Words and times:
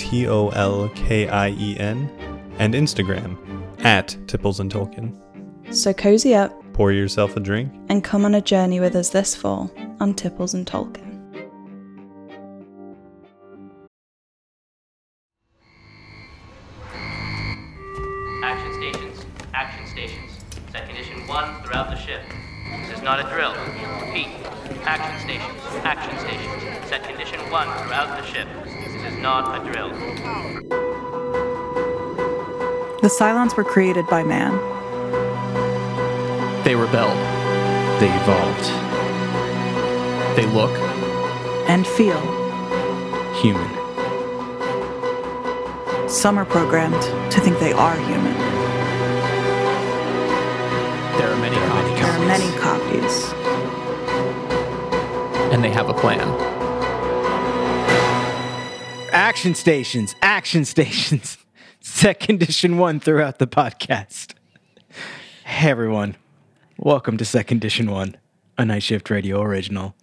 T 0.00 0.26
O 0.26 0.48
L 0.48 0.88
K 0.94 1.28
I 1.28 1.50
E 1.50 1.76
N, 1.78 2.08
and 2.58 2.74
Instagram 2.74 3.36
at 3.84 4.16
Tipples 4.26 4.58
and 4.60 4.72
Tolkien. 4.72 5.14
So 5.74 5.92
cozy 5.92 6.34
up 6.34 6.50
Pour 6.72 6.90
yourself 6.90 7.36
a 7.36 7.40
drink. 7.40 7.70
and 7.90 8.02
come 8.02 8.24
on 8.24 8.34
a 8.34 8.40
journey 8.40 8.80
with 8.80 8.96
us 8.96 9.10
this 9.10 9.36
fall 9.36 9.70
on 10.00 10.14
Tipples 10.14 10.54
and 10.54 10.66
Tolkien. 10.66 11.06
Action 18.42 18.72
stations. 18.74 19.26
Action 19.54 19.86
stations. 19.86 20.30
Set 20.72 20.86
condition 20.86 21.26
one 21.26 21.62
throughout 21.62 21.90
the 21.90 21.96
ship. 21.96 22.20
This 22.86 22.98
is 22.98 23.02
not 23.02 23.20
a 23.20 23.28
drill. 23.34 23.52
Repeat. 24.06 24.28
Action 24.84 25.20
stations. 25.20 25.60
Action 25.84 26.18
stations. 26.18 26.88
Set 26.88 27.04
condition 27.04 27.40
one 27.50 27.66
throughout 27.84 28.18
the 28.20 28.24
ship. 28.26 28.48
This 29.20 29.26
is 29.26 29.32
not 29.34 29.60
a 29.60 29.70
drill. 29.70 29.90
The 33.02 33.08
Cylons 33.08 33.54
were 33.54 33.64
created 33.64 34.06
by 34.06 34.22
man. 34.22 34.52
They 36.64 36.74
rebelled. 36.74 37.18
They 38.00 38.08
evolved. 38.08 38.64
They 40.36 40.46
look. 40.46 40.70
and 41.68 41.86
feel. 41.86 42.18
Human. 43.42 43.68
Some 46.08 46.38
are 46.38 46.46
programmed 46.46 47.02
to 47.30 47.40
think 47.40 47.58
they 47.58 47.72
are 47.72 47.96
human. 47.96 48.34
There 51.18 51.30
are 51.30 51.36
many 51.36 51.56
copies. 51.56 52.00
There 52.00 52.10
are 52.10 52.26
many 52.26 52.58
copies. 52.58 53.32
And 55.52 55.62
they 55.62 55.70
have 55.70 55.90
a 55.90 55.94
plan. 55.94 56.59
Action 59.30 59.54
stations. 59.54 60.16
Action 60.22 60.64
stations. 60.64 61.38
Set 61.80 62.18
condition 62.18 62.78
one 62.78 62.98
throughout 62.98 63.38
the 63.38 63.46
podcast. 63.46 64.34
Hey 65.44 65.70
everyone. 65.70 66.16
Welcome 66.76 67.16
to 67.18 67.24
Set 67.24 67.46
Condition 67.46 67.92
One, 67.92 68.16
a 68.58 68.64
Night 68.64 68.82
Shift 68.82 69.08
Radio 69.08 69.40
original. 69.40 69.94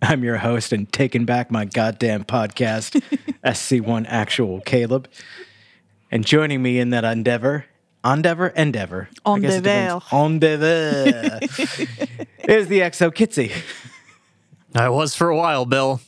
I'm 0.00 0.22
your 0.22 0.36
host 0.36 0.72
and 0.72 0.90
taking 0.92 1.24
back 1.24 1.50
my 1.50 1.64
goddamn 1.64 2.22
podcast, 2.22 3.02
SC1 3.44 4.06
Actual 4.06 4.60
Caleb. 4.60 5.08
And 6.12 6.24
joining 6.24 6.62
me 6.62 6.78
in 6.78 6.90
that 6.90 7.02
endeavor, 7.02 7.64
endeavor, 8.04 8.46
endeavor. 8.46 9.08
I 9.26 9.40
guess 9.40 9.54
it 9.54 9.64
depends. 9.64 10.04
Endeavor. 10.12 11.40
is 12.48 12.68
the 12.68 12.78
XO 12.78 13.10
Kitsy. 13.10 13.52
I 14.72 14.88
was 14.88 15.16
for 15.16 15.30
a 15.30 15.36
while, 15.36 15.66
Bill. 15.66 16.00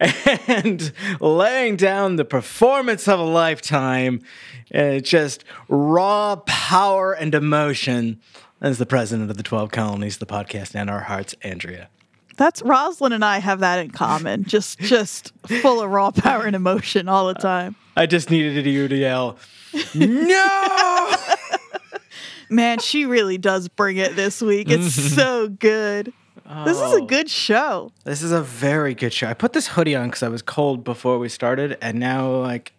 and 0.00 0.92
laying 1.20 1.76
down 1.76 2.16
the 2.16 2.24
performance 2.24 3.08
of 3.08 3.18
a 3.20 3.24
lifetime, 3.24 4.22
uh, 4.74 4.98
just 4.98 5.44
raw 5.68 6.36
power 6.46 7.12
and 7.12 7.34
emotion 7.34 8.20
as 8.60 8.78
the 8.78 8.86
president 8.86 9.30
of 9.30 9.36
the 9.36 9.42
12 9.42 9.70
colonies, 9.70 10.18
the 10.18 10.26
podcast, 10.26 10.74
and 10.74 10.88
our 10.88 11.00
hearts, 11.00 11.34
Andrea. 11.42 11.88
That's 12.36 12.62
Roslin 12.62 13.12
and 13.12 13.24
I 13.24 13.38
have 13.38 13.60
that 13.60 13.78
in 13.78 13.90
common. 13.90 14.44
Just 14.44 14.78
just 14.80 15.32
full 15.62 15.80
of 15.80 15.90
raw 15.90 16.10
power 16.10 16.44
and 16.44 16.56
emotion 16.56 17.08
all 17.08 17.28
the 17.28 17.34
time. 17.34 17.76
I 17.96 18.06
just 18.06 18.30
needed 18.30 18.66
you 18.66 18.88
to 18.88 18.96
yell, 18.96 19.38
no! 19.94 21.14
Man, 22.50 22.78
she 22.78 23.06
really 23.06 23.38
does 23.38 23.68
bring 23.68 23.96
it 23.96 24.16
this 24.16 24.42
week. 24.42 24.68
It's 24.70 24.92
so 24.92 25.48
good. 25.48 26.12
This 26.64 26.76
is 26.76 26.92
a 26.92 27.02
Oh. 27.02 27.06
good 27.06 27.30
show. 27.30 27.90
This 28.04 28.22
is 28.22 28.30
a 28.32 28.42
very 28.42 28.94
good 28.94 29.12
show. 29.12 29.28
I 29.28 29.34
put 29.34 29.52
this 29.54 29.68
hoodie 29.68 29.96
on 29.96 30.08
because 30.08 30.22
I 30.22 30.28
was 30.28 30.42
cold 30.42 30.84
before 30.84 31.18
we 31.18 31.28
started, 31.28 31.78
and 31.80 31.98
now, 31.98 32.30
like, 32.30 32.72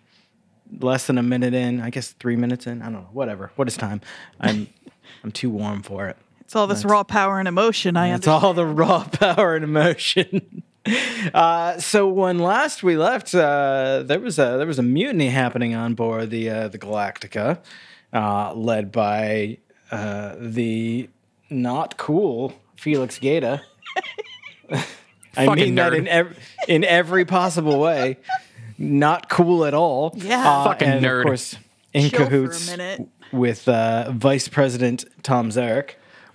less 0.79 1.07
than 1.07 1.17
a 1.17 1.23
minute 1.23 1.53
in, 1.53 1.81
I 1.81 1.89
guess 1.89 2.09
three 2.19 2.35
minutes 2.35 2.67
in, 2.67 2.81
I 2.81 2.85
don't 2.85 2.93
know, 2.93 3.07
whatever. 3.11 3.51
What 3.55 3.67
is 3.67 3.75
time? 3.77 4.01
I'm, 4.39 4.67
I'm 5.23 5.31
too 5.31 5.49
warm 5.49 5.81
for 5.81 6.07
it. 6.07 6.17
It's 6.41 6.55
all 6.55 6.67
this 6.67 6.85
raw 6.85 7.03
power 7.03 7.39
and 7.39 7.47
emotion. 7.47 7.97
I 7.97 8.07
It's 8.09 8.27
understand. 8.27 8.43
all 8.43 8.53
the 8.53 8.65
raw 8.67 9.03
power 9.11 9.55
and 9.55 9.63
emotion. 9.63 10.63
Uh, 11.33 11.79
so 11.79 12.07
when 12.07 12.37
last 12.37 12.83
we 12.83 12.95
left, 12.95 13.33
uh, 13.33 14.03
there 14.05 14.19
was 14.19 14.37
a 14.37 14.53
there 14.57 14.67
was 14.67 14.77
a 14.77 14.83
mutiny 14.83 15.29
happening 15.29 15.73
on 15.73 15.95
board 15.95 16.29
the 16.29 16.47
uh, 16.47 16.67
the 16.67 16.77
Galactica, 16.77 17.57
uh, 18.13 18.53
led 18.53 18.91
by 18.91 19.57
uh, 19.89 20.35
the 20.37 21.09
not 21.49 21.97
cool 21.97 22.53
Felix 22.75 23.19
Gaeta. 23.19 23.61
I 25.37 25.45
Fucking 25.45 25.55
mean 25.63 25.75
that 25.75 25.93
in 25.93 26.07
ev- 26.07 26.37
in 26.67 26.83
every 26.83 27.25
possible 27.25 27.79
way. 27.79 28.17
Not 28.77 29.29
cool 29.29 29.65
at 29.65 29.73
all. 29.73 30.13
Yeah. 30.15 30.41
Uh, 30.49 30.63
Fucking 30.65 30.87
and 30.87 31.05
nerd. 31.05 31.19
Of 31.19 31.25
course, 31.25 31.55
in 31.93 32.09
Chill 32.09 32.19
for 32.19 32.23
a 32.23 32.27
cahoots 32.27 32.69
minute. 32.69 33.07
with 33.31 33.67
uh, 33.67 34.11
Vice 34.11 34.47
President 34.47 35.05
Tom 35.23 35.49
Zarek. 35.49 35.91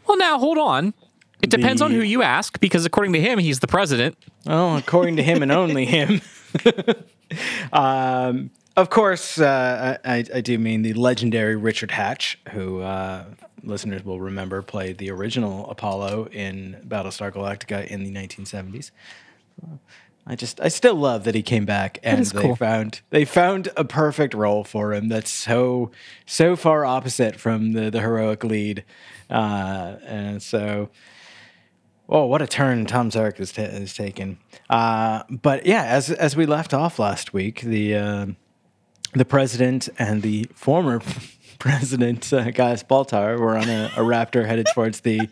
Well, 0.06 0.18
now 0.18 0.38
hold 0.38 0.58
on. 0.58 0.94
It 1.42 1.48
depends 1.48 1.80
on 1.80 1.90
who 1.92 2.00
you 2.00 2.22
ask, 2.22 2.60
because 2.60 2.84
according 2.84 3.14
to 3.14 3.20
him, 3.20 3.38
he's 3.38 3.60
the 3.60 3.66
president. 3.66 4.18
Oh, 4.46 4.76
according 4.76 5.16
to 5.16 5.22
him 5.22 5.42
and 5.42 5.50
only 5.50 5.86
him. 5.86 6.20
um, 7.72 8.50
of 8.76 8.90
course, 8.90 9.38
uh, 9.38 9.96
I, 10.04 10.24
I 10.34 10.40
do 10.42 10.58
mean 10.58 10.82
the 10.82 10.92
legendary 10.94 11.56
Richard 11.56 11.90
Hatch, 11.92 12.38
who 12.52 12.80
uh, 12.80 13.24
listeners 13.62 14.04
will 14.04 14.20
remember 14.20 14.62
played 14.62 14.98
the 14.98 15.10
original 15.10 15.68
Apollo 15.70 16.28
in 16.32 16.82
Battlestar 16.86 17.32
Galactica 17.32 17.86
in 17.86 18.04
the 18.04 18.12
1970s. 18.12 18.90
I 20.26 20.36
just, 20.36 20.60
I 20.60 20.68
still 20.68 20.94
love 20.94 21.24
that 21.24 21.34
he 21.34 21.42
came 21.42 21.64
back 21.64 21.98
and 22.02 22.24
they 22.26 22.40
cool. 22.40 22.56
found 22.56 23.00
they 23.10 23.24
found 23.24 23.68
a 23.76 23.84
perfect 23.84 24.34
role 24.34 24.64
for 24.64 24.92
him. 24.92 25.08
That's 25.08 25.30
so 25.30 25.90
so 26.26 26.56
far 26.56 26.84
opposite 26.84 27.36
from 27.36 27.72
the 27.72 27.90
the 27.90 28.00
heroic 28.00 28.44
lead, 28.44 28.84
uh, 29.28 29.96
and 30.04 30.42
so 30.42 30.90
Oh, 32.12 32.26
what 32.26 32.42
a 32.42 32.46
turn 32.48 32.86
Tom 32.86 33.08
Zarek 33.08 33.36
has, 33.36 33.52
ta- 33.52 33.62
has 33.62 33.94
taken. 33.94 34.38
Uh, 34.68 35.22
but 35.30 35.64
yeah, 35.64 35.84
as 35.84 36.10
as 36.10 36.34
we 36.34 36.44
left 36.44 36.74
off 36.74 36.98
last 36.98 37.32
week, 37.32 37.60
the 37.60 37.94
uh, 37.94 38.26
the 39.14 39.24
president 39.24 39.88
and 39.96 40.22
the 40.22 40.48
former 40.52 41.00
president, 41.60 42.32
uh, 42.32 42.50
Gaius 42.50 42.82
Baltar, 42.82 43.38
were 43.38 43.56
on 43.56 43.68
a, 43.68 43.86
a 43.96 44.00
Raptor 44.00 44.44
headed 44.46 44.66
towards 44.74 45.00
the 45.00 45.28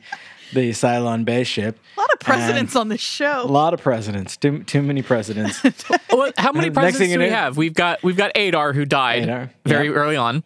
the 0.55 0.71
Cylon 0.71 1.25
base 1.27 1.47
ship. 1.47 1.79
a 1.97 2.01
lot 2.01 2.09
of 2.15 2.21
presidents 2.21 2.75
And 2.75 2.81
on 2.81 2.89
this 2.89 3.01
show. 3.03 3.43
A 3.43 3.45
lot 3.45 3.75
of 3.75 3.83
presidents. 3.83 4.37
Too 4.37 4.63
too 4.63 4.81
many 4.83 5.03
presidents. 5.03 5.61
Well, 6.11 6.33
how 6.39 6.53
many 6.53 6.71
presidents 6.81 7.13
do 7.13 7.19
we 7.19 7.27
know- 7.27 7.31
have? 7.37 7.57
We've 7.57 7.75
got 7.75 8.03
we've 8.03 8.17
got 8.17 8.37
Adar 8.37 8.73
who 8.73 8.85
died 8.85 9.25
Adar, 9.25 9.51
very 9.67 9.87
yeah. 9.89 9.93
early 9.95 10.17
on. 10.17 10.43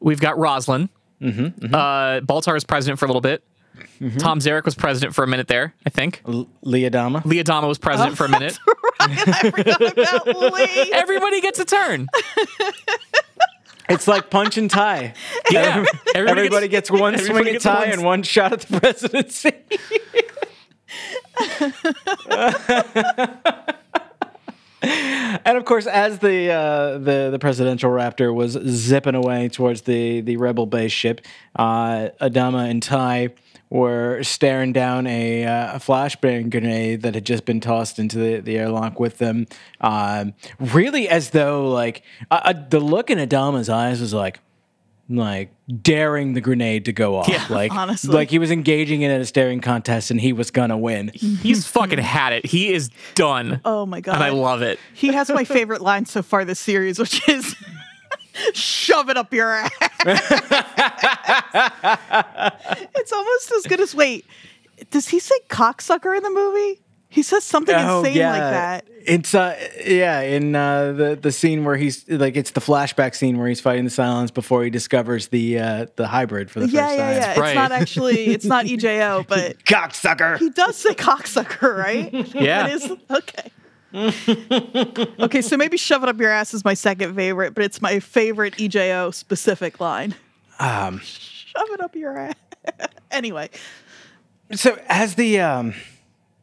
We've 0.00 0.20
got 0.20 0.38
Roslin. 0.38 0.88
Mm-hmm, 1.20 1.74
Uh, 1.74 2.20
Baltar 2.20 2.52
was 2.54 2.64
president 2.64 2.98
for 2.98 3.04
a 3.06 3.08
little 3.08 3.20
bit. 3.20 3.42
Mm-hmm. 4.00 4.16
Tom 4.18 4.38
Zarek 4.40 4.64
was 4.64 4.74
president 4.74 5.14
for 5.14 5.22
a 5.22 5.26
minute 5.26 5.48
there, 5.48 5.74
I 5.86 5.90
think. 5.90 6.22
L- 6.26 6.48
Lee 6.62 6.82
Adama. 6.82 7.22
Leodama 7.24 7.68
was 7.68 7.78
president 7.78 8.16
for 8.16 8.24
a 8.24 8.28
minute. 8.38 8.58
I 9.00 9.50
forgot 9.50 9.80
about 9.98 10.52
Lee. 10.54 10.90
Everybody 10.92 11.40
gets 11.42 11.58
a 11.58 11.64
turn. 11.66 12.08
It's 13.88 14.08
like 14.08 14.30
punch 14.30 14.56
and 14.58 14.70
tie. 14.70 15.14
Yeah, 15.50 15.84
Everybody, 16.14 16.66
gets, 16.68 16.90
one 16.90 17.14
everybody 17.14 17.44
swing 17.44 17.54
at 17.56 17.62
tie 17.62 17.80
one- 17.84 17.90
and 17.92 18.04
one 18.04 18.22
shot 18.24 18.52
at 18.52 18.60
the 18.62 18.80
presidency. 18.80 19.52
and 25.46 25.56
of 25.56 25.64
course, 25.64 25.86
as 25.86 26.18
the 26.18 26.50
uh, 26.50 26.98
the 26.98 27.28
the 27.30 27.38
presidential 27.38 27.90
raptor 27.90 28.34
was 28.34 28.52
zipping 28.66 29.14
away 29.14 29.48
towards 29.48 29.82
the 29.82 30.20
the 30.20 30.36
rebel 30.36 30.66
base 30.66 30.92
ship, 30.92 31.20
uh, 31.54 32.08
Adama 32.20 32.68
and 32.68 32.82
Tigh 32.82 33.30
were 33.70 34.22
staring 34.22 34.72
down 34.72 35.06
a, 35.06 35.44
uh, 35.44 35.76
a 35.76 35.78
flashbang 35.78 36.50
grenade 36.50 37.02
that 37.02 37.14
had 37.14 37.26
just 37.26 37.44
been 37.44 37.60
tossed 37.60 37.98
into 37.98 38.16
the, 38.16 38.40
the 38.40 38.56
airlock 38.56 39.00
with 39.00 39.18
them. 39.18 39.46
Um, 39.80 40.34
really, 40.60 41.08
as 41.08 41.30
though 41.30 41.68
like 41.70 42.02
uh, 42.30 42.40
uh, 42.44 42.52
the 42.68 42.80
look 42.80 43.10
in 43.10 43.18
Adama's 43.18 43.68
eyes 43.68 44.00
was 44.00 44.14
like, 44.14 44.38
like 45.08 45.52
daring 45.82 46.34
the 46.34 46.40
grenade 46.40 46.84
to 46.86 46.92
go 46.92 47.16
off. 47.16 47.28
Yeah, 47.28 47.44
like 47.50 47.72
honestly. 47.72 48.12
like 48.12 48.30
he 48.30 48.38
was 48.38 48.50
engaging 48.50 49.02
in 49.02 49.10
a 49.10 49.24
staring 49.24 49.60
contest 49.60 50.10
and 50.10 50.20
he 50.20 50.32
was 50.32 50.50
gonna 50.50 50.78
win. 50.78 51.10
He's 51.14 51.66
fucking 51.66 51.98
had 51.98 52.32
it. 52.32 52.46
He 52.46 52.72
is 52.72 52.90
done. 53.14 53.60
Oh 53.64 53.86
my 53.86 54.00
god. 54.00 54.16
and 54.16 54.24
I 54.24 54.30
love 54.30 54.62
it. 54.62 54.78
He 54.94 55.08
has 55.08 55.30
my 55.30 55.44
favorite 55.44 55.80
line 55.80 56.06
so 56.06 56.22
far 56.22 56.44
this 56.44 56.58
series, 56.58 56.98
which 56.98 57.26
is 57.28 57.54
shove 58.52 59.08
it 59.10 59.16
up 59.16 59.32
your 59.32 59.52
ass. 59.52 59.70
it's 62.94 63.12
almost 63.12 63.52
as 63.52 63.66
good 63.66 63.80
as 63.80 63.94
wait. 63.94 64.26
Does 64.90 65.08
he 65.08 65.20
say 65.20 65.34
cocksucker 65.48 66.16
in 66.16 66.22
the 66.22 66.30
movie? 66.30 66.80
He 67.08 67.22
says 67.22 67.44
something 67.44 67.74
Oh, 67.74 68.00
insane 68.00 68.18
like 68.22 68.40
that. 68.40 68.88
It's 69.06 69.34
uh 69.34 69.56
yeah, 69.86 70.20
in 70.20 70.54
uh 70.56 70.92
the 70.92 71.18
the 71.20 71.30
scene 71.32 71.64
where 71.64 71.76
he's 71.76 72.06
like 72.10 72.36
it's 72.36 72.50
the 72.50 72.60
flashback 72.60 73.14
scene 73.14 73.38
where 73.38 73.46
he's 73.48 73.60
fighting 73.60 73.84
the 73.84 73.90
Cylons 73.90 74.34
before 74.34 74.64
he 74.64 74.70
discovers 74.70 75.28
the 75.28 75.58
uh 75.60 75.86
the 75.96 76.08
hybrid 76.08 76.50
for 76.50 76.60
the 76.60 76.68
Yeah, 76.68 76.86
first 76.88 76.98
yeah, 76.98 77.06
time. 77.06 77.16
yeah. 77.22 77.30
It's 77.30 77.40
right. 77.40 77.54
not 77.54 77.72
actually 77.72 78.26
it's 78.26 78.44
not 78.44 78.66
EJO, 78.66 79.24
but 79.28 79.64
Cocksucker. 79.64 80.38
he 80.38 80.50
does 80.50 80.76
say 80.76 80.94
cocksucker, 80.94 81.76
right? 81.76 82.12
Yeah. 82.34 82.66
That 82.66 82.70
is 82.72 82.92
okay. 83.10 83.50
okay, 85.20 85.42
so 85.42 85.56
maybe 85.56 85.76
shove 85.76 86.02
it 86.02 86.08
up 86.08 86.18
your 86.18 86.30
ass 86.30 86.52
is 86.52 86.64
my 86.64 86.74
second 86.74 87.14
favorite, 87.14 87.54
but 87.54 87.64
it's 87.64 87.80
my 87.80 88.00
favorite 88.00 88.54
EJO 88.56 89.14
specific 89.14 89.78
line. 89.80 90.14
Um 90.58 90.98
Shove 91.00 91.68
it 91.70 91.80
up 91.80 91.94
your 91.94 92.18
ass. 92.18 92.34
anyway, 93.12 93.48
so 94.52 94.76
as 94.88 95.14
the 95.14 95.38
um 95.40 95.74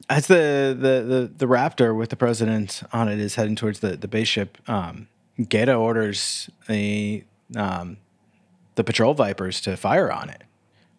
as 0.09 0.27
the, 0.27 0.75
the 0.77 1.15
the 1.15 1.31
the 1.37 1.45
raptor 1.45 1.95
with 1.95 2.09
the 2.09 2.15
president 2.15 2.83
on 2.91 3.07
it 3.07 3.19
is 3.19 3.35
heading 3.35 3.55
towards 3.55 3.79
the 3.79 3.95
the 3.95 4.07
base 4.07 4.27
ship, 4.27 4.57
um 4.67 5.07
Gaeta 5.49 5.73
orders 5.73 6.49
the 6.67 7.23
um 7.55 7.97
the 8.75 8.83
patrol 8.83 9.13
vipers 9.13 9.61
to 9.61 9.77
fire 9.77 10.11
on 10.11 10.29
it, 10.29 10.43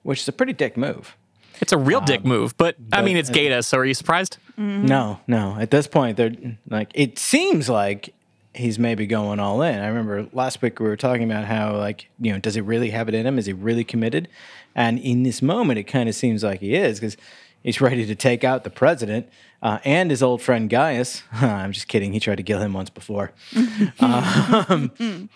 which 0.02 0.20
is 0.20 0.28
a 0.28 0.32
pretty 0.32 0.52
dick 0.52 0.76
move. 0.76 1.16
It's 1.60 1.72
a 1.72 1.78
real 1.78 2.00
dick 2.00 2.24
move, 2.24 2.56
but, 2.56 2.76
I 2.92 3.00
mean, 3.02 3.16
it's 3.16 3.30
Gaeta, 3.30 3.62
so 3.62 3.78
are 3.78 3.84
you 3.84 3.94
surprised? 3.94 4.38
No, 4.56 5.20
no. 5.28 5.56
At 5.58 5.70
this 5.70 5.86
point, 5.86 6.16
they're 6.16 6.32
like 6.68 6.90
it 6.94 7.18
seems 7.18 7.68
like 7.68 8.12
he's 8.54 8.78
maybe 8.78 9.06
going 9.06 9.40
all 9.40 9.62
in. 9.62 9.80
I 9.80 9.86
remember 9.86 10.26
last 10.32 10.62
week 10.62 10.80
we 10.80 10.86
were 10.86 10.96
talking 10.96 11.24
about 11.24 11.44
how 11.44 11.76
like 11.76 12.08
you 12.20 12.32
know 12.32 12.38
does 12.38 12.54
he 12.54 12.60
really 12.60 12.90
have 12.90 13.08
it 13.08 13.14
in 13.14 13.26
him? 13.26 13.38
Is 13.38 13.46
he 13.46 13.52
really 13.52 13.84
committed? 13.84 14.28
And 14.74 14.98
in 14.98 15.22
this 15.22 15.40
moment, 15.42 15.78
it 15.78 15.84
kind 15.84 16.08
of 16.08 16.14
seems 16.16 16.42
like 16.42 16.60
he 16.60 16.74
is 16.74 16.98
because 16.98 17.16
he's 17.64 17.80
ready 17.80 18.06
to 18.06 18.14
take 18.14 18.44
out 18.44 18.62
the 18.62 18.70
president 18.70 19.28
uh, 19.60 19.78
and 19.84 20.10
his 20.10 20.22
old 20.22 20.40
friend 20.40 20.70
Gaius. 20.70 21.24
I'm 21.32 21.72
just 21.72 21.88
kidding. 21.88 22.12
He 22.12 22.20
tried 22.20 22.36
to 22.36 22.44
kill 22.44 22.60
him 22.60 22.72
once 22.72 22.90
before. 22.90 23.32
um, 24.00 25.28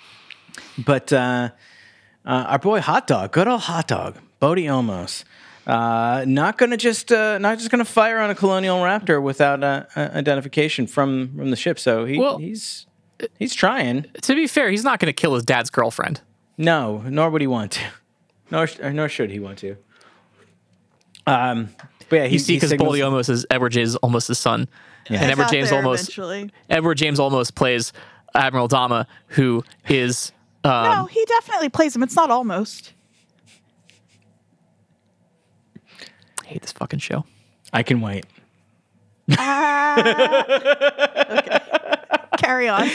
but 0.87 1.13
uh, 1.13 1.51
uh, 2.25 2.45
our 2.49 2.59
boy 2.61 2.81
Hot 2.81 3.09
Dog, 3.09 3.33
good 3.33 3.49
old 3.49 3.63
Hot 3.63 3.89
Dog, 3.89 4.19
Bodie 4.39 4.65
Olmos. 4.67 5.25
Uh, 5.67 6.25
not 6.27 6.57
gonna 6.57 6.77
just 6.79 7.11
uh, 7.13 7.37
not 7.39 7.59
just 7.59 7.71
gonna 7.71 7.85
fire 7.85 8.21
on 8.21 8.31
a 8.31 8.35
colonial 8.35 8.79
raptor 8.79 9.21
without 9.21 9.63
identification 9.97 10.87
from 10.87 11.35
from 11.37 11.51
the 11.51 11.57
ship. 11.57 11.79
So 11.79 12.05
he, 12.05 12.19
Well- 12.19 12.39
he's 12.39 12.87
he's 13.39 13.55
trying. 13.55 14.07
To 14.23 14.35
be 14.35 14.47
fair, 14.47 14.71
he's 14.71 14.85
not 14.85 14.99
going 15.01 15.09
to 15.09 15.13
kill 15.13 15.35
his 15.35 15.45
dad's 15.45 15.71
girlfriend. 15.71 16.21
No, 16.57 16.99
nor 17.09 17.31
would 17.31 17.41
he 17.41 17.47
want 17.47 17.73
to. 17.73 17.81
Nor 18.51 18.67
nor 18.93 19.09
should 19.09 19.31
he 19.31 19.41
want 19.41 19.59
to. 19.59 19.77
Um, 21.27 21.69
but 22.09 22.17
yeah, 22.17 22.27
he, 22.27 22.35
You 22.35 22.39
see, 22.39 22.57
because 22.57 22.71
signals- 22.71 22.97
Boldy 22.97 23.05
almost 23.05 23.29
is 23.29 23.47
Edward 23.51 23.71
James 23.71 23.97
almost 23.97 24.29
his 24.29 24.39
son, 24.39 24.69
yeah. 25.09 25.21
and 25.23 25.31
Edward 25.31 25.49
James 25.51 25.73
almost 25.73 26.05
eventually. 26.05 26.51
Edward 26.71 26.95
James 26.97 27.21
almost 27.21 27.55
plays 27.55 27.93
Admiral 28.35 28.69
Dama, 28.69 29.07
who 29.29 29.65
is 29.89 30.33
um, 30.65 30.85
no, 30.85 31.05
he 31.07 31.25
definitely 31.27 31.69
plays 31.69 31.95
him. 31.95 32.03
It's 32.03 32.17
not 32.17 32.31
almost. 32.31 32.93
I 36.45 36.47
hate 36.47 36.63
this 36.63 36.73
fucking 36.73 36.99
show. 37.01 37.25
I 37.73 37.83
can 37.83 38.01
wait. 38.01 38.27
Carry 42.39 42.69
on. 42.69 42.89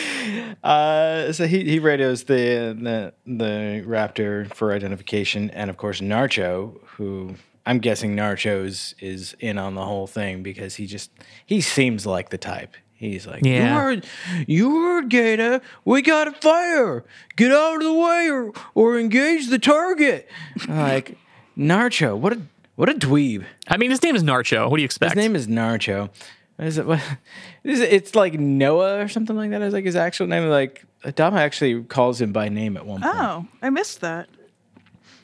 Uh, 0.64 1.32
so 1.34 1.46
he, 1.46 1.64
he 1.64 1.80
radios 1.80 2.24
the, 2.24 2.76
the 2.80 3.14
the 3.26 3.84
raptor 3.86 4.52
for 4.54 4.74
identification, 4.74 5.50
and 5.52 5.70
of 5.70 5.78
course 5.78 6.02
Narcho, 6.02 6.80
who 6.86 7.36
I'm 7.66 7.80
guessing 7.80 8.16
Narcho's 8.16 8.94
is 9.00 9.36
in 9.40 9.58
on 9.58 9.76
the 9.76 9.86
whole 9.86 10.08
thing 10.08 10.44
because 10.44 10.76
he 10.76 10.86
just 10.86 11.12
he 11.46 11.62
seems 11.62 12.06
like 12.06 12.30
the 12.30 12.38
type. 12.38 12.76
He's 12.94 13.28
like, 13.28 13.44
Yeah. 13.46 13.68
you 13.74 13.80
heard, 13.80 14.06
you 14.48 14.82
heard, 14.84 15.10
Gaeta. 15.10 15.62
We 15.84 16.02
got 16.02 16.26
to 16.26 16.32
fire. 16.32 17.04
Get 17.36 17.52
out 17.52 17.76
of 17.78 17.84
the 17.84 17.94
way, 17.94 18.30
or 18.30 18.52
or 18.76 18.98
engage 19.00 19.48
the 19.50 19.60
target. 19.60 20.30
like 20.68 21.18
Narcho, 21.58 22.18
what 22.18 22.34
a 22.34 22.42
what 22.76 22.90
a 22.90 22.94
dweeb. 22.94 23.46
I 23.68 23.78
mean, 23.78 23.92
his 23.92 24.02
name 24.04 24.16
is 24.16 24.24
Narcho. 24.24 24.70
What 24.70 24.78
do 24.78 24.82
you 24.82 24.86
expect? 24.86 25.16
His 25.16 25.24
name 25.24 25.36
is 25.36 25.48
Narcho. 25.48 26.10
What 26.56 26.68
is 26.68 26.78
it? 26.78 26.86
What, 26.86 27.02
is 27.64 27.80
it? 27.80 27.92
It's 27.94 28.16
like 28.16 28.34
Noah 28.40 29.00
or 29.04 29.08
something 29.08 29.36
like 29.36 29.50
that. 29.52 29.62
Is 29.62 29.74
like 29.74 29.86
his 29.86 29.96
actual 29.96 30.28
name. 30.28 30.48
Like 30.50 30.86
Adama 31.04 31.38
actually 31.38 31.84
calls 31.84 32.20
him 32.22 32.32
by 32.34 32.48
name 32.50 32.78
at 32.78 32.86
one 32.86 33.02
point. 33.02 33.14
Oh, 33.16 33.46
I 33.62 33.70
missed 33.70 34.02
that. 34.02 34.30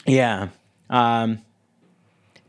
Yeah. 0.06 0.50
Um, 0.90 1.36
d- 1.36 1.42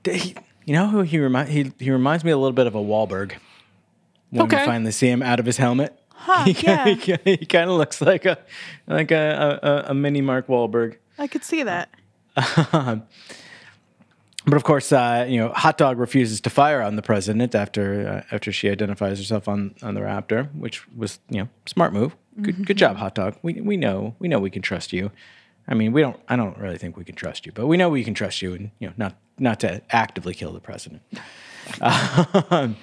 he, 0.05 0.35
you 0.64 0.75
know 0.75 0.88
who 0.88 1.02
he 1.02 1.19
remind 1.19 1.49
he 1.49 1.73
he 1.79 1.91
reminds 1.91 2.25
me 2.25 2.31
a 2.31 2.37
little 2.37 2.52
bit 2.52 2.67
of 2.67 2.75
a 2.75 2.81
Wahlberg. 2.81 3.32
When 4.31 4.43
Okay. 4.43 4.61
we 4.61 4.64
finally 4.67 4.93
see 4.93 5.08
him 5.08 5.23
out 5.23 5.41
of 5.41 5.47
his 5.47 5.56
helmet, 5.56 5.99
Huh, 6.11 6.44
he, 6.50 6.52
yeah. 6.64 6.85
he, 7.25 7.47
kind 7.47 7.69
of 7.70 7.76
looks 7.76 8.00
like 8.00 8.25
a 8.26 8.38
like 8.87 9.11
a, 9.11 9.58
a, 9.87 9.91
a 9.91 9.94
mini 9.94 10.20
Mark 10.20 10.47
Wahlberg. 10.47 10.97
I 11.19 11.26
could 11.26 11.43
see 11.44 11.62
that. 11.64 11.88
But 14.47 14.56
of 14.56 14.64
course, 14.64 14.91
uh, 14.91 15.26
you 15.29 15.38
know, 15.38 15.50
Hot 15.50 15.76
Dog 15.76 15.99
refuses 15.99 16.41
to 16.43 16.50
fire 16.50 16.81
on 16.81 16.96
the 16.96 17.03
president 17.03 17.55
after 17.55 18.25
uh, 18.31 18.35
after 18.35 18.50
she 18.50 18.70
identifies 18.70 19.19
herself 19.19 19.46
on, 19.49 19.75
on 19.82 19.94
the 19.94 20.00
Raptor, 20.00 20.53
which 20.55 20.88
was 20.96 21.19
you 21.29 21.43
know 21.43 21.49
smart 21.67 21.93
move. 21.93 22.17
Good 22.41 22.67
good 22.67 22.79
job, 22.79 22.96
Hot 22.96 23.14
Dog. 23.14 23.37
We 23.43 23.61
we 23.61 23.76
know 23.76 24.14
we 24.19 24.29
know 24.29 24.38
we 24.38 24.49
can 24.50 24.62
trust 24.62 24.93
you. 24.94 25.11
I 25.69 25.75
mean, 25.75 25.93
we 25.93 26.01
don't. 26.01 26.19
I 26.29 26.37
don't 26.37 26.57
really 26.59 26.79
think 26.79 26.97
we 26.97 27.05
can 27.05 27.15
trust 27.15 27.47
you, 27.47 27.53
but 27.53 27.67
we 27.67 27.77
know 27.77 27.89
we 27.89 28.05
can 28.05 28.15
trust 28.15 28.43
you, 28.43 28.55
and 28.55 28.71
you 28.79 28.89
know, 28.89 28.95
not 28.97 29.17
not 29.39 29.61
to 29.61 29.83
actively 29.91 30.35
kill 30.35 30.53
the 30.53 30.61
president. 30.61 31.03
Um, 31.81 32.77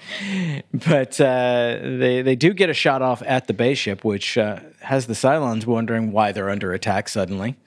but 0.71 1.19
uh, 1.19 1.77
they 1.81 2.21
they 2.21 2.35
do 2.35 2.53
get 2.53 2.69
a 2.69 2.74
shot 2.74 3.01
off 3.01 3.21
at 3.25 3.47
the 3.47 3.53
base 3.53 3.77
ship, 3.77 4.06
which 4.06 4.38
uh, 4.38 4.59
has 4.79 5.07
the 5.07 5.13
Cylons 5.13 5.65
wondering 5.65 6.13
why 6.13 6.31
they're 6.31 6.50
under 6.50 6.71
attack 6.71 7.09
suddenly. 7.09 7.57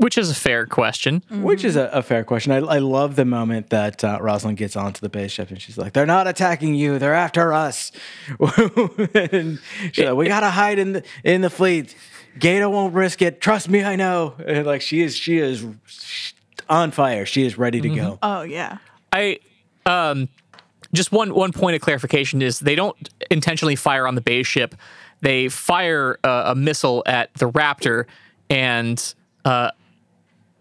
Which 0.00 0.16
is 0.16 0.30
a 0.30 0.34
fair 0.34 0.64
question. 0.64 1.22
Which 1.30 1.62
is 1.62 1.76
a, 1.76 1.90
a 1.92 2.02
fair 2.02 2.24
question. 2.24 2.52
I, 2.52 2.56
I 2.56 2.78
love 2.78 3.16
the 3.16 3.26
moment 3.26 3.68
that 3.68 4.02
uh, 4.02 4.16
Rosalind 4.18 4.56
gets 4.56 4.74
onto 4.74 4.98
the 4.98 5.10
base 5.10 5.30
ship 5.30 5.50
and 5.50 5.60
she's 5.60 5.76
like, 5.76 5.92
"They're 5.92 6.06
not 6.06 6.26
attacking 6.26 6.74
you. 6.74 6.98
They're 6.98 7.12
after 7.12 7.52
us." 7.52 7.92
and 9.14 9.58
she's 9.92 10.06
like, 10.06 10.14
"We 10.14 10.26
gotta 10.26 10.48
hide 10.48 10.78
in 10.78 10.92
the 10.92 11.04
in 11.22 11.42
the 11.42 11.50
fleet. 11.50 11.94
Gaeta 12.38 12.68
won't 12.68 12.94
risk 12.94 13.22
it. 13.22 13.40
Trust 13.40 13.68
me, 13.68 13.82
I 13.82 13.96
know." 13.96 14.34
And 14.44 14.66
like 14.72 14.82
she 14.82 15.02
is, 15.02 15.16
she 15.16 15.38
is 15.38 15.64
on 16.68 16.90
fire. 16.90 17.26
She 17.26 17.44
is 17.44 17.58
ready 17.58 17.80
to 17.80 17.88
go. 17.88 18.18
Oh 18.22 18.42
yeah. 18.42 18.78
I 19.12 19.40
um 19.86 20.28
just 20.92 21.12
one 21.12 21.34
one 21.34 21.52
point 21.52 21.76
of 21.76 21.82
clarification 21.82 22.42
is 22.42 22.60
they 22.60 22.74
don't 22.74 23.08
intentionally 23.30 23.76
fire 23.76 24.06
on 24.06 24.14
the 24.14 24.20
base 24.20 24.46
ship. 24.46 24.74
They 25.20 25.48
fire 25.48 26.18
uh, 26.24 26.44
a 26.46 26.54
missile 26.54 27.02
at 27.04 27.32
the 27.34 27.50
Raptor, 27.50 28.06
and 28.48 29.14
uh, 29.44 29.70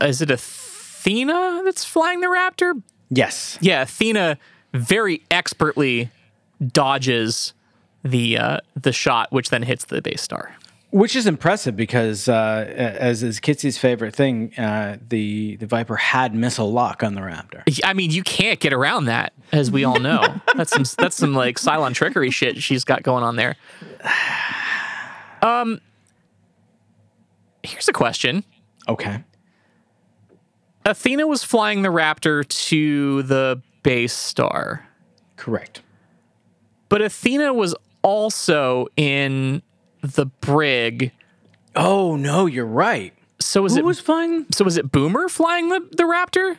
is 0.01 0.21
it 0.21 0.29
Athena 0.29 1.61
that's 1.63 1.85
flying 1.85 2.19
the 2.19 2.27
Raptor? 2.27 2.81
Yes. 3.09 3.57
Yeah, 3.61 3.83
Athena 3.83 4.37
very 4.73 5.23
expertly 5.31 6.09
dodges 6.73 7.53
the 8.03 8.37
uh, 8.37 8.59
the 8.75 8.91
shot, 8.91 9.31
which 9.31 9.49
then 9.49 9.63
hits 9.63 9.85
the 9.85 10.01
base 10.01 10.21
star. 10.21 10.55
Which 10.91 11.15
is 11.15 11.27
impressive 11.27 11.75
because, 11.75 12.27
uh, 12.27 12.65
as 12.67 13.21
is 13.21 13.39
Kitsy's 13.39 13.77
favorite 13.77 14.15
thing, 14.15 14.57
uh, 14.57 14.97
the 15.07 15.55
the 15.57 15.67
Viper 15.67 15.95
had 15.95 16.33
missile 16.33 16.71
lock 16.71 17.03
on 17.03 17.13
the 17.13 17.21
Raptor. 17.21 17.61
I 17.83 17.93
mean, 17.93 18.09
you 18.09 18.23
can't 18.23 18.59
get 18.59 18.73
around 18.73 19.05
that, 19.05 19.33
as 19.51 19.69
we 19.69 19.83
all 19.83 19.99
know. 19.99 20.41
that's 20.55 20.71
some 20.71 20.85
that's 20.97 21.15
some 21.15 21.35
like 21.35 21.57
Cylon 21.57 21.93
trickery 21.93 22.31
shit 22.31 22.63
she's 22.63 22.83
got 22.83 23.03
going 23.03 23.23
on 23.23 23.35
there. 23.35 23.55
Um, 25.43 25.79
here's 27.61 27.87
a 27.87 27.93
question: 27.93 28.43
Okay. 28.87 29.23
Athena 30.85 31.27
was 31.27 31.43
flying 31.43 31.83
the 31.83 31.89
Raptor 31.89 32.47
to 32.67 33.21
the 33.23 33.61
base 33.83 34.13
star, 34.13 34.87
Correct. 35.35 35.81
but 36.87 37.03
Athena 37.03 37.53
was 37.53 37.75
also 38.01 38.87
in 38.97 39.61
the 40.01 40.25
brig. 40.27 41.11
Oh 41.75 42.15
no, 42.15 42.45
you're 42.45 42.65
right. 42.65 43.13
So 43.39 43.61
was 43.61 43.73
Who 43.73 43.79
it 43.79 43.85
was 43.85 43.99
flying? 43.99 44.45
so 44.51 44.65
was 44.65 44.77
it 44.77 44.91
Boomer 44.91 45.29
flying 45.29 45.69
the 45.69 45.79
the 45.91 46.03
Raptor? 46.03 46.57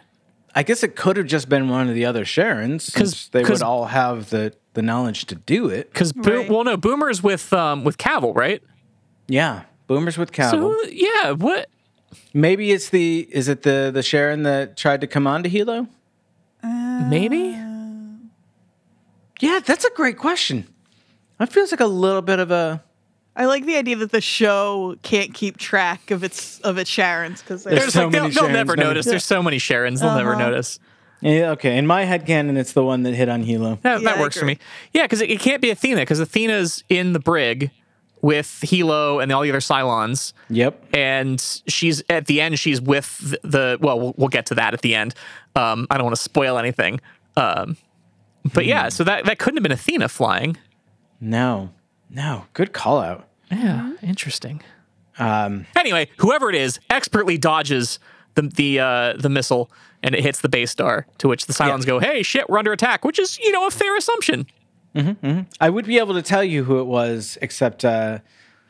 I 0.55 0.63
guess 0.65 0.83
it 0.83 0.97
could 0.97 1.17
have 1.17 1.27
just 1.27 1.49
been 1.49 1.69
one 1.69 1.89
of 1.89 1.95
the 1.95 2.05
other 2.07 2.25
Sharons, 2.25 2.93
'Cause- 2.93 2.95
because 2.95 3.29
they 3.29 3.43
'cause- 3.43 3.61
would 3.61 3.63
all 3.63 3.85
have 3.87 4.31
the, 4.31 4.53
the 4.75 4.83
knowledge 4.83 5.27
to 5.27 5.37
do 5.37 5.69
it. 5.69 5.93
Because 5.93 6.13
Bo- 6.13 6.39
Right. 6.39 6.51
well, 6.51 6.65
no, 6.65 6.77
Boomer's 6.77 7.23
with 7.23 7.53
um 7.53 7.85
with 7.85 7.99
Cavil, 7.99 8.33
right? 8.35 8.63
Yeah, 9.29 9.63
Boomers 9.87 10.19
with 10.19 10.31
So 10.35 10.51
Cavil. 10.51 10.73
who- 10.73 10.89
yeah, 10.91 11.31
what? 11.33 11.69
Maybe 12.35 12.73
it's 12.73 12.89
the 12.91 13.29
is 13.31 13.47
it 13.49 13.63
the 13.63 13.91
the 13.95 14.03
Sharon 14.03 14.43
that 14.43 14.77
tried 14.77 15.01
to 15.03 15.07
come 15.07 15.27
on 15.29 15.43
to 15.45 15.51
Helo? 15.51 15.87
Maybe. 16.63 17.57
Yeah, 19.41 19.61
that's 19.65 19.85
a 19.85 19.91
great 19.95 20.19
question. 20.19 20.67
That 21.39 21.51
feels 21.53 21.71
like 21.71 21.81
a 21.81 21.87
little 21.87 22.21
bit 22.23 22.39
of 22.39 22.51
a 22.51 22.83
I 23.41 23.47
like 23.47 23.65
the 23.65 23.77
idea 23.77 23.97
that 23.97 24.13
the 24.13 24.21
show 24.21 24.97
can't 25.03 25.33
keep 25.33 25.57
track 25.57 26.11
of 26.11 26.23
its 26.23 26.61
of 26.61 26.77
its 26.77 26.91
Sharons 26.91 27.39
because 27.41 27.65
There's 27.65 27.81
There's 27.81 27.93
so 27.95 28.03
like, 28.05 28.13
they'll, 28.13 28.29
they'll 28.29 28.49
never 28.51 28.77
no- 28.77 28.83
notice. 28.85 29.07
There's 29.07 29.25
so 29.25 29.43
many 29.43 29.57
Sharons, 29.57 30.01
they'll 30.01 30.15
never 30.15 30.37
notice. 30.37 30.79
yeah, 31.23 31.53
okay. 31.53 31.79
In 31.79 31.87
my 31.87 32.05
head 32.05 32.27
canon, 32.27 32.59
it's 32.59 32.75
the 32.75 32.85
one 32.85 33.03
that 33.05 33.15
hit 33.15 33.31
on 33.31 33.43
Helo. 33.43 33.81
That, 33.81 34.03
Yeah, 34.03 34.11
that 34.11 34.21
works 34.21 34.39
for 34.39 34.45
me. 34.45 34.59
Yeah, 34.93 35.05
because 35.05 35.23
it, 35.23 35.31
it 35.31 35.41
can't 35.41 35.63
be 35.63 35.71
Athena, 35.71 36.03
because 36.03 36.21
Athena's 36.21 36.85
in 36.91 37.15
the 37.15 37.19
brig 37.19 37.71
with 38.21 38.47
Helo 38.67 39.23
and 39.23 39.33
all 39.33 39.41
the 39.41 39.49
other 39.49 39.61
Cylons. 39.61 40.35
Yep. 40.51 40.85
and 40.95 41.41
she's 41.67 42.03
at 42.11 42.27
the 42.27 42.43
end 42.43 42.59
she's 42.59 42.79
with 42.79 43.19
the, 43.21 43.41
the 43.43 43.79
well, 43.81 43.99
well 43.99 44.15
we'll 44.19 44.29
get 44.29 44.45
to 44.47 44.55
that 44.57 44.75
at 44.75 44.83
the 44.83 44.95
end 44.95 45.15
um 45.57 45.87
i 45.91 45.97
don't 45.97 46.05
want 46.05 46.17
to 46.17 46.21
spoil 46.23 46.59
anything 46.59 47.01
um 47.39 47.79
but 48.53 48.67
yeah 48.67 48.91
so 48.91 49.03
that 49.05 49.25
that 49.25 49.39
couldn't 49.39 49.57
have 49.57 49.63
been 49.63 49.73
athena 49.73 50.09
flying 50.09 50.59
No. 51.21 51.71
No. 52.11 52.45
Good 52.53 52.73
call 52.75 52.99
out. 52.99 53.27
Yeah 53.51 53.93
interesting 54.03 54.63
um 55.19 55.67
anyway 55.77 56.09
whoever 56.19 56.49
it 56.49 56.55
is 56.57 56.79
expertly 56.89 57.37
dodges 57.39 57.99
the 58.35 58.43
the 58.43 58.79
uh 58.81 59.13
the 59.19 59.29
missile 59.29 59.71
and 60.03 60.15
it 60.15 60.23
hits 60.23 60.41
the 60.41 60.49
base 60.49 60.71
star 60.71 61.07
to 61.19 61.29
which 61.29 61.47
the 61.47 61.53
Cylons 61.53 61.85
go 61.85 61.99
hey 61.99 62.23
shit 62.23 62.49
we're 62.49 62.59
under 62.59 62.73
attack 62.73 63.05
which 63.05 63.19
is 63.19 63.39
you 63.39 63.51
know 63.53 63.67
a 63.67 63.71
fair 63.71 63.97
assumption 63.97 64.47
I 65.61 65.71
would 65.71 65.87
be 65.87 65.99
able 65.99 66.15
to 66.15 66.23
tell 66.23 66.43
you 66.43 66.65
who 66.65 66.81
it 66.81 66.85
was, 66.85 67.39
except 67.41 67.85
uh, 67.85 68.19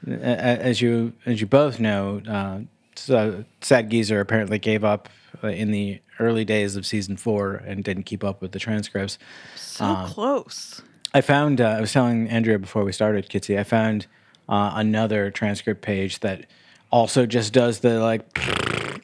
a- 0.06 0.12
a- 0.12 0.60
as 0.60 0.82
you 0.82 1.14
as 1.24 1.40
you 1.40 1.46
both 1.46 1.80
know, 1.80 2.20
uh, 2.28 2.60
so 2.94 3.44
Sad 3.62 3.88
Geezer 3.88 4.20
apparently 4.20 4.58
gave 4.58 4.84
up 4.84 5.08
uh, 5.42 5.46
in 5.48 5.70
the 5.70 5.98
early 6.18 6.44
days 6.44 6.76
of 6.76 6.84
season 6.84 7.16
four 7.16 7.54
and 7.54 7.82
didn't 7.82 8.02
keep 8.02 8.22
up 8.22 8.42
with 8.42 8.52
the 8.52 8.58
transcripts. 8.58 9.16
so 9.56 10.04
close. 10.08 10.82
I 11.14 11.22
found 11.22 11.58
uh, 11.58 11.68
I 11.68 11.80
was 11.80 11.90
telling 11.94 12.28
Andrea 12.28 12.58
before 12.58 12.84
we 12.84 12.92
started, 12.92 13.30
Kitsy. 13.30 13.58
I 13.58 13.64
found 13.64 14.06
uh, 14.50 14.72
another 14.74 15.30
transcript 15.30 15.80
page 15.80 16.20
that 16.20 16.44
also 16.90 17.24
just 17.24 17.52
does 17.54 17.78
the 17.80 18.00
like. 18.00 18.22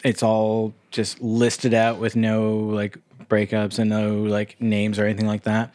It's 0.04 0.22
all 0.22 0.74
just 0.90 1.20
listed 1.22 1.72
out 1.74 1.98
with 1.98 2.14
no 2.16 2.58
like 2.58 2.98
breakups 3.28 3.78
and 3.78 3.88
no 3.90 4.14
like 4.22 4.60
names 4.60 4.98
or 4.98 5.04
anything 5.06 5.26
like 5.26 5.44
that. 5.44 5.72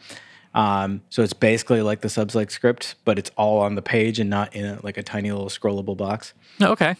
Um, 0.54 1.00
so 1.10 1.22
it's 1.22 1.32
basically 1.32 1.82
like 1.82 2.00
the 2.02 2.08
subs 2.08 2.34
like 2.34 2.50
script, 2.50 2.94
but 3.04 3.18
it's 3.18 3.30
all 3.36 3.60
on 3.60 3.74
the 3.74 3.82
page 3.82 4.18
and 4.20 4.28
not 4.30 4.54
in 4.54 4.64
a, 4.66 4.78
like 4.82 4.96
a 4.98 5.02
tiny 5.02 5.30
little 5.32 5.48
scrollable 5.48 5.96
box. 5.96 6.34
okay 6.60 6.94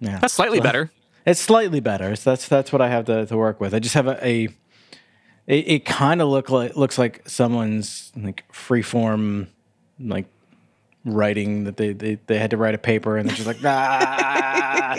Yeah, 0.00 0.18
that's 0.18 0.34
slightly 0.34 0.58
So- 0.58 0.62
better 0.64 0.90
It's 1.26 1.40
slightly 1.40 1.80
better. 1.80 2.14
So 2.16 2.30
that's 2.30 2.48
that's 2.48 2.70
what 2.72 2.80
I 2.82 2.88
have 2.88 3.06
to, 3.06 3.24
to 3.26 3.36
work 3.36 3.60
with. 3.60 3.74
I 3.74 3.78
just 3.80 3.94
have 3.94 4.06
a, 4.06 4.26
a 4.26 4.44
it, 5.46 5.68
it 5.68 5.84
kind 5.86 6.20
of 6.22 6.28
look 6.28 6.50
like 6.50 6.76
looks 6.76 6.98
like 6.98 7.26
someone's 7.28 8.12
like 8.16 8.44
freeform 8.52 9.48
like 9.98 10.26
writing 11.12 11.64
that 11.64 11.76
they, 11.76 11.92
they 11.92 12.18
they 12.26 12.38
had 12.38 12.50
to 12.50 12.56
write 12.56 12.74
a 12.74 12.78
paper 12.78 13.16
and 13.16 13.28
they're 13.28 13.36
just 13.36 13.46
like 13.46 13.58
ah, 13.64 14.96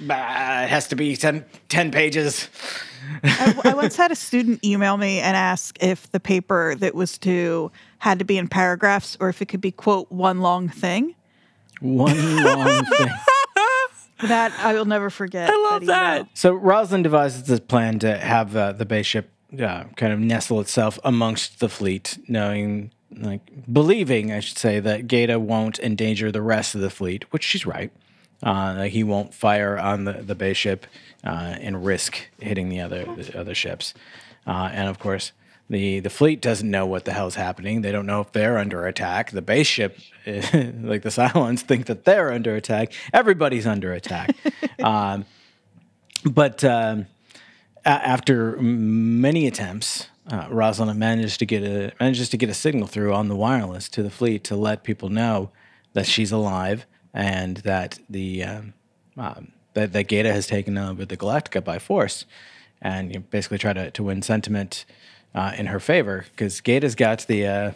bah, 0.00 0.62
it 0.62 0.68
has 0.68 0.88
to 0.88 0.96
be 0.96 1.16
10, 1.16 1.44
10 1.68 1.90
pages. 1.90 2.48
I, 3.22 3.60
I 3.64 3.74
once 3.74 3.96
had 3.96 4.10
a 4.10 4.16
student 4.16 4.64
email 4.64 4.96
me 4.96 5.20
and 5.20 5.36
ask 5.36 5.82
if 5.82 6.10
the 6.12 6.20
paper 6.20 6.74
that 6.76 6.94
was 6.94 7.16
due 7.18 7.70
had 7.98 8.18
to 8.18 8.24
be 8.24 8.38
in 8.38 8.48
paragraphs 8.48 9.16
or 9.20 9.28
if 9.28 9.40
it 9.40 9.46
could 9.46 9.60
be 9.60 9.70
quote 9.70 10.10
one 10.10 10.40
long 10.40 10.68
thing. 10.68 11.14
One 11.80 12.44
long 12.44 12.84
thing. 12.84 13.08
That 14.22 14.52
I 14.58 14.74
will 14.74 14.84
never 14.84 15.10
forget. 15.10 15.48
i 15.48 15.70
love 15.70 15.84
email. 15.84 15.94
that 15.94 16.28
So 16.34 16.52
Rosalind 16.52 17.04
devises 17.04 17.44
this 17.44 17.60
plan 17.60 18.00
to 18.00 18.18
have 18.18 18.56
uh, 18.56 18.72
the 18.72 18.84
base 18.84 19.06
ship 19.06 19.30
uh, 19.54 19.84
kind 19.96 20.12
of 20.12 20.18
nestle 20.18 20.60
itself 20.60 20.98
amongst 21.04 21.60
the 21.60 21.68
fleet, 21.68 22.18
knowing, 22.26 22.90
like, 23.10 23.72
believing, 23.72 24.32
I 24.32 24.40
should 24.40 24.58
say, 24.58 24.80
that 24.80 25.08
Gaeta 25.08 25.38
won't 25.38 25.78
endanger 25.78 26.30
the 26.30 26.42
rest 26.42 26.74
of 26.74 26.80
the 26.80 26.90
fleet, 26.90 27.24
which 27.32 27.44
she's 27.44 27.66
right. 27.66 27.90
Uh, 28.42 28.82
he 28.84 29.02
won't 29.02 29.34
fire 29.34 29.78
on 29.78 30.04
the, 30.04 30.12
the 30.12 30.34
base 30.34 30.56
ship 30.56 30.86
uh, 31.24 31.56
and 31.60 31.84
risk 31.84 32.28
hitting 32.40 32.68
the 32.68 32.80
other 32.80 33.04
the 33.04 33.38
other 33.38 33.54
ships. 33.54 33.94
Uh, 34.46 34.70
and 34.72 34.88
of 34.88 34.98
course, 34.98 35.32
the 35.68 36.00
the 36.00 36.10
fleet 36.10 36.40
doesn't 36.40 36.70
know 36.70 36.86
what 36.86 37.04
the 37.04 37.12
hell's 37.12 37.34
happening. 37.34 37.82
They 37.82 37.90
don't 37.90 38.06
know 38.06 38.20
if 38.20 38.32
they're 38.32 38.58
under 38.58 38.86
attack. 38.86 39.32
The 39.32 39.42
base 39.42 39.66
ship, 39.66 39.98
like 40.26 41.02
the 41.02 41.10
Cylons, 41.10 41.60
think 41.60 41.86
that 41.86 42.04
they're 42.04 42.32
under 42.32 42.54
attack. 42.54 42.92
Everybody's 43.12 43.66
under 43.66 43.92
attack. 43.92 44.36
um, 44.82 45.24
but 46.24 46.62
um, 46.62 47.06
a- 47.84 47.88
after 47.88 48.56
many 48.58 49.46
attempts, 49.46 50.08
uh, 50.30 50.46
Rosalind 50.50 50.98
manages 50.98 51.36
to 51.38 51.46
get 51.46 51.62
a 51.62 51.92
manages 52.00 52.28
to 52.30 52.36
get 52.36 52.48
a 52.48 52.54
signal 52.54 52.86
through 52.86 53.14
on 53.14 53.28
the 53.28 53.36
wireless 53.36 53.88
to 53.90 54.02
the 54.02 54.10
fleet 54.10 54.44
to 54.44 54.56
let 54.56 54.84
people 54.84 55.08
know 55.08 55.50
that 55.94 56.06
she's 56.06 56.32
alive 56.32 56.86
and 57.14 57.58
that 57.58 57.98
the 58.08 58.44
um, 58.44 58.74
um, 59.16 59.52
that, 59.74 59.92
that 59.92 60.10
has 60.10 60.46
taken 60.46 60.76
over 60.76 61.04
the 61.04 61.16
Galactica 61.16 61.62
by 61.62 61.78
force, 61.78 62.24
and 62.80 63.12
you 63.12 63.20
know, 63.20 63.24
basically 63.30 63.58
try 63.58 63.72
to, 63.72 63.90
to 63.90 64.02
win 64.02 64.22
sentiment 64.22 64.84
uh, 65.34 65.52
in 65.56 65.66
her 65.66 65.80
favor 65.80 66.26
because 66.30 66.60
Gaeta's 66.60 66.94
got 66.94 67.26
the. 67.26 67.46
Uh, 67.46 67.72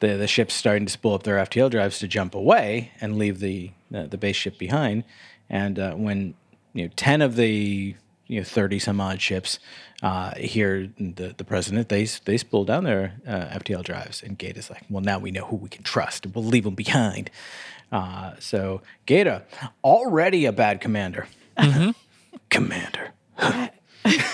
the, 0.00 0.16
the 0.16 0.26
ships 0.26 0.52
starting 0.52 0.84
to 0.84 0.90
spool 0.90 1.14
up 1.14 1.22
their 1.22 1.36
FTL 1.36 1.70
drives 1.70 2.00
to 2.00 2.08
jump 2.08 2.34
away 2.34 2.90
and 3.00 3.18
leave 3.18 3.38
the 3.38 3.70
uh, 3.94 4.06
the 4.08 4.18
base 4.18 4.34
ship 4.34 4.58
behind. 4.58 5.04
And 5.48 5.78
uh, 5.78 5.92
when 5.94 6.34
you 6.74 6.86
know 6.86 6.90
ten 6.96 7.22
of 7.22 7.36
the 7.36 7.94
you 8.26 8.40
know 8.40 8.44
thirty 8.44 8.80
some 8.80 9.00
odd 9.00 9.22
ships 9.22 9.60
uh, 10.02 10.34
hear 10.34 10.90
the 10.98 11.34
the 11.36 11.44
president, 11.44 11.88
they 11.88 12.04
they 12.24 12.36
spool 12.36 12.64
down 12.64 12.84
their 12.84 13.14
uh, 13.26 13.58
FTL 13.58 13.84
drives, 13.84 14.22
and 14.22 14.38
Gaeta's 14.38 14.68
like, 14.68 14.82
well, 14.90 15.02
now 15.02 15.18
we 15.18 15.30
know 15.30 15.44
who 15.44 15.56
we 15.56 15.68
can 15.68 15.82
trust. 15.84 16.26
We'll 16.26 16.44
leave 16.44 16.64
them 16.64 16.74
behind. 16.74 17.30
Uh, 17.92 18.32
so 18.38 18.82
Gaeta, 19.06 19.42
already 19.84 20.44
a 20.46 20.52
bad 20.52 20.80
commander, 20.80 21.28
commander. 22.50 23.12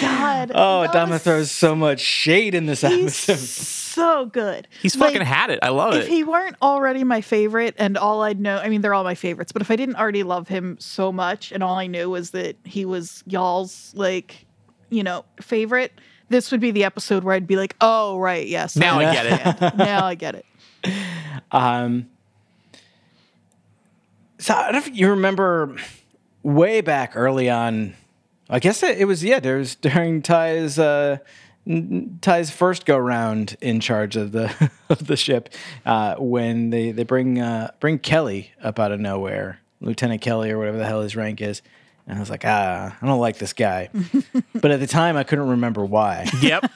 God. 0.00 0.52
Oh, 0.54 0.82
that 0.82 0.92
Adama 0.92 1.20
throws 1.20 1.50
so 1.50 1.74
much 1.74 2.00
shade 2.00 2.54
in 2.54 2.66
this 2.66 2.82
He's 2.82 3.28
episode. 3.28 3.38
so 3.38 4.26
good. 4.26 4.68
he's 4.82 4.96
Like, 4.96 5.12
fucking 5.12 5.26
had 5.26 5.50
it 5.50 5.58
i 5.62 5.68
love 5.70 5.94
If 5.94 6.00
it 6.00 6.02
If 6.04 6.08
he 6.08 6.24
weren't 6.24 6.56
already 6.60 7.04
my 7.04 7.20
favorite, 7.20 7.74
and 7.78 7.96
all 7.96 8.22
I'd 8.22 8.40
know, 8.40 8.58
I 8.58 8.68
mean, 8.68 8.82
they're 8.82 8.94
all 8.94 9.04
my 9.04 9.14
favorites, 9.14 9.52
but 9.52 9.62
if 9.62 9.70
I 9.70 9.76
didn't 9.76 9.96
already 9.96 10.22
love 10.22 10.48
him 10.48 10.76
so 10.78 11.12
much, 11.12 11.52
and 11.52 11.62
all 11.62 11.76
I 11.76 11.86
knew 11.86 12.10
was 12.10 12.30
that 12.30 12.56
he 12.64 12.84
was 12.84 13.22
y'all's, 13.26 13.92
like, 13.94 14.46
you 14.90 15.02
know, 15.02 15.24
favorite, 15.40 15.92
this 16.28 16.50
would 16.50 16.60
be 16.60 16.70
the 16.72 16.84
episode 16.84 17.24
where 17.24 17.34
I'd 17.34 17.46
be 17.46 17.56
like, 17.56 17.74
oh, 17.80 18.18
right, 18.18 18.46
yes. 18.46 18.76
now 18.76 18.98
i 18.98 19.12
get 19.14 19.26
it 19.26 19.76
now 19.76 20.04
I 20.04 20.14
get 20.14 20.34
it. 20.34 20.44
Um, 21.52 22.08
so 24.38 24.54
I 24.54 24.64
don't 24.64 24.72
know 24.72 24.78
if 24.78 24.94
you 24.96 25.10
remember 25.10 25.76
way 26.46 26.80
back 26.80 27.12
early 27.14 27.50
on. 27.50 27.94
I 28.48 28.60
guess 28.60 28.82
it, 28.82 28.98
it 28.98 29.04
was 29.06 29.24
yeah. 29.24 29.40
There 29.40 29.58
was 29.58 29.74
during 29.74 30.22
Tigh's 30.22 30.78
uh, 30.78 31.18
Tigh's 32.20 32.50
first 32.50 32.86
go 32.86 32.96
round 32.96 33.56
in 33.60 33.80
charge 33.80 34.16
of 34.16 34.32
the 34.32 34.70
of 34.88 35.06
the 35.06 35.16
ship 35.16 35.50
uh, 35.84 36.14
when 36.16 36.70
they 36.70 36.92
they 36.92 37.02
bring 37.02 37.40
uh, 37.40 37.72
bring 37.80 37.98
Kelly 37.98 38.52
up 38.62 38.78
out 38.78 38.92
of 38.92 39.00
nowhere, 39.00 39.60
Lieutenant 39.80 40.22
Kelly 40.22 40.50
or 40.50 40.58
whatever 40.58 40.78
the 40.78 40.86
hell 40.86 41.02
his 41.02 41.16
rank 41.16 41.40
is. 41.40 41.60
And 42.08 42.16
I 42.16 42.20
was 42.20 42.30
like, 42.30 42.44
ah, 42.44 42.96
I 43.02 43.04
don't 43.06 43.18
like 43.18 43.38
this 43.38 43.52
guy. 43.52 43.88
but 44.54 44.70
at 44.70 44.78
the 44.78 44.86
time, 44.86 45.16
I 45.16 45.24
couldn't 45.24 45.48
remember 45.48 45.84
why. 45.84 46.30
yep 46.40 46.70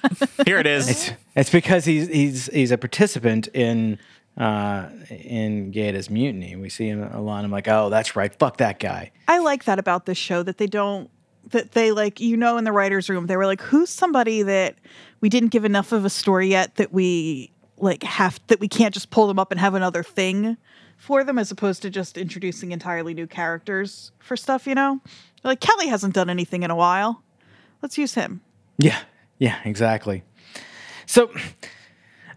here 0.45 0.59
it 0.59 0.67
is 0.67 1.12
It's 1.37 1.50
because 1.50 1.85
he's 1.85 2.09
he's 2.09 2.47
he's 2.47 2.73
a 2.73 2.79
participant 2.79 3.47
in 3.55 4.00
uh 4.40 4.88
in 5.11 5.70
Gaeta's 5.70 6.09
mutiny. 6.11 6.56
We 6.56 6.68
see 6.70 6.88
him 6.88 7.02
a 7.02 7.20
lot. 7.20 7.44
I'm 7.44 7.50
like, 7.50 7.68
oh, 7.68 7.90
that's 7.90 8.16
right. 8.16 8.35
Fuck 8.35 8.56
that 8.56 8.80
guy. 8.80 9.12
I 9.28 9.38
like 9.38 9.64
that 9.64 9.78
about 9.78 10.06
this 10.06 10.18
show 10.18 10.42
that 10.42 10.59
they 10.59 10.66
don't 10.66 11.11
that 11.50 11.73
they 11.73 11.92
like 11.92 12.20
you 12.20 12.37
know 12.37 12.56
in 12.56 12.64
the 12.64 12.73
writers 12.73 13.09
room 13.09 13.26
they 13.26 13.37
were 13.37 13.47
like 13.47 13.61
who's 13.61 13.88
somebody 13.90 14.42
that 14.42 14.76
we 15.20 15.28
didn't 15.28 15.49
give 15.49 15.64
enough 15.64 15.90
of 15.92 16.04
a 16.04 16.11
story 16.11 16.49
yet 16.49 16.76
that 16.76 16.92
we 16.92 17.50
like 17.78 18.02
have 18.02 18.38
that 18.49 18.61
we 18.61 18.68
can't 18.68 18.92
just 18.92 19.11
pull 19.11 19.26
them 19.26 19.38
up 19.38 19.50
and 19.50 19.59
have 19.59 19.75
another 19.75 20.02
thing 20.02 20.56
for 20.99 21.25
them 21.25 21.38
as 21.38 21.50
opposed 21.50 21.80
to 21.80 21.88
just 21.88 22.18
introducing 22.18 22.73
entirely 22.73 23.14
new 23.14 23.26
characters 23.26 24.12
for 24.18 24.37
stuff 24.37 24.66
you 24.66 24.75
know 24.75 25.00
like 25.42 25.61
Kelly 25.61 25.88
hasn't 25.88 26.14
done 26.14 26.28
anything 26.28 26.62
in 26.62 26.70
a 26.70 26.76
while 26.76 27.23
let's 27.82 27.97
use 27.97 28.14
him 28.14 28.42
Yeah, 28.78 28.99
yeah, 29.38 29.59
exactly. 29.64 30.23
So 31.06 31.30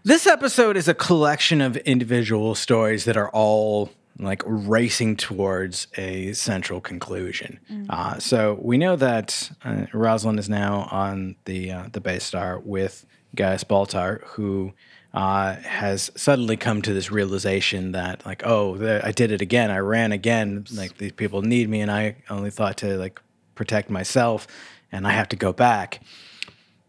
this 0.04 0.26
episode 0.26 0.76
is 0.76 0.86
a 0.86 0.94
collection 0.94 1.60
of 1.60 1.76
individual 1.78 2.54
stories 2.54 3.04
that 3.04 3.16
are 3.16 3.30
all 3.30 3.90
like 4.18 4.42
racing 4.46 5.16
towards 5.16 5.88
a 5.96 6.32
central 6.34 6.80
conclusion. 6.80 7.58
Uh, 7.88 8.18
so 8.18 8.58
we 8.62 8.78
know 8.78 8.94
that 8.94 9.50
uh, 9.64 9.86
Rosalind 9.92 10.38
is 10.38 10.48
now 10.48 10.88
on 10.92 11.34
the 11.46 11.72
uh, 11.72 11.88
the 11.90 12.00
base 12.00 12.22
star 12.22 12.60
with 12.60 13.04
Gaius 13.34 13.64
Baltar, 13.64 14.22
who 14.24 14.72
uh, 15.12 15.56
has 15.56 16.10
suddenly 16.14 16.56
come 16.56 16.82
to 16.82 16.92
this 16.92 17.10
realization 17.10 17.92
that, 17.92 18.24
like, 18.26 18.42
oh, 18.44 18.76
the, 18.76 19.04
I 19.04 19.12
did 19.12 19.30
it 19.30 19.40
again. 19.40 19.70
I 19.70 19.78
ran 19.78 20.12
again. 20.12 20.66
Like 20.72 20.98
these 20.98 21.12
people 21.12 21.42
need 21.42 21.68
me, 21.68 21.80
and 21.80 21.90
I 21.90 22.16
only 22.30 22.50
thought 22.50 22.76
to 22.78 22.96
like 22.96 23.20
protect 23.54 23.90
myself, 23.90 24.46
and 24.92 25.06
I 25.06 25.10
have 25.10 25.28
to 25.30 25.36
go 25.36 25.52
back. 25.52 26.00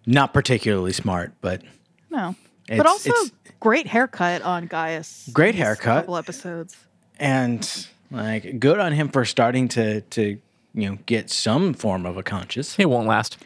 Not 0.05 0.33
particularly 0.33 0.93
smart, 0.93 1.33
but 1.41 1.63
No. 2.11 2.35
It's- 2.67 2.77
but 2.77 2.87
also 2.87 3.09
it's- 3.09 3.31
great 3.59 3.87
haircut 3.87 4.41
on 4.41 4.67
Gaius. 4.67 5.29
Great 5.33 5.53
these 5.55 5.63
haircut. 5.63 6.03
Couple 6.03 6.17
episodes. 6.17 6.75
and 7.19 7.87
like 8.11 8.59
good 8.59 8.79
on 8.79 8.91
him 8.91 9.09
for 9.09 9.25
starting 9.25 9.67
to 9.69 10.01
to 10.01 10.37
you 10.73 10.89
know 10.89 10.97
get 11.05 11.29
some 11.29 11.73
form 11.73 12.05
of 12.05 12.17
a 12.17 12.23
conscience. 12.23 12.75
It 12.77 12.89
won't 12.89 13.07
last. 13.07 13.37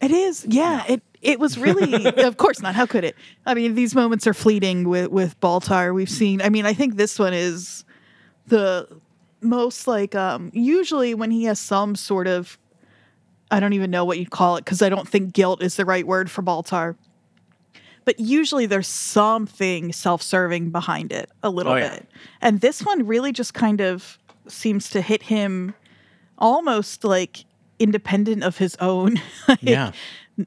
It 0.00 0.10
is, 0.10 0.44
yeah. 0.48 0.84
It 0.88 1.02
it 1.22 1.40
was 1.40 1.56
really, 1.58 2.04
of 2.24 2.36
course 2.36 2.60
not. 2.60 2.74
How 2.74 2.84
could 2.86 3.02
it? 3.04 3.16
I 3.46 3.54
mean, 3.54 3.74
these 3.74 3.94
moments 3.94 4.26
are 4.26 4.34
fleeting 4.34 4.88
with 4.88 5.10
with 5.10 5.38
Baltar. 5.40 5.94
We've 5.94 6.10
seen. 6.10 6.42
I 6.42 6.48
mean, 6.50 6.66
I 6.66 6.74
think 6.74 6.96
this 6.96 7.18
one 7.18 7.32
is 7.34 7.84
the 8.48 8.86
most 9.40 9.86
like. 9.86 10.14
um 10.14 10.50
Usually, 10.52 11.14
when 11.14 11.30
he 11.30 11.44
has 11.44 11.58
some 11.58 11.94
sort 11.96 12.26
of, 12.26 12.58
I 13.50 13.58
don't 13.60 13.72
even 13.72 13.90
know 13.90 14.04
what 14.04 14.18
you'd 14.18 14.30
call 14.30 14.56
it 14.56 14.64
because 14.64 14.82
I 14.82 14.88
don't 14.90 15.08
think 15.08 15.32
guilt 15.32 15.62
is 15.62 15.76
the 15.76 15.84
right 15.86 16.06
word 16.06 16.30
for 16.30 16.42
Baltar. 16.42 16.96
But 18.06 18.18
usually, 18.18 18.64
there's 18.66 18.88
something 18.88 19.92
self-serving 19.92 20.70
behind 20.70 21.12
it 21.12 21.28
a 21.42 21.50
little 21.50 21.72
Oh, 21.74 21.76
yeah. 21.76 21.90
bit, 21.96 22.06
and 22.40 22.60
this 22.62 22.82
one 22.82 23.06
really 23.06 23.32
just 23.32 23.52
kind 23.52 23.80
of 23.82 24.18
seems 24.48 24.88
to 24.90 25.00
hit 25.02 25.24
him 25.24 25.74
almost 26.38 27.04
like 27.04 27.44
independent 27.78 28.42
of 28.44 28.56
his 28.58 28.76
own. 28.80 29.20
like, 29.48 29.58
Yeah. 29.60 29.92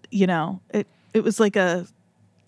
you 0.10 0.26
know, 0.26 0.62
it 0.74 0.88
it 1.14 1.24
was 1.24 1.40
like 1.40 1.56
a 1.56 1.86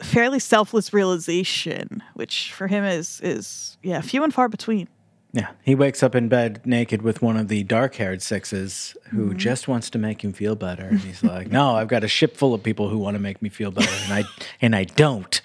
fairly 0.01 0.39
selfless 0.39 0.93
realization, 0.93 2.01
which 2.15 2.51
for 2.53 2.67
him 2.67 2.83
is 2.83 3.19
is 3.21 3.77
yeah, 3.83 4.01
few 4.01 4.23
and 4.23 4.33
far 4.33 4.47
between. 4.49 4.87
Yeah, 5.33 5.51
he 5.63 5.75
wakes 5.75 6.03
up 6.03 6.13
in 6.13 6.27
bed 6.27 6.61
naked 6.65 7.01
with 7.03 7.21
one 7.21 7.37
of 7.37 7.47
the 7.47 7.63
dark-haired 7.63 8.21
sixes 8.21 8.97
who 9.11 9.29
mm-hmm. 9.29 9.37
just 9.37 9.65
wants 9.67 9.89
to 9.91 9.97
make 9.97 10.23
him 10.23 10.33
feel 10.33 10.55
better. 10.55 10.83
And 10.83 10.99
he's 10.99 11.23
like, 11.23 11.49
"No, 11.49 11.75
I've 11.75 11.87
got 11.87 12.03
a 12.03 12.07
ship 12.09 12.35
full 12.35 12.53
of 12.53 12.61
people 12.61 12.89
who 12.89 12.97
want 12.97 13.15
to 13.15 13.19
make 13.19 13.41
me 13.41 13.47
feel 13.47 13.71
better, 13.71 13.95
and 14.03 14.13
I 14.13 14.23
and 14.61 14.75
I 14.75 14.83
don't." 14.83 15.41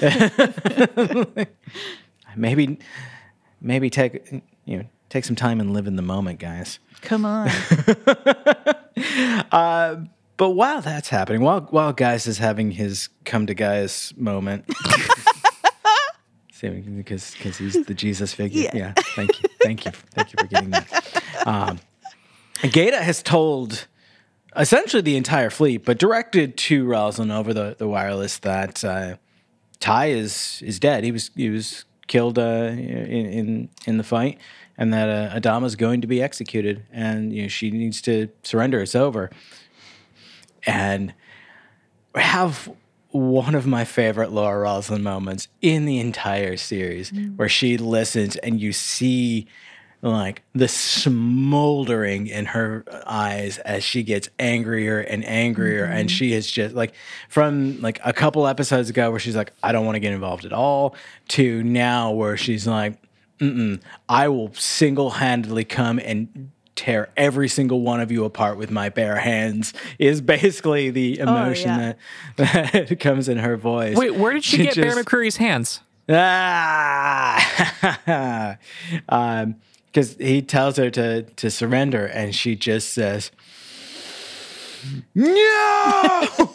maybe, 2.36 2.78
maybe 3.60 3.90
take 3.90 4.42
you 4.64 4.78
know 4.78 4.84
take 5.10 5.26
some 5.26 5.36
time 5.36 5.60
and 5.60 5.74
live 5.74 5.86
in 5.86 5.96
the 5.96 6.02
moment, 6.02 6.38
guys. 6.38 6.78
Come 7.02 7.24
on. 7.24 7.50
Uh, 9.52 9.96
but 10.38 10.50
while 10.50 10.80
that's 10.80 11.10
happening, 11.10 11.42
while 11.42 11.60
while 11.70 11.92
Gaius 11.92 12.26
is 12.26 12.38
having 12.38 12.70
his 12.70 13.10
come 13.26 13.46
to 13.46 13.54
Guys 13.54 14.14
moment, 14.16 14.64
because 16.60 17.32
because 17.32 17.58
he's 17.58 17.84
the 17.86 17.94
Jesus 17.94 18.32
figure. 18.32 18.62
Yeah. 18.62 18.70
Yeah. 18.74 18.92
Thank 19.14 19.42
you, 19.42 19.48
thank 19.62 19.84
you, 19.84 19.90
thank 19.90 20.32
you 20.32 20.36
for 20.38 20.46
getting 20.46 20.70
that. 20.70 21.22
Um, 21.46 21.80
Gaeta 22.62 23.02
has 23.02 23.22
told 23.22 23.86
essentially 24.56 25.02
the 25.02 25.16
entire 25.16 25.50
fleet, 25.50 25.84
but 25.84 25.98
directed 25.98 26.56
to 26.56 26.86
Rosalind 26.86 27.30
over 27.32 27.52
the, 27.52 27.76
the 27.78 27.86
wireless 27.86 28.38
that 28.38 28.84
uh, 28.84 29.16
Tigh 29.80 30.06
is 30.06 30.62
is 30.64 30.78
dead. 30.78 31.04
He 31.04 31.12
was 31.12 31.30
he 31.36 31.50
was 31.50 31.84
killed 32.06 32.38
uh, 32.38 32.42
in, 32.42 33.26
in 33.26 33.68
in 33.86 33.98
the 33.98 34.04
fight, 34.04 34.38
and 34.78 34.92
that 34.92 35.08
uh, 35.08 35.38
Adama 35.38 35.66
is 35.66 35.76
going 35.76 36.00
to 36.00 36.06
be 36.06 36.22
executed, 36.22 36.84
and 36.92 37.32
you 37.32 37.42
know 37.42 37.48
she 37.48 37.70
needs 37.70 38.00
to 38.02 38.28
surrender. 38.42 38.80
It's 38.80 38.94
over 38.94 39.30
and 40.66 41.14
have 42.14 42.70
one 43.16 43.54
of 43.54 43.66
my 43.66 43.84
favorite 43.84 44.30
Laura 44.30 44.60
Roslin 44.60 45.02
moments 45.02 45.48
in 45.60 45.84
the 45.84 45.98
entire 45.98 46.56
series 46.56 47.10
mm. 47.10 47.36
where 47.36 47.48
she 47.48 47.78
listens 47.78 48.36
and 48.36 48.60
you 48.60 48.72
see 48.72 49.46
like 50.02 50.42
the 50.54 50.68
smoldering 50.68 52.26
in 52.26 52.46
her 52.46 52.84
eyes 53.06 53.58
as 53.58 53.82
she 53.82 54.02
gets 54.02 54.28
angrier 54.38 55.00
and 55.00 55.24
angrier. 55.24 55.84
And 55.84 56.08
mm-hmm. 56.08 56.16
she 56.16 56.32
is 56.32 56.50
just 56.50 56.74
like 56.74 56.94
from 57.28 57.80
like 57.80 58.00
a 58.04 58.12
couple 58.12 58.46
episodes 58.46 58.90
ago 58.90 59.10
where 59.10 59.20
she's 59.20 59.36
like 59.36 59.52
I 59.62 59.72
don't 59.72 59.84
want 59.84 59.96
to 59.96 60.00
get 60.00 60.12
involved 60.12 60.44
at 60.44 60.52
all 60.52 60.94
to 61.28 61.62
now 61.62 62.12
where 62.12 62.36
she's 62.36 62.66
like 62.66 62.98
Mm-mm, 63.40 63.82
I 64.08 64.28
will 64.28 64.54
single-handedly 64.54 65.64
come 65.64 65.98
and 65.98 66.50
tear 66.76 67.08
every 67.16 67.48
single 67.48 67.80
one 67.80 68.00
of 68.00 68.12
you 68.12 68.24
apart 68.24 68.58
with 68.58 68.70
my 68.70 68.88
bare 68.88 69.16
hands 69.16 69.72
is 69.98 70.20
basically 70.20 70.90
the 70.90 71.18
emotion 71.18 71.70
yeah. 71.70 71.92
that, 72.36 72.72
that 72.88 73.00
comes 73.00 73.28
in 73.28 73.38
her 73.38 73.56
voice. 73.56 73.96
Wait, 73.96 74.14
where 74.14 74.32
did 74.34 74.44
she, 74.44 74.58
get 74.58 74.76
Bear 74.76 74.94
just- 74.94 74.98
McCreary's 74.98 75.38
hands? 75.38 75.80
Ah, 76.08 77.38
because 79.96 80.16
he 80.20 80.40
tells 80.40 80.76
her 80.76 80.88
to 80.90 81.22
to 81.22 81.50
surrender, 81.50 82.06
and 82.06 82.32
she 82.32 82.54
just 82.54 82.92
says, 82.92 83.32
"No." 85.16 86.54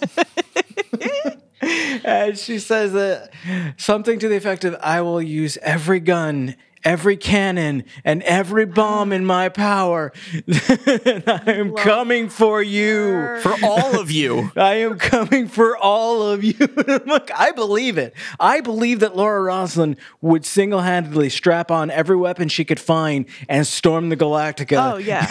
and 1.62 2.38
she 2.38 2.60
says 2.60 2.94
that 2.94 3.32
something 3.76 4.20
to 4.20 4.30
the 4.30 4.38
effect 4.38 4.64
of, 4.64 4.78
"I 4.82 5.02
will 5.02 5.22
use 5.22 5.58
every 5.62 6.00
gun." 6.00 6.56
Every 6.84 7.18
cannon 7.18 7.84
and 8.04 8.24
every 8.24 8.66
bomb 8.66 9.12
in 9.14 9.26
my 9.26 9.50
power. 9.50 10.12
I 10.52 11.44
am 11.48 11.76
coming 11.76 12.30
for 12.30 12.62
you. 12.62 13.38
For 13.42 13.54
all 13.64 14.00
of 14.00 14.10
you. 14.12 14.52
I 14.56 14.76
am 14.76 14.98
coming 14.98 15.48
for 15.48 15.78
all 15.78 16.24
of 16.24 16.44
you. 16.44 16.56
I'm 16.88 17.20
I 17.36 17.52
believe 17.52 17.98
it. 17.98 18.14
I 18.40 18.62
believe 18.62 19.00
that 19.02 19.16
Laura 19.16 19.42
Roslin 19.44 19.98
would 20.22 20.46
single 20.46 20.82
handedly 20.82 21.30
strap 21.30 21.72
on 21.72 21.92
every 21.92 22.16
weapon 22.16 22.48
she 22.48 22.66
could 22.66 22.80
find 22.80 23.26
and 23.48 23.66
storm 23.68 24.10
the 24.10 24.18
Galactica. 24.18 24.94
Oh 24.94 24.98
yeah. 24.98 25.28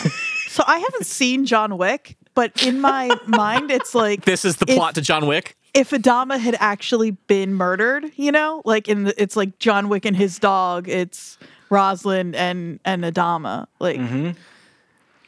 So 0.49 0.63
I 0.67 0.79
haven't 0.79 1.07
seen 1.07 1.47
John 1.47 1.79
Wick, 1.79 2.17
but 2.35 2.65
in 2.67 2.81
my 2.81 3.11
mind, 3.27 3.71
it's 3.71 3.95
like 3.95 4.25
This 4.25 4.45
is 4.45 4.57
the 4.57 4.67
if- 4.69 4.77
plot 4.77 4.95
to 4.97 5.01
John 5.01 5.27
Wick. 5.27 5.57
If 5.75 5.91
Adama 5.91 6.39
had 6.39 6.57
actually 6.61 7.13
been 7.13 7.55
murdered, 7.55 8.07
you 8.17 8.33
know, 8.33 8.63
like 8.65 8.89
in 8.89 9.05
the, 9.05 9.23
it's 9.23 9.37
like 9.37 9.59
John 9.59 9.89
Wick 9.89 10.05
and 10.05 10.17
his 10.17 10.39
dog. 10.39 10.89
It's 10.89 11.39
Rosalind 11.71 12.35
and 12.35 12.81
and 12.85 13.05
Adama. 13.05 13.67
Like 13.79 13.99
Mm-hmm. 13.99 14.31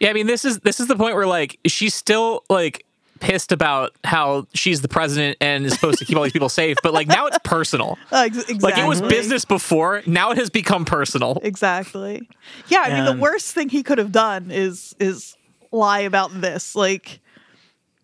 Yeah, 0.00 0.10
I 0.10 0.12
mean 0.14 0.26
this 0.26 0.44
is 0.44 0.58
this 0.60 0.80
is 0.80 0.88
the 0.88 0.96
point 0.96 1.14
where 1.14 1.26
like 1.28 1.58
she's 1.66 1.94
still 1.94 2.42
like 2.50 2.84
pissed 3.20 3.52
about 3.52 3.92
how 4.02 4.48
she's 4.52 4.80
the 4.82 4.88
president 4.88 5.36
and 5.40 5.64
is 5.64 5.74
supposed 5.74 6.00
to 6.00 6.04
keep 6.04 6.16
all 6.16 6.24
these 6.24 6.32
people 6.32 6.48
safe, 6.62 6.76
but 6.82 6.92
like 6.92 7.06
now 7.06 7.26
it's 7.26 7.38
personal. 7.44 7.96
ex- 8.10 8.36
exactly. 8.38 8.58
Like 8.58 8.78
it 8.78 8.88
was 8.88 9.00
business 9.00 9.44
before, 9.44 10.02
now 10.06 10.32
it 10.32 10.38
has 10.38 10.50
become 10.50 10.84
personal. 10.84 11.38
Exactly. 11.44 12.28
Yeah, 12.66 12.80
I 12.80 12.88
mean 12.88 13.06
And- 13.06 13.16
the 13.18 13.22
worst 13.22 13.54
thing 13.54 13.68
he 13.68 13.84
could 13.84 13.98
have 13.98 14.10
done 14.10 14.50
is 14.50 14.96
is 14.98 15.36
lie 15.70 16.00
about 16.00 16.40
this. 16.40 16.74
Like 16.74 17.20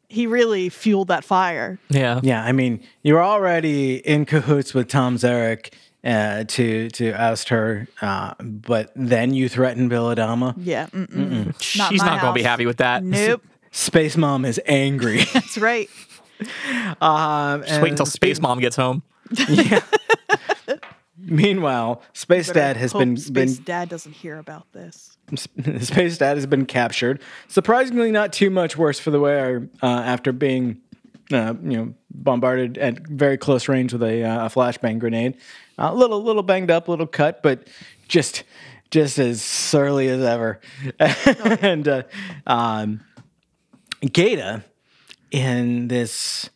he 0.09 0.27
really 0.27 0.68
fueled 0.68 1.09
that 1.09 1.25
fire. 1.25 1.79
Yeah. 1.90 2.21
Yeah, 2.23 2.42
I 2.42 2.53
mean, 2.53 2.81
you're 3.03 3.23
already 3.23 3.97
in 3.97 4.25
cahoots 4.25 4.75
with 4.75 4.88
Tom 4.88 5.16
Zarek 5.16 5.73
uh, 6.05 6.44
to 6.44 6.88
to 6.90 7.12
oust 7.12 7.49
her, 7.51 7.88
uh, 8.01 8.35
but 8.40 8.92
then 8.97 9.35
you 9.35 9.49
threaten 9.49 9.88
Bill 9.88 10.05
Adama. 10.14 10.55
Yeah. 10.57 10.87
Mm-mm. 10.87 11.47
Not 11.47 11.62
She's 11.62 12.01
my 12.01 12.07
not 12.07 12.21
going 12.23 12.35
to 12.35 12.38
be 12.38 12.42
happy 12.42 12.66
with 12.66 12.79
that. 12.79 13.05
Nope. 13.05 13.42
Space 13.71 14.16
Mom 14.16 14.44
is 14.44 14.61
angry. 14.66 15.25
That's 15.35 15.59
right. 15.59 15.90
um, 17.01 17.62
Just 17.64 17.83
wait 17.83 17.90
until 17.90 18.07
Space 18.07 18.40
Mom 18.40 18.61
gets 18.61 18.77
home. 18.77 19.03
Yeah. 19.49 19.81
Meanwhile, 21.18 22.03
Space 22.14 22.51
Dad 22.51 22.77
has 22.79 22.92
hope 22.92 23.01
been 23.01 23.16
Space 23.18 23.57
been 23.57 23.64
Dad 23.64 23.88
doesn't 23.90 24.12
hear 24.12 24.38
about 24.38 24.73
this. 24.73 25.17
Space 25.80 26.18
Dad 26.18 26.36
has 26.36 26.46
been 26.46 26.66
captured. 26.66 27.20
Surprisingly, 27.48 28.10
not 28.10 28.32
too 28.32 28.50
much 28.50 28.76
worse 28.76 28.98
for 28.98 29.10
the 29.10 29.20
wearer 29.20 29.68
uh, 29.82 29.86
after 29.86 30.32
being, 30.32 30.80
uh, 31.32 31.54
you 31.62 31.76
know, 31.76 31.94
bombarded 32.10 32.78
at 32.78 33.06
very 33.06 33.36
close 33.36 33.68
range 33.68 33.92
with 33.92 34.02
a, 34.02 34.24
uh, 34.24 34.46
a 34.46 34.48
flashbang 34.48 34.98
grenade. 34.98 35.36
A 35.78 35.94
little, 35.94 36.22
little 36.22 36.42
banged 36.42 36.70
up, 36.70 36.88
a 36.88 36.90
little 36.90 37.06
cut, 37.06 37.42
but 37.42 37.68
just, 38.08 38.44
just 38.90 39.18
as 39.18 39.42
surly 39.42 40.08
as 40.08 40.22
ever. 40.22 40.60
and 40.98 41.86
uh, 41.86 42.02
um, 42.46 43.00
Gaeta, 44.00 44.64
in 45.30 45.88
this 45.88 46.50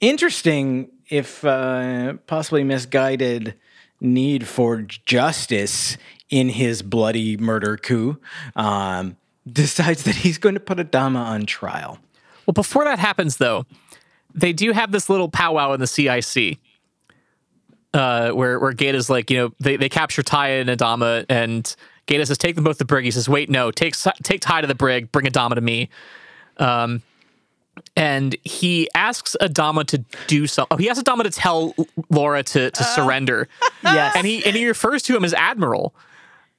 interesting, 0.00 0.90
if 1.08 1.44
uh, 1.44 2.14
possibly 2.26 2.64
misguided, 2.64 3.54
need 4.00 4.46
for 4.46 4.82
justice 4.82 5.96
in 6.30 6.48
his 6.50 6.82
bloody 6.82 7.36
murder 7.36 7.76
coup, 7.76 8.18
um, 8.56 9.16
decides 9.50 10.02
that 10.04 10.14
he's 10.16 10.38
going 10.38 10.54
to 10.54 10.60
put 10.60 10.78
Adama 10.78 11.18
on 11.20 11.46
trial. 11.46 11.98
Well, 12.46 12.52
before 12.54 12.84
that 12.84 12.98
happens, 12.98 13.36
though, 13.38 13.66
they 14.34 14.52
do 14.52 14.72
have 14.72 14.92
this 14.92 15.08
little 15.08 15.28
powwow 15.28 15.72
in 15.72 15.80
the 15.80 15.86
CIC, 15.86 16.58
uh, 17.94 18.30
where 18.30 18.58
where 18.58 18.72
Gaeta's 18.72 19.08
like, 19.10 19.30
you 19.30 19.36
know, 19.38 19.52
they, 19.60 19.76
they 19.76 19.88
capture 19.88 20.22
Tigh 20.22 20.48
and 20.50 20.68
Adama, 20.68 21.24
and 21.28 21.74
Gaeta 22.06 22.26
says, 22.26 22.38
"Take 22.38 22.54
them 22.54 22.64
both 22.64 22.76
to 22.76 22.78
the 22.80 22.84
brig." 22.84 23.04
He 23.04 23.10
says, 23.10 23.28
"Wait, 23.28 23.48
no, 23.50 23.70
take 23.70 23.94
take 24.22 24.40
Tigh 24.40 24.60
to 24.60 24.66
the 24.66 24.74
brig, 24.74 25.10
bring 25.12 25.26
Adama 25.26 25.54
to 25.54 25.60
me." 25.60 25.88
Um, 26.58 27.02
and 27.96 28.36
he 28.44 28.88
asks 28.94 29.36
Adama 29.40 29.84
to 29.86 29.98
do 30.26 30.46
something. 30.46 30.74
Oh, 30.74 30.78
he 30.78 30.90
asks 30.90 31.02
Adama 31.02 31.22
to 31.22 31.30
tell 31.30 31.74
Laura 32.10 32.42
to 32.42 32.70
to 32.70 32.84
surrender, 32.84 33.48
Yes. 33.82 34.14
and 34.16 34.26
he 34.26 34.44
and 34.44 34.54
he 34.56 34.66
refers 34.66 35.02
to 35.04 35.16
him 35.16 35.24
as 35.24 35.32
Admiral, 35.34 35.94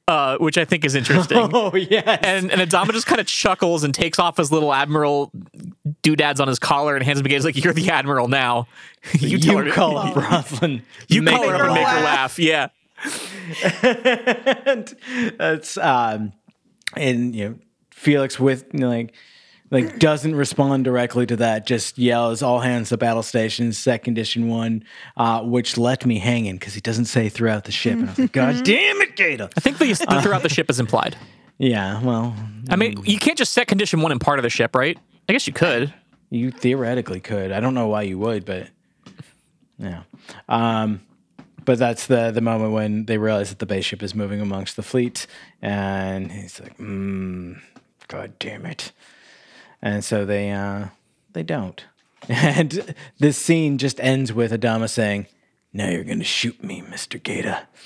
uh, 0.09 0.37
which 0.39 0.57
I 0.57 0.65
think 0.65 0.83
is 0.85 0.95
interesting. 0.95 1.37
Oh 1.53 1.75
yes. 1.75 2.19
And 2.23 2.51
and 2.51 2.59
Adama 2.61 2.91
just 2.91 3.05
kind 3.05 3.21
of 3.21 3.27
chuckles 3.27 3.83
and 3.83 3.93
takes 3.93 4.17
off 4.17 4.37
his 4.37 4.51
little 4.51 4.73
admiral 4.73 5.31
doodads 6.01 6.39
on 6.39 6.47
his 6.47 6.57
collar 6.57 6.95
and 6.95 7.05
hands 7.05 7.19
him 7.19 7.25
again. 7.25 7.37
He's 7.37 7.45
like, 7.45 7.63
"You're 7.63 7.73
the 7.73 7.89
admiral 7.91 8.27
now. 8.27 8.67
you, 9.19 9.37
you, 9.37 9.57
her, 9.57 9.71
call 9.71 10.01
him 10.07 10.13
Roslin. 10.21 10.81
you 11.07 11.21
Make 11.21 11.35
call 11.35 11.47
her 11.49 11.55
up 11.55 11.61
her 11.61 11.65
and 11.67 11.75
make 11.75 11.87
her 11.87 12.01
laugh. 12.01 12.37
laugh." 12.37 12.39
Yeah, 12.39 12.69
and 14.63 14.95
that's 15.37 15.77
um 15.77 16.33
and 16.95 17.35
you 17.35 17.49
know 17.49 17.55
Felix 17.91 18.39
with 18.39 18.65
you 18.73 18.79
know, 18.79 18.89
like 18.89 19.13
like 19.71 19.99
doesn't 19.99 20.35
respond 20.35 20.83
directly 20.83 21.25
to 21.25 21.35
that 21.35 21.65
just 21.65 21.97
yells 21.97 22.41
all 22.41 22.59
hands 22.59 22.89
to 22.89 22.97
battle 22.97 23.23
stations 23.23 23.77
second 23.77 24.03
condition 24.05 24.47
one 24.47 24.83
uh 25.17 25.41
which 25.41 25.77
left 25.77 26.05
me 26.05 26.17
hanging 26.19 26.55
because 26.55 26.73
he 26.73 26.81
doesn't 26.81 27.05
say 27.05 27.29
throughout 27.29 27.65
the 27.65 27.71
ship. 27.71 27.93
And 27.93 28.05
i 28.05 28.11
was 28.11 28.19
like 28.19 28.31
god 28.31 28.63
damn 28.63 29.01
it 29.01 29.15
gator. 29.15 29.49
I 29.55 29.59
think 29.59 29.77
the, 29.77 29.85
the 29.93 30.21
throughout 30.23 30.43
the 30.43 30.49
ship 30.49 30.69
is 30.69 30.79
implied. 30.79 31.15
yeah 31.57 32.01
well 32.03 32.35
I 32.69 32.75
mean, 32.75 33.01
you 33.05 33.17
can't 33.17 33.37
just 33.37 33.53
set 33.53 33.67
condition 33.67 34.01
one 34.01 34.11
in 34.11 34.19
part 34.19 34.37
of 34.37 34.43
the 34.43 34.49
ship, 34.49 34.75
right? 34.75 34.97
I 35.27 35.33
guess 35.33 35.47
you 35.47 35.53
could. 35.53 35.93
you 36.29 36.51
theoretically 36.51 37.19
could. 37.19 37.51
I 37.51 37.59
don't 37.59 37.73
know 37.73 37.87
why 37.87 38.03
you 38.03 38.17
would 38.19 38.45
but 38.45 38.69
yeah. 39.77 40.03
Um 40.47 41.01
but 41.65 41.77
that's 41.77 42.07
the 42.07 42.31
the 42.31 42.41
moment 42.41 42.73
when 42.73 43.05
they 43.05 43.17
realize 43.19 43.49
that 43.49 43.59
the 43.59 43.65
base 43.67 43.85
ship 43.85 44.01
is 44.01 44.15
moving 44.15 44.41
amongst 44.41 44.75
the 44.75 44.81
fleet 44.83 45.27
and 45.61 46.31
he's 46.31 46.59
like 46.59 46.77
mm, 46.79 47.59
god 48.07 48.33
damn 48.39 48.65
it 48.65 48.91
and 49.81 50.03
so 50.03 50.25
they 50.25 50.51
uh 50.51 50.87
they 51.33 51.43
don't 51.43 51.85
and 52.29 52.95
this 53.19 53.37
scene 53.37 53.77
just 53.77 53.99
ends 53.99 54.33
with 54.33 54.51
adama 54.51 54.89
saying 54.89 55.27
now 55.73 55.89
you're 55.89 56.03
gonna 56.03 56.23
shoot 56.23 56.63
me 56.63 56.81
mr 56.81 57.21
Gaeta." 57.21 57.67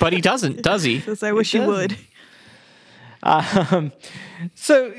But 0.00 0.14
he 0.14 0.20
doesn't, 0.20 0.62
does 0.62 0.82
he? 0.82 1.00
Says, 1.00 1.22
I 1.22 1.32
wish 1.32 1.52
he 1.52 1.60
would. 1.60 1.96
Um, 3.22 3.92
so 4.54 4.92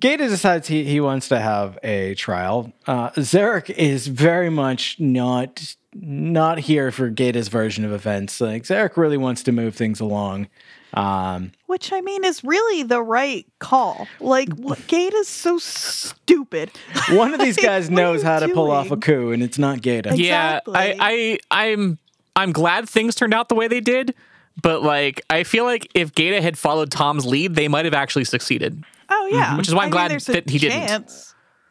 Gaeta 0.00 0.28
decides 0.28 0.66
he, 0.66 0.82
he 0.82 1.00
wants 1.00 1.28
to 1.28 1.38
have 1.38 1.78
a 1.84 2.16
trial. 2.16 2.72
Uh, 2.88 3.10
Zarek 3.10 3.70
is 3.70 4.08
very 4.08 4.50
much 4.50 4.98
not 4.98 5.76
not 5.94 6.58
here 6.58 6.90
for 6.90 7.08
Gaeta's 7.08 7.48
version 7.48 7.84
of 7.84 7.92
events. 7.92 8.40
Like 8.40 8.64
Zarek 8.64 8.96
really 8.96 9.16
wants 9.16 9.44
to 9.44 9.52
move 9.52 9.76
things 9.76 10.00
along. 10.00 10.48
Um, 10.94 11.52
Which 11.66 11.92
I 11.92 12.00
mean 12.00 12.24
is 12.24 12.42
really 12.42 12.82
the 12.82 13.02
right 13.02 13.46
call. 13.58 14.08
Like, 14.20 14.48
what 14.54 14.86
Gate 14.86 15.12
is 15.12 15.28
so 15.28 15.58
stupid. 15.58 16.70
one 17.10 17.34
of 17.34 17.40
these 17.40 17.56
guys 17.56 17.90
what 17.90 17.96
knows 17.96 18.22
you 18.22 18.28
how 18.28 18.38
to 18.40 18.48
pull 18.48 18.70
off 18.70 18.90
a 18.90 18.96
coup, 18.96 19.30
and 19.32 19.42
it's 19.42 19.58
not 19.58 19.82
Gaeta. 19.82 20.16
Yeah, 20.16 20.60
I, 20.66 21.38
I, 21.50 21.66
I'm, 21.70 21.98
I'm 22.34 22.52
glad 22.52 22.88
things 22.88 23.14
turned 23.14 23.34
out 23.34 23.48
the 23.48 23.54
way 23.54 23.68
they 23.68 23.80
did. 23.80 24.14
But 24.60 24.82
like, 24.82 25.20
I 25.30 25.44
feel 25.44 25.64
like 25.64 25.88
if 25.94 26.14
Gaeta 26.14 26.40
had 26.42 26.58
followed 26.58 26.90
Tom's 26.90 27.24
lead, 27.24 27.54
they 27.54 27.68
might 27.68 27.84
have 27.84 27.94
actually 27.94 28.24
succeeded. 28.24 28.82
Oh 29.08 29.28
yeah, 29.30 29.56
Which 29.56 29.68
is 29.68 29.74
why 29.74 29.82
I'm 29.82 29.84
I 29.84 29.86
mean, 29.86 29.92
glad 29.92 30.10
there's 30.10 30.28
a 30.28 30.32
that 30.32 30.50
he 30.50 30.58
didn't. 30.58 31.12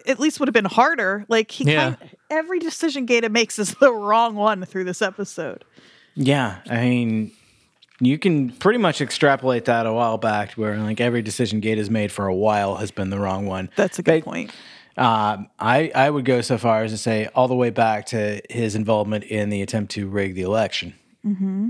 At 0.05 0.19
least 0.21 0.39
would 0.39 0.47
have 0.47 0.53
been 0.53 0.63
harder. 0.65 1.25
Like 1.27 1.51
he, 1.51 1.65
Yeah. 1.65 1.95
kind 1.95 2.11
every 2.29 2.59
decision 2.59 3.05
Gaeta 3.05 3.29
makes 3.29 3.59
is 3.59 3.73
the 3.81 3.91
wrong 3.91 4.35
one 4.35 4.63
through 4.65 4.85
this 4.85 5.01
episode. 5.01 5.65
Yeah, 6.15 6.59
I 6.69 6.81
mean, 6.85 7.31
you 7.99 8.17
can 8.19 8.51
pretty 8.51 8.79
much 8.79 9.01
extrapolate 9.01 9.65
that 9.65 9.85
a 9.85 9.93
while 9.93 10.17
back, 10.17 10.53
where 10.53 10.77
like 10.77 11.01
every 11.01 11.21
decision 11.21 11.59
Gate 11.59 11.77
has 11.77 11.89
made 11.89 12.11
for 12.11 12.27
a 12.27 12.35
while 12.35 12.75
has 12.75 12.91
been 12.91 13.09
the 13.09 13.19
wrong 13.19 13.45
one. 13.45 13.69
That's 13.75 13.99
a 13.99 14.03
good 14.03 14.15
They- 14.15 14.21
point. 14.21 14.51
Um, 14.97 15.47
I, 15.59 15.91
I 15.93 16.09
would 16.09 16.25
go 16.25 16.41
so 16.41 16.57
far 16.57 16.83
as 16.83 16.91
to 16.91 16.97
say 16.97 17.29
all 17.35 17.47
the 17.47 17.53
way 17.55 17.69
back 17.69 18.07
to 18.07 18.41
his 18.49 18.73
involvement 18.73 19.25
in 19.25 19.49
the 19.51 19.61
attempt 19.61 19.91
to 19.91 20.07
rig 20.07 20.33
the 20.33 20.41
election. 20.41 20.95
Mm-hmm. 21.23 21.69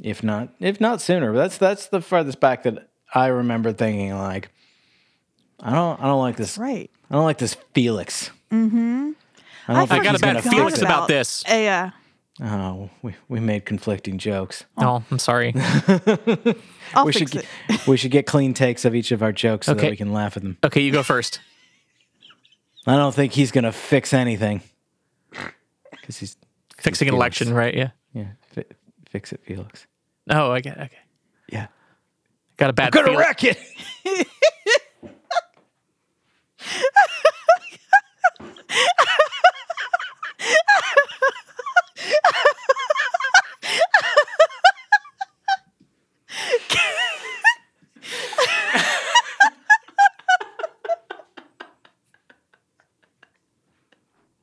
If 0.00 0.22
not, 0.22 0.50
if 0.60 0.80
not 0.80 1.00
sooner. 1.00 1.32
But 1.32 1.38
that's 1.38 1.58
that's 1.58 1.88
the 1.88 2.00
farthest 2.00 2.38
back 2.38 2.62
that 2.62 2.88
I 3.12 3.26
remember 3.28 3.72
thinking 3.72 4.14
like, 4.16 4.50
I 5.58 5.72
don't 5.72 6.00
I 6.00 6.04
don't 6.04 6.20
like 6.20 6.36
this. 6.36 6.56
Right. 6.56 6.88
I 7.10 7.14
don't 7.16 7.24
like 7.24 7.38
this 7.38 7.56
Felix. 7.74 8.30
Mm-hmm. 8.52 9.10
I 9.66 9.72
don't 9.72 9.82
I 9.82 9.86
think 9.86 10.04
got 10.04 10.14
a 10.14 10.18
bad 10.20 10.34
gonna 10.36 10.42
feeling 10.42 10.72
about 10.74 10.82
about 10.82 11.08
this. 11.08 11.42
Uh, 11.50 11.54
yeah. 11.54 11.90
Oh, 12.40 12.88
we, 13.02 13.14
we 13.28 13.40
made 13.40 13.64
conflicting 13.64 14.16
jokes. 14.18 14.64
Oh, 14.76 15.02
I'm 15.10 15.18
sorry. 15.18 15.52
I'll 16.94 17.04
we 17.04 17.12
fix 17.12 17.32
should 17.32 17.34
it. 17.42 17.46
get, 17.68 17.86
we 17.88 17.96
should 17.96 18.10
get 18.12 18.26
clean 18.26 18.54
takes 18.54 18.84
of 18.84 18.94
each 18.94 19.10
of 19.10 19.22
our 19.22 19.32
jokes 19.32 19.66
so 19.66 19.72
Okay. 19.72 19.82
that 19.82 19.90
we 19.90 19.96
can 19.96 20.12
laugh 20.12 20.36
at 20.36 20.42
them. 20.44 20.56
Okay, 20.62 20.80
you 20.80 20.92
go 20.92 21.02
first. 21.02 21.40
I 22.86 22.94
don't 22.96 23.14
think 23.14 23.32
he's 23.32 23.50
gonna 23.50 23.72
fix 23.72 24.14
anything 24.14 24.62
because 25.90 26.18
he's 26.18 26.36
Fixing 26.78 27.08
an 27.08 27.12
Felix. 27.14 27.40
election, 27.40 27.54
right? 27.54 27.74
Yeah. 27.74 27.90
Yeah, 28.14 28.28
fi- 28.52 28.64
fix 29.10 29.32
it, 29.32 29.40
Felix. 29.44 29.86
Oh, 30.30 30.52
I 30.52 30.60
get. 30.60 30.78
Okay. 30.78 30.96
Yeah. 31.50 31.66
Got 32.56 32.70
a 32.70 32.72
bad. 32.72 32.92
Gonna 32.92 33.06
feeling. 33.08 33.18
wreck 33.20 33.42
it. 33.44 33.58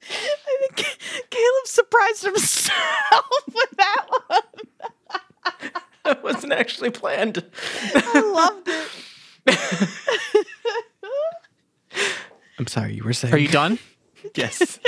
I 0.07 0.69
think 0.75 0.97
Caleb 1.29 1.65
surprised 1.67 2.23
himself 2.23 3.25
with 3.53 3.69
that 3.77 4.05
one. 4.27 4.41
That 6.03 6.23
wasn't 6.23 6.53
actually 6.53 6.91
planned. 6.91 7.43
I 7.95 8.19
loved 8.21 8.67
it. 8.67 8.89
I'm 12.59 12.67
sorry, 12.67 12.93
you 12.93 13.03
were 13.03 13.13
saying. 13.13 13.33
Are 13.33 13.37
you 13.37 13.47
done? 13.47 13.79
Yes. 14.33 14.79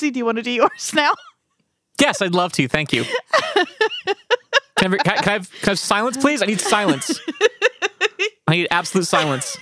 Kitsy, 0.00 0.12
do 0.12 0.18
you 0.18 0.24
want 0.24 0.36
to 0.36 0.42
do 0.42 0.50
yours 0.50 0.92
now? 0.94 1.12
Yes, 2.00 2.22
I'd 2.22 2.34
love 2.34 2.52
to. 2.52 2.66
Thank 2.68 2.92
you. 2.92 3.04
Can 4.76 4.94
I, 4.94 4.96
can 4.96 5.12
I, 5.12 5.16
can 5.16 5.28
I 5.28 5.32
have, 5.32 5.50
can 5.50 5.68
I 5.68 5.70
have 5.70 5.78
silence, 5.78 6.16
please? 6.16 6.42
I 6.42 6.46
need 6.46 6.60
silence. 6.60 7.20
I 8.46 8.52
need 8.52 8.68
absolute 8.70 9.06
silence. 9.06 9.58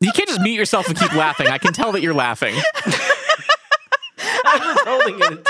You 0.00 0.10
can't 0.10 0.28
just 0.28 0.40
mute 0.40 0.56
yourself 0.56 0.88
and 0.88 0.98
keep 0.98 1.14
laughing. 1.14 1.46
I 1.46 1.58
can 1.58 1.72
tell 1.72 1.92
that 1.92 2.02
you're 2.02 2.14
laughing. 2.14 2.56
I 4.44 4.74
was 4.74 4.80
holding 4.84 5.38
it. 5.38 5.46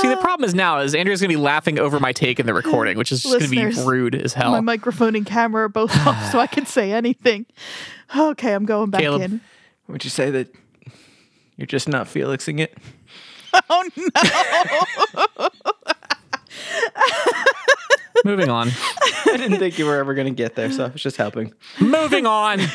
See, 0.00 0.08
the 0.08 0.16
problem 0.44 0.48
is 0.48 0.54
now 0.54 0.78
is 0.80 0.94
Andrew's 0.94 1.20
gonna 1.20 1.28
be 1.28 1.36
laughing 1.36 1.78
over 1.78 1.98
my 2.00 2.12
take 2.12 2.38
in 2.40 2.46
the 2.46 2.54
recording, 2.54 2.96
which 2.98 3.12
is 3.12 3.22
just 3.22 3.38
gonna 3.38 3.48
be 3.50 3.82
rude 3.82 4.14
as 4.14 4.34
hell. 4.34 4.52
My 4.52 4.60
microphone 4.60 5.14
and 5.16 5.26
camera 5.26 5.64
are 5.64 5.68
both 5.68 5.94
off, 6.06 6.30
so 6.32 6.38
I 6.38 6.46
can 6.46 6.66
say 6.66 6.92
anything. 6.92 7.46
Okay, 8.16 8.52
I'm 8.52 8.64
going 8.64 8.90
back 8.90 9.00
Caleb. 9.00 9.22
in. 9.22 9.40
Would 9.88 10.04
you 10.04 10.10
say 10.10 10.30
that 10.30 10.48
you're 11.56 11.66
just 11.66 11.88
not 11.88 12.06
Felixing 12.06 12.60
it? 12.60 12.76
Oh 13.70 13.88
no! 13.96 15.48
Moving 18.24 18.48
on. 18.48 18.70
I 19.26 19.36
didn't 19.36 19.58
think 19.58 19.78
you 19.78 19.86
were 19.86 19.96
ever 19.96 20.14
going 20.14 20.26
to 20.26 20.32
get 20.32 20.56
there, 20.56 20.72
so 20.72 20.86
I 20.86 20.88
was 20.88 21.00
just 21.02 21.16
helping. 21.16 21.52
Moving 21.78 22.26
on. 22.26 22.60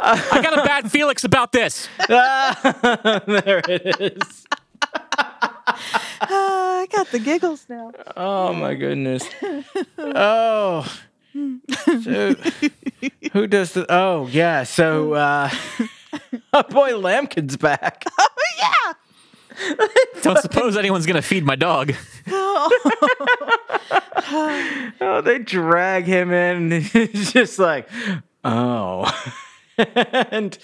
I 0.00 0.40
got 0.42 0.58
a 0.58 0.62
bad 0.64 0.90
Felix 0.90 1.22
about 1.22 1.52
this. 1.52 1.88
there 2.08 3.62
it 3.68 4.00
is. 4.00 4.47
I 6.20 6.86
got 6.90 7.10
the 7.10 7.18
giggles 7.18 7.66
now. 7.68 7.92
Oh 8.16 8.52
my 8.52 8.74
goodness. 8.74 9.28
Oh. 9.98 10.86
So, 12.02 12.34
who 13.32 13.46
does 13.46 13.72
the? 13.72 13.86
Oh 13.88 14.26
yeah. 14.28 14.64
So 14.64 15.12
uh, 15.12 15.50
our 16.52 16.64
boy 16.64 16.92
Lampkin's 16.92 17.56
back. 17.56 18.04
Oh 18.18 18.28
yeah! 18.58 18.92
Don't 20.22 20.38
suppose 20.38 20.76
anyone's 20.76 21.06
gonna 21.06 21.22
feed 21.22 21.44
my 21.44 21.54
dog. 21.54 21.92
Oh, 24.30 25.22
they 25.24 25.38
drag 25.38 26.04
him 26.04 26.32
in. 26.32 26.72
And 26.72 26.82
he's 26.82 27.32
just 27.32 27.58
like, 27.58 27.88
oh. 28.44 29.10
and 29.78 30.58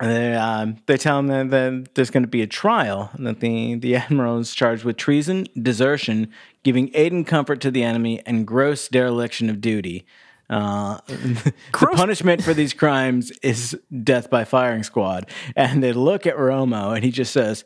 they, 0.00 0.34
um, 0.34 0.76
they 0.86 0.96
tell 0.96 1.18
him 1.18 1.28
that, 1.28 1.50
that 1.50 1.94
there's 1.94 2.10
going 2.10 2.22
to 2.22 2.28
be 2.28 2.42
a 2.42 2.46
trial, 2.46 3.10
and 3.14 3.26
that 3.26 3.40
the, 3.40 3.74
the 3.76 3.96
admiral 4.02 4.38
is 4.38 4.54
charged 4.54 4.84
with 4.84 4.96
treason, 4.96 5.46
desertion, 5.60 6.30
giving 6.62 6.90
aid 6.94 7.12
and 7.12 7.26
comfort 7.26 7.60
to 7.62 7.70
the 7.70 7.82
enemy, 7.82 8.22
and 8.26 8.46
gross 8.46 8.88
dereliction 8.88 9.48
of 9.48 9.60
duty. 9.60 10.06
Uh, 10.48 10.98
the 11.06 11.52
punishment 11.72 12.42
for 12.42 12.54
these 12.54 12.72
crimes 12.72 13.32
is 13.42 13.76
death 14.02 14.30
by 14.30 14.44
firing 14.44 14.82
squad. 14.82 15.28
And 15.56 15.82
they 15.82 15.92
look 15.92 16.26
at 16.26 16.36
Romo, 16.36 16.94
and 16.94 17.04
he 17.04 17.10
just 17.10 17.32
says, 17.32 17.64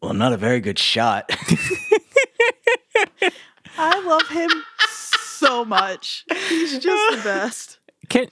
"Well, 0.00 0.14
not 0.14 0.32
a 0.32 0.36
very 0.36 0.60
good 0.60 0.78
shot." 0.78 1.28
I 3.76 4.00
love 4.00 4.28
him 4.28 4.50
so 4.88 5.64
much. 5.64 6.24
He's 6.48 6.78
just 6.78 7.16
the 7.16 7.22
best. 7.24 7.78
Can 8.08 8.28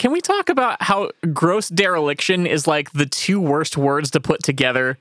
can 0.00 0.12
we 0.12 0.22
talk 0.22 0.48
about 0.48 0.82
how 0.82 1.10
gross 1.34 1.68
dereliction 1.68 2.46
is 2.46 2.66
like 2.66 2.90
the 2.92 3.04
two 3.04 3.38
worst 3.38 3.76
words 3.76 4.10
to 4.12 4.18
put 4.18 4.42
together 4.42 4.96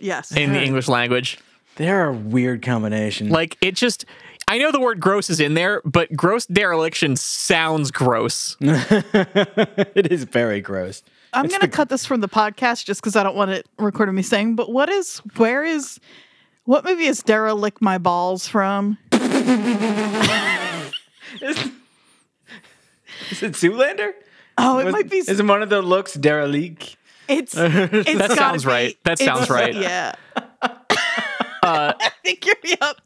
Yes. 0.00 0.34
in 0.34 0.54
the 0.54 0.62
English 0.62 0.88
language? 0.88 1.38
They're 1.76 2.08
a 2.08 2.14
weird 2.14 2.62
combination. 2.62 3.28
Like 3.28 3.58
it 3.60 3.76
just 3.76 4.06
I 4.48 4.56
know 4.56 4.72
the 4.72 4.80
word 4.80 5.00
gross 5.00 5.28
is 5.28 5.38
in 5.38 5.52
there, 5.52 5.82
but 5.84 6.16
gross 6.16 6.46
dereliction 6.46 7.14
sounds 7.16 7.90
gross. 7.90 8.56
it 8.62 10.10
is 10.10 10.24
very 10.24 10.62
gross. 10.62 11.02
I'm 11.34 11.48
going 11.48 11.60
to 11.60 11.68
cut 11.68 11.90
this 11.90 12.06
from 12.06 12.22
the 12.22 12.28
podcast 12.28 12.86
just 12.86 13.02
because 13.02 13.16
I 13.16 13.22
don't 13.22 13.36
want 13.36 13.50
it 13.50 13.66
recorded 13.78 14.12
me 14.12 14.22
saying, 14.22 14.56
but 14.56 14.72
what 14.72 14.88
is, 14.88 15.18
where 15.36 15.62
is, 15.62 16.00
what 16.64 16.86
movie 16.86 17.04
is 17.04 17.22
Derelict 17.22 17.82
My 17.82 17.98
Balls 17.98 18.48
from? 18.48 18.96
Is 23.30 23.42
it 23.42 23.52
Zoolander? 23.52 24.12
Oh, 24.58 24.78
it 24.78 24.84
Was- 24.86 24.92
might 24.92 25.10
be. 25.10 25.18
Is 25.18 25.40
it 25.40 25.44
one 25.46 25.62
of 25.62 25.68
the 25.70 25.82
looks 25.82 26.14
derelict? 26.14 26.96
It's, 27.28 27.54
it's 27.56 28.18
That 28.18 28.32
sounds 28.32 28.64
be- 28.64 28.70
right. 28.70 28.98
That 29.04 29.18
sounds 29.18 29.48
right. 29.48 29.74
Yeah. 29.74 30.14
I 31.62 32.10
think 32.24 32.44
you're 32.44 32.56
yep. 32.64 32.96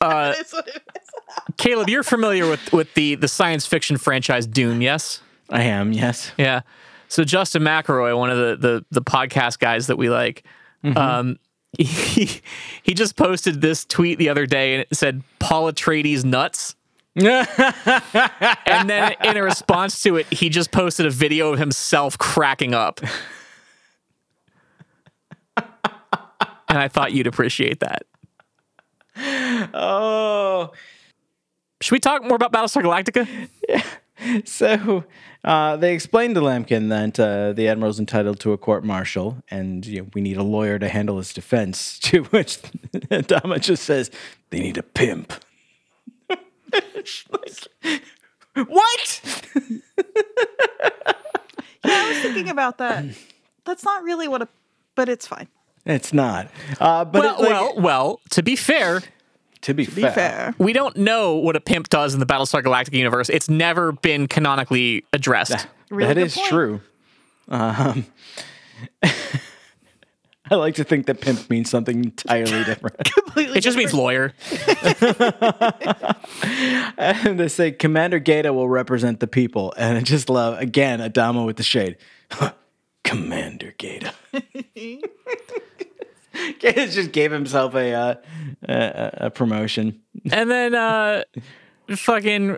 Uh, 0.00 0.32
That's 0.32 0.52
what 0.52 0.68
it 0.68 0.76
is. 0.96 1.08
Caleb, 1.56 1.88
you're 1.88 2.02
familiar 2.02 2.48
with 2.48 2.72
with 2.72 2.92
the 2.94 3.16
the 3.16 3.28
science 3.28 3.66
fiction 3.66 3.96
franchise 3.96 4.46
Dune, 4.46 4.80
yes? 4.80 5.20
I 5.50 5.62
am, 5.64 5.92
yes. 5.92 6.32
Yeah. 6.38 6.60
So 7.08 7.24
Justin 7.24 7.62
McElroy, 7.62 8.16
one 8.16 8.30
of 8.30 8.38
the 8.38 8.56
the, 8.56 8.84
the 8.90 9.02
podcast 9.02 9.58
guys 9.58 9.88
that 9.88 9.96
we 9.96 10.08
like, 10.10 10.44
um, 10.96 11.38
he, 11.76 12.40
he 12.82 12.94
just 12.94 13.16
posted 13.16 13.60
this 13.60 13.84
tweet 13.84 14.18
the 14.18 14.28
other 14.28 14.46
day 14.46 14.74
and 14.74 14.82
it 14.90 14.96
said 14.96 15.22
Paul 15.38 15.70
Atreides 15.72 16.24
nuts. 16.24 16.76
And 17.16 18.90
then 18.90 19.14
in 19.24 19.36
a 19.36 19.42
response 19.42 20.02
to 20.02 20.16
it, 20.16 20.26
he 20.32 20.48
just 20.48 20.70
posted 20.72 21.06
a 21.06 21.10
video 21.10 21.52
of 21.52 21.58
himself 21.58 22.18
cracking 22.18 22.74
up. 22.74 23.00
and 25.56 25.66
I 26.68 26.88
thought 26.88 27.12
you'd 27.12 27.26
appreciate 27.26 27.80
that. 27.80 28.04
Oh. 29.74 30.72
Should 31.80 31.92
we 31.92 32.00
talk 32.00 32.24
more 32.24 32.36
about 32.36 32.52
Battlestar 32.52 32.82
Galactica? 32.82 33.48
Yeah. 33.68 33.82
So 34.44 35.04
uh, 35.42 35.76
they 35.76 35.92
explained 35.92 36.36
to 36.36 36.40
Lampkin 36.40 36.88
that 36.88 37.18
uh, 37.20 37.52
the 37.52 37.68
admiral's 37.68 37.98
entitled 37.98 38.38
to 38.40 38.52
a 38.52 38.58
court 38.58 38.84
martial, 38.84 39.42
and 39.50 39.84
you 39.84 40.02
know, 40.02 40.08
we 40.14 40.20
need 40.20 40.36
a 40.36 40.42
lawyer 40.42 40.78
to 40.78 40.88
handle 40.88 41.18
his 41.18 41.32
defense. 41.32 41.98
To 42.04 42.22
which 42.24 42.58
Dama 43.26 43.58
just 43.58 43.82
says, 43.82 44.10
"They 44.50 44.60
need 44.60 44.78
a 44.78 44.82
pimp." 44.84 45.32
Like, 47.30 48.02
what? 48.68 49.22
Yeah, 51.86 51.92
I 52.02 52.08
was 52.08 52.18
thinking 52.22 52.48
about 52.48 52.78
that. 52.78 53.04
That's 53.66 53.84
not 53.84 54.02
really 54.04 54.26
what 54.26 54.40
a, 54.40 54.48
but 54.94 55.10
it's 55.10 55.26
fine. 55.26 55.48
It's 55.84 56.14
not. 56.14 56.48
Uh, 56.80 57.04
but 57.04 57.20
Well, 57.22 57.34
it, 57.34 57.40
like, 57.42 57.50
well, 57.50 57.74
well, 57.76 58.20
to 58.30 58.42
be 58.42 58.56
fair, 58.56 59.02
to 59.60 59.74
be, 59.74 59.84
Be 59.84 60.00
fair. 60.02 60.54
we 60.56 60.72
don't 60.72 60.96
know 60.96 61.34
what 61.34 61.56
a 61.56 61.60
pimp 61.60 61.90
does 61.90 62.14
in 62.14 62.20
the 62.20 62.26
Battlestar 62.26 62.62
Galactica 62.62 62.94
universe. 62.96 63.28
It's 63.28 63.50
never 63.50 63.92
been 63.92 64.28
canonically 64.28 65.04
addressed. 65.12 65.66
Really 65.90 66.08
that 66.08 66.14
good 66.20 66.26
is 66.26 66.34
point. 66.36 66.48
true. 66.48 66.80
Um, 67.48 68.06
I 70.50 70.56
like 70.56 70.74
to 70.74 70.84
think 70.84 71.06
that 71.06 71.20
pimp 71.20 71.48
means 71.48 71.70
something 71.70 72.04
entirely 72.04 72.64
different. 72.64 73.02
Completely 73.14 73.58
It 73.58 73.60
just 73.62 73.78
means 73.78 73.94
lawyer. 73.94 74.34
and 76.98 77.40
they 77.40 77.48
say 77.48 77.72
Commander 77.72 78.18
Gaeta 78.18 78.52
will 78.52 78.68
represent 78.68 79.20
the 79.20 79.26
people, 79.26 79.72
and 79.76 79.96
I 79.96 80.02
just 80.02 80.28
love 80.28 80.58
again 80.58 81.00
Adama 81.00 81.46
with 81.46 81.56
the 81.56 81.62
shade. 81.62 81.96
Commander 83.04 83.74
Gaeta. 83.78 84.12
Gaeta 86.58 86.88
just 86.88 87.12
gave 87.12 87.30
himself 87.32 87.74
a 87.74 87.92
uh, 87.92 88.14
a, 88.68 89.10
a 89.26 89.30
promotion. 89.30 90.00
And 90.30 90.50
then 90.50 90.74
uh 90.74 91.24
fucking 91.96 92.56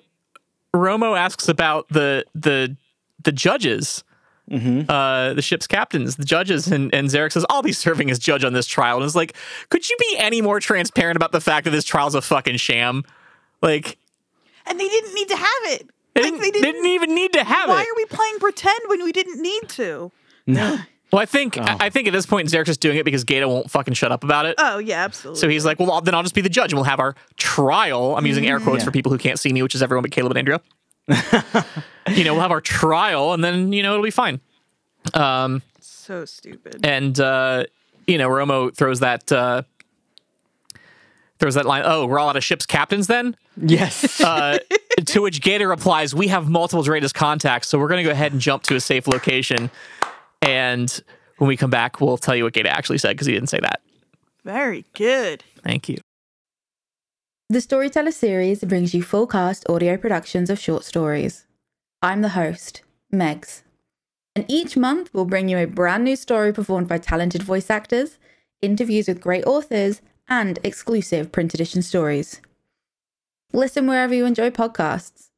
Romo 0.74 1.16
asks 1.18 1.48
about 1.48 1.88
the 1.88 2.24
the 2.34 2.76
the 3.22 3.32
judges. 3.32 4.02
Uh, 4.50 5.34
the 5.34 5.42
ship's 5.42 5.66
captains, 5.66 6.16
the 6.16 6.24
judges, 6.24 6.68
and, 6.68 6.94
and 6.94 7.08
Zarek 7.08 7.32
says, 7.32 7.44
I'll 7.50 7.62
be 7.62 7.72
serving 7.72 8.10
as 8.10 8.18
judge 8.18 8.44
on 8.44 8.52
this 8.52 8.66
trial. 8.66 8.96
And 8.96 9.04
it's 9.04 9.14
like, 9.16 9.34
could 9.70 9.88
you 9.88 9.96
be 9.98 10.16
any 10.18 10.40
more 10.40 10.60
transparent 10.60 11.16
about 11.16 11.32
the 11.32 11.40
fact 11.40 11.64
that 11.64 11.70
this 11.72 11.84
trial's 11.84 12.14
a 12.14 12.22
fucking 12.22 12.56
sham? 12.58 13.02
Like, 13.62 13.98
And 14.66 14.78
they 14.78 14.88
didn't 14.88 15.14
need 15.14 15.28
to 15.28 15.36
have 15.36 15.48
it. 15.64 15.90
they 16.14 16.22
Like, 16.22 16.32
didn't, 16.32 16.40
they 16.42 16.60
didn't. 16.60 16.86
even 16.86 17.14
need 17.14 17.32
to 17.32 17.42
have 17.44 17.68
why 17.68 17.74
it. 17.74 17.76
Why 17.78 17.82
are 17.82 17.96
we 17.96 18.04
playing 18.06 18.38
pretend 18.38 18.78
when 18.86 19.02
we 19.04 19.12
didn't 19.12 19.40
need 19.42 19.68
to? 19.70 20.12
No. 20.46 20.78
Well, 21.12 21.22
I 21.22 21.26
think 21.26 21.56
I 21.56 21.76
I 21.82 21.88
think 21.88 22.08
at 22.08 22.12
this 22.12 22.26
point 22.26 22.48
Zarek's 22.48 22.66
just 22.66 22.80
doing 22.80 22.96
it 22.98 23.04
because 23.04 23.22
Gaeta 23.22 23.46
won't 23.48 23.70
fucking 23.70 23.94
shut 23.94 24.10
up 24.10 24.24
about 24.24 24.44
it. 24.44 24.56
Oh 24.58 24.78
yeah, 24.78 25.04
absolutely. 25.04 25.40
so 25.40 25.48
he's 25.48 25.64
like, 25.64 25.78
well, 25.78 25.92
I'll- 25.92 26.00
then 26.00 26.16
I'll 26.16 26.24
just 26.24 26.34
be 26.34 26.40
the 26.40 26.48
judge 26.48 26.72
and 26.72 26.78
we'll 26.78 26.84
have 26.84 26.98
our 26.98 27.14
trial. 27.36 28.16
I'm 28.16 28.26
using 28.26 28.44
air 28.48 28.58
quotes 28.58 28.80
Yeah. 28.80 28.86
for 28.86 28.90
people 28.90 29.12
who 29.12 29.16
can't 29.16 29.38
see 29.38 29.52
me, 29.52 29.62
which 29.62 29.76
is 29.76 29.84
everyone 29.84 30.02
but 30.02 30.10
Caleb 30.10 30.32
and 30.32 30.38
Andrea. 30.38 30.60
you 32.10 32.24
know, 32.24 32.34
we'll 32.34 32.42
have 32.42 32.50
our 32.50 32.60
trial 32.60 33.32
and 33.32 33.42
then, 33.42 33.72
you 33.72 33.82
know, 33.82 33.92
it'll 33.92 34.04
be 34.04 34.10
fine. 34.10 34.40
Um, 35.14 35.62
so 35.80 36.24
stupid. 36.24 36.84
and, 36.84 37.18
uh, 37.18 37.64
you 38.06 38.18
know, 38.18 38.28
Romo 38.28 38.74
throws 38.74 39.00
that, 39.00 39.30
uh, 39.30 39.62
throws 41.38 41.54
that 41.54 41.66
line, 41.66 41.82
oh, 41.84 42.06
we're 42.06 42.18
all 42.18 42.28
out 42.28 42.36
of 42.36 42.44
ship's 42.44 42.66
captains 42.66 43.06
then? 43.06 43.36
Yes. 43.56 44.20
Uh, 44.26 44.58
to 45.04 45.20
which 45.20 45.42
Gator 45.42 45.68
replies, 45.68 46.14
"We 46.14 46.28
have 46.28 46.48
multiple 46.48 46.82
Dradis 46.82 47.12
contacts, 47.12 47.68
so 47.68 47.78
we're 47.78 47.88
going 47.88 48.02
to 48.02 48.04
go 48.04 48.10
ahead 48.10 48.32
and 48.32 48.40
jump 48.40 48.62
to 48.64 48.74
a 48.76 48.80
safe 48.80 49.06
location." 49.06 49.70
And 50.40 50.90
when 51.36 51.48
we 51.48 51.56
come 51.56 51.70
back, 51.70 52.00
we'll 52.00 52.16
tell 52.16 52.34
you 52.34 52.44
what 52.44 52.54
Gator 52.54 52.70
actually 52.70 52.98
said 52.98 53.10
because 53.10 53.26
he 53.26 53.34
didn't 53.34 53.50
say 53.50 53.60
that. 53.60 53.82
Very 54.44 54.84
good. 54.94 55.44
Thank 55.62 55.88
you. 55.88 55.98
The 57.48 57.60
Storyteller 57.60 58.10
series 58.10 58.64
brings 58.64 58.92
you 58.92 59.04
full 59.04 59.28
cast 59.28 59.70
audio 59.70 59.96
productions 59.96 60.50
of 60.50 60.58
short 60.58 60.82
stories. 60.82 61.46
I'm 62.02 62.20
the 62.20 62.30
host, 62.30 62.82
Megs. 63.14 63.62
And 64.34 64.44
each 64.48 64.76
month 64.76 65.10
we'll 65.12 65.26
bring 65.26 65.48
you 65.48 65.56
a 65.56 65.66
brand 65.66 66.02
new 66.02 66.16
story 66.16 66.52
performed 66.52 66.88
by 66.88 66.98
talented 66.98 67.44
voice 67.44 67.70
actors, 67.70 68.18
interviews 68.60 69.06
with 69.06 69.20
great 69.20 69.46
authors, 69.46 70.02
and 70.28 70.58
exclusive 70.64 71.30
print 71.30 71.54
edition 71.54 71.82
stories. 71.82 72.40
Listen 73.52 73.86
wherever 73.86 74.12
you 74.12 74.26
enjoy 74.26 74.50
podcasts. 74.50 75.28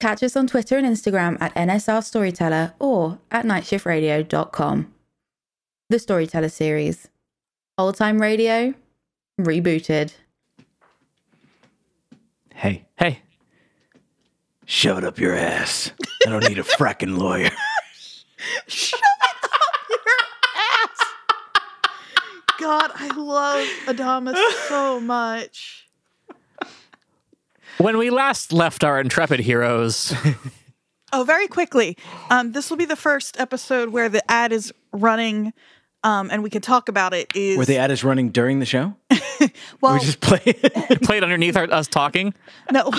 Catch 0.00 0.22
us 0.22 0.36
on 0.36 0.46
Twitter 0.46 0.78
and 0.78 0.86
Instagram 0.86 1.36
at 1.38 1.54
NSR 1.54 2.02
Storyteller 2.02 2.72
or 2.78 3.18
at 3.30 3.44
nightshiftradio.com. 3.44 4.94
The 5.90 5.98
Storyteller 5.98 6.48
series. 6.48 7.08
Old 7.76 7.96
time 7.96 8.22
radio, 8.22 8.72
rebooted. 9.38 10.14
Hey, 12.54 12.86
Hey, 12.96 13.20
shove 14.64 14.98
it 14.98 15.04
up 15.04 15.18
your 15.18 15.34
ass. 15.34 15.92
I 16.26 16.30
don't 16.30 16.46
need 16.48 16.58
a 16.58 16.62
fracking 16.62 17.18
lawyer. 17.18 17.50
Shove 18.66 19.00
it 19.00 19.44
up 19.44 19.50
your 19.90 20.00
ass. 20.56 20.98
God, 22.60 22.90
I 22.94 23.08
love 23.16 23.66
Adamas 23.96 24.36
so 24.68 25.00
much. 25.00 25.88
when 27.78 27.98
we 27.98 28.10
last 28.10 28.52
left 28.52 28.84
our 28.84 29.00
intrepid 29.00 29.40
heroes, 29.40 30.14
Oh, 31.12 31.22
very 31.24 31.46
quickly. 31.46 31.96
Um, 32.30 32.52
this 32.52 32.70
will 32.70 32.76
be 32.76 32.86
the 32.86 32.96
first 32.96 33.38
episode 33.38 33.90
where 33.90 34.08
the 34.08 34.28
ad 34.30 34.52
is 34.52 34.72
running, 34.92 35.52
um, 36.02 36.28
and 36.30 36.42
we 36.42 36.50
can 36.50 36.60
talk 36.60 36.88
about 36.88 37.14
it. 37.14 37.30
Is 37.36 37.56
Were 37.56 37.64
the 37.64 37.76
ad 37.78 37.90
is 37.92 38.02
running 38.02 38.30
during 38.30 38.58
the 38.58 38.66
show? 38.66 38.96
well, 39.80 39.94
we 39.94 40.00
just 40.00 40.20
play 40.20 40.40
it. 40.44 41.00
played 41.02 41.22
underneath 41.22 41.56
our, 41.56 41.70
us 41.72 41.86
talking. 41.88 42.34
no. 42.70 42.90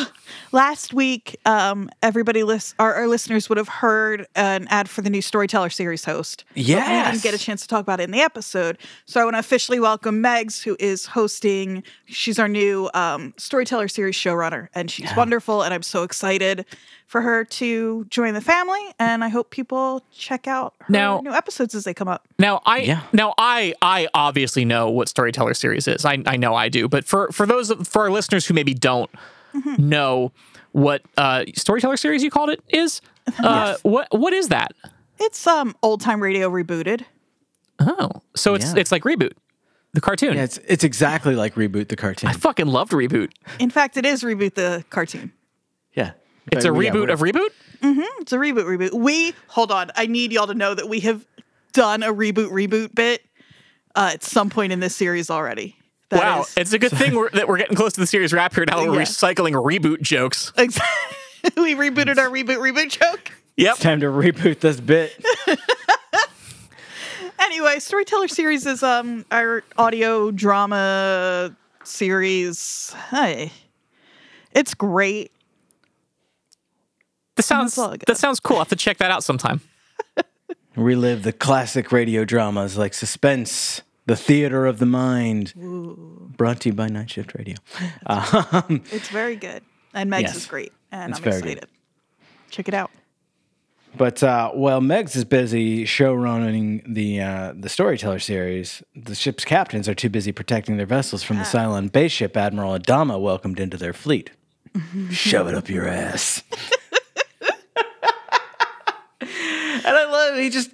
Last 0.52 0.94
week, 0.94 1.38
um, 1.46 1.90
everybody 2.02 2.44
list 2.44 2.76
our, 2.80 2.94
our 2.94 3.08
listeners 3.08 3.50
would 3.50 3.58
have 3.58 3.68
heard 3.68 4.26
an 4.36 4.68
ad 4.70 4.90
for 4.90 5.02
the 5.02 5.10
new 5.10 5.22
Storyteller 5.22 5.70
series 5.70 6.06
host. 6.06 6.46
But 6.50 6.58
we 6.58 6.64
didn't 6.64 7.24
get 7.24 7.34
a 7.34 7.38
chance 7.38 7.62
to 7.64 7.68
talk 7.68 7.82
about 7.82 8.00
it 8.00 8.04
in 8.04 8.12
the 8.12 8.22
episode, 8.22 8.78
so 9.06 9.20
I 9.20 9.24
want 9.24 9.36
to 9.36 9.40
officially 9.40 9.80
welcome 9.80 10.22
Megs, 10.24 10.64
who 10.64 10.78
is 10.80 11.06
hosting. 11.08 11.84
She's 12.06 12.40
our 12.40 12.48
new 12.48 12.90
um, 12.94 13.34
Storyteller 13.38 13.88
series 13.88 14.16
showrunner, 14.16 14.70
and 14.74 14.90
she's 14.90 15.14
wonderful. 15.16 15.62
And 15.64 15.74
I'm 15.74 15.84
so 15.84 16.04
excited 16.04 16.66
for 17.08 17.22
her 17.22 17.46
to 17.46 18.06
join 18.06 18.34
the 18.34 18.42
family. 18.42 18.82
And 18.98 19.24
I 19.24 19.28
hope 19.30 19.52
people 19.52 20.04
check 20.12 20.48
out 20.48 20.74
her 20.80 20.86
Now- 20.90 21.20
new 21.22 21.32
episodes 21.34 21.76
as 21.76 21.84
they 21.84 21.94
come 21.94 22.08
up. 22.08 22.28
Now 22.40 22.62
I 22.66 22.80
Yeah. 22.80 23.02
now 23.14 23.34
I 23.38 23.74
I 23.82 24.08
obviously 24.14 24.66
know 24.66 24.90
what 24.90 25.08
storyteller 25.10 25.54
series 25.54 25.88
is. 25.88 26.05
I 26.06 26.22
I 26.26 26.38
know 26.38 26.56
I 26.56 26.70
do, 26.70 26.88
but 26.88 27.06
for 27.06 27.32
for 27.32 27.46
those 27.46 27.72
for 27.88 28.04
our 28.04 28.12
listeners 28.12 28.46
who 28.46 28.54
maybe 28.54 28.74
don't 28.74 29.10
Mm-hmm. 29.56 29.88
know 29.88 30.34
what 30.74 31.02
uh 31.18 31.46
storyteller 31.56 31.96
series 31.96 32.22
you 32.22 32.30
called 32.30 32.50
it 32.50 32.62
is, 32.68 33.00
uh 33.40 33.78
what 33.84 34.08
what 34.12 34.34
is 34.34 34.50
that? 34.50 34.74
It's 35.18 35.48
um 35.48 35.74
old 35.82 36.02
time 36.02 36.22
radio 36.22 36.50
rebooted. 36.50 37.06
Oh, 37.80 38.10
so 38.36 38.54
it's 38.56 38.74
Yeah. 38.74 38.82
it's 38.82 38.92
like 38.92 39.04
reboot. 39.04 39.32
the 39.94 40.02
cartoon. 40.02 40.36
Yeah, 40.36 40.44
it's 40.44 40.58
it's 40.68 40.84
exactly 40.84 41.36
like 41.36 41.56
reboot 41.56 41.88
the 41.88 41.96
cartoon. 41.96 42.30
I 42.30 42.34
fucking 42.34 42.68
loved 42.68 42.92
reboot. 42.92 43.32
In 43.60 43.70
fact, 43.70 43.96
it 43.96 44.06
is 44.06 44.24
reboot 44.24 44.56
the 44.56 44.84
cartoon. 44.90 45.32
yeah, 45.94 46.12
It's 46.52 46.66
a 46.66 46.72
But, 46.74 46.80
yeah, 46.82 46.92
reboot 46.92 46.94
we're- 47.08 47.14
of 47.14 47.20
reboot. 47.22 47.50
It's 48.22 48.34
a 48.34 48.38
reboot 48.38 48.66
reboot. 48.66 48.94
We 48.94 49.34
hold 49.48 49.72
on. 49.72 49.92
I 49.96 50.06
need 50.08 50.34
y'all 50.34 50.48
to 50.48 50.54
know 50.54 50.74
that 50.74 50.90
we 50.90 51.00
have 51.02 51.26
done 51.72 52.04
a 52.04 52.14
reboot 52.14 52.50
reboot 52.50 52.94
bit 52.94 53.22
uh, 53.96 54.12
at 54.16 54.24
some 54.24 54.50
point 54.50 54.74
in 54.74 54.82
this 54.82 54.96
series 54.98 55.30
already. 55.30 55.78
That 56.10 56.20
wow, 56.20 56.42
is- 56.42 56.54
it's 56.58 56.74
a 56.74 56.80
good 56.80 56.92
thing 56.92 57.16
we're, 57.16 57.30
that 57.32 57.48
we're 57.48 57.58
getting 57.58 57.76
close 57.76 57.94
to 57.94 58.00
the 58.00 58.08
series 58.08 58.32
wrap 58.34 58.54
here. 58.54 58.66
Now 58.66 58.80
we're 58.86 58.94
Yeah. 58.96 59.02
recycling 59.02 59.54
reboot 59.54 60.02
jokes. 60.02 60.52
Exactly. 60.58 61.18
we 61.58 61.76
rebooted 61.76 62.18
our 62.18 62.30
reboot 62.30 62.58
reboot 62.58 62.90
joke. 62.90 63.32
Yep. 63.58 63.78
time 63.78 64.00
to 64.02 64.08
reboot 64.08 64.60
this 64.60 64.80
bit. 64.80 65.14
Anyway, 67.38 67.80
Storyteller 67.80 68.28
series 68.30 68.66
is 68.66 68.82
um 68.82 69.26
our 69.30 69.64
audio 69.78 70.32
drama 70.32 71.54
series. 71.84 72.94
Hey, 73.12 73.52
it's 74.54 74.74
great. 74.74 75.32
That 77.36 77.44
sounds 77.44 77.78
all 77.78 77.96
that 78.08 78.18
sounds 78.18 78.40
cool. 78.40 78.56
I 78.56 78.60
have 78.60 78.70
to 78.70 78.76
check 78.76 78.98
that 78.98 79.12
out 79.12 79.24
sometime. 79.24 79.62
Relive 80.78 81.24
the 81.24 81.34
classic 81.34 81.92
radio 81.92 82.24
dramas 82.26 82.78
like 82.78 82.94
Suspense, 82.94 83.82
The 84.06 84.16
Theater 84.16 84.66
of 84.66 84.80
the 84.80 84.86
Mind. 84.86 85.54
Brought 86.38 86.62
to 86.62 86.70
you 86.70 86.74
by 86.74 86.88
Night 86.90 87.10
Shift 87.10 87.34
Radio. 87.36 87.56
Um, 88.06 88.84
It's 88.92 89.10
very 89.10 89.36
good, 89.36 89.64
and 89.94 90.10
Meg's 90.10 90.30
Yes. 90.30 90.38
is 90.38 90.46
great, 90.46 90.72
and 90.92 91.14
I'm 91.16 91.22
very 91.22 91.42
good. 91.42 91.52
excited. 91.58 91.70
Check 92.52 92.68
it 92.68 92.74
out. 92.74 92.92
But 93.98 94.22
uh, 94.22 94.52
while 94.52 94.82
Megs 94.82 95.16
is 95.16 95.24
busy 95.24 95.86
showrunning 95.86 96.84
the 96.94 97.22
uh, 97.22 97.54
the 97.58 97.70
storyteller 97.70 98.20
series, 98.20 98.84
the 98.96 99.16
ship's 99.16 99.46
captains 99.46 99.88
are 99.88 99.96
too 99.96 100.10
busy 100.10 100.32
protecting 100.34 100.76
their 100.78 100.86
vessels 100.86 101.24
from 101.24 101.38
the 101.38 101.44
Cylon 101.44 101.92
base 101.92 102.12
ship 102.12 102.36
Admiral 102.38 102.78
Adama 102.78 103.20
welcomed 103.20 103.60
into 103.60 103.78
their 103.78 103.94
fleet. 103.94 104.32
Shove 105.12 105.48
it 105.48 105.56
up 105.56 105.70
your 105.70 105.88
ass. 105.88 106.44
and 109.22 109.86
I 109.86 110.06
love 110.12 110.38
he 110.38 110.50
just 110.50 110.72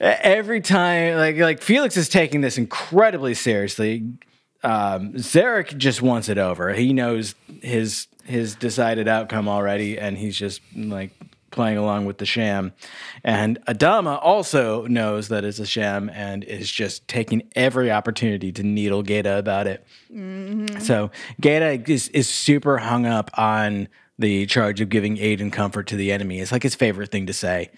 every 0.00 0.60
time 0.60 1.16
like 1.16 1.36
like 1.36 1.62
Felix 1.62 1.96
is 1.96 2.08
taking 2.08 2.40
this 2.40 2.58
incredibly 2.58 3.34
seriously. 3.34 4.12
Um, 4.62 5.12
Zarek 5.14 5.76
just 5.76 6.02
wants 6.02 6.28
it 6.28 6.38
over. 6.38 6.72
He 6.72 6.92
knows 6.92 7.34
his 7.62 8.06
his 8.24 8.54
decided 8.54 9.08
outcome 9.08 9.48
already, 9.48 9.98
and 9.98 10.18
he's 10.18 10.36
just 10.36 10.60
like 10.74 11.12
playing 11.50 11.78
along 11.78 12.04
with 12.04 12.18
the 12.18 12.26
sham. 12.26 12.72
And 13.24 13.58
Adama 13.66 14.18
also 14.22 14.86
knows 14.86 15.28
that 15.28 15.44
it's 15.44 15.58
a 15.58 15.66
sham 15.66 16.10
and 16.12 16.44
is 16.44 16.70
just 16.70 17.08
taking 17.08 17.42
every 17.56 17.90
opportunity 17.90 18.52
to 18.52 18.62
needle 18.62 19.02
Gaeta 19.02 19.38
about 19.38 19.66
it. 19.66 19.86
So 20.82 21.10
Gaeta 21.40 21.82
is 21.90 22.08
is 22.08 22.28
super 22.28 22.78
hung 22.78 23.06
up 23.06 23.30
on 23.38 23.88
the 24.18 24.46
charge 24.46 24.80
of 24.80 24.88
giving 24.88 25.16
aid 25.18 25.40
and 25.40 25.52
comfort 25.52 25.86
to 25.86 25.96
the 25.96 26.10
enemy. 26.12 26.40
It's 26.40 26.50
like 26.52 26.64
his 26.64 26.74
favorite 26.74 27.10
thing 27.10 27.26
to 27.26 27.32
say. 27.32 27.70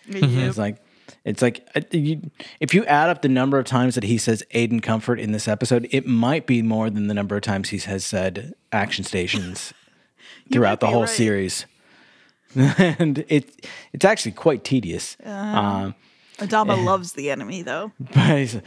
It's 0.49 0.59
like 0.59 0.79
it's 1.25 1.43
like 1.43 1.69
uh, 1.75 1.81
if 1.93 2.75
you 2.75 2.85
add 2.87 3.11
up 3.11 3.23
the 3.23 3.29
number 3.29 3.59
of 3.59 3.67
times 3.67 3.95
that 3.95 4.05
he 4.05 4.19
says 4.19 4.43
aid 4.53 4.71
and 4.73 4.83
comfort 4.83 5.21
in 5.21 5.33
this 5.33 5.49
episode, 5.49 5.89
it 5.91 6.07
might 6.07 6.47
be 6.47 6.63
more 6.63 6.91
than 6.91 7.07
the 7.07 7.15
number 7.15 7.37
of 7.37 7.43
times 7.43 7.71
he 7.71 7.79
has 7.79 8.05
said 8.05 8.55
action 8.73 9.05
stations 9.05 9.73
throughout 10.53 10.81
the 10.81 10.87
whole 10.87 11.03
right. 11.03 11.09
series. 11.09 11.67
and 12.55 13.25
it 13.29 13.67
it's 13.93 14.05
actually 14.05 14.33
quite 14.33 14.65
tedious. 14.65 15.17
Um, 15.25 15.95
Adama 16.39 16.83
loves 16.83 17.13
the 17.13 17.31
enemy, 17.31 17.63
though. 17.63 17.93
but 18.01 18.61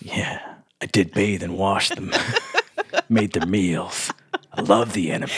yeah, 0.00 0.54
I 0.80 0.86
did 0.86 1.12
bathe 1.12 1.42
and 1.42 1.56
wash 1.56 1.90
them, 1.90 2.12
made 3.08 3.32
their 3.32 3.46
meals. 3.46 4.10
I 4.52 4.62
love 4.62 4.94
the 4.94 5.12
enemy. 5.12 5.32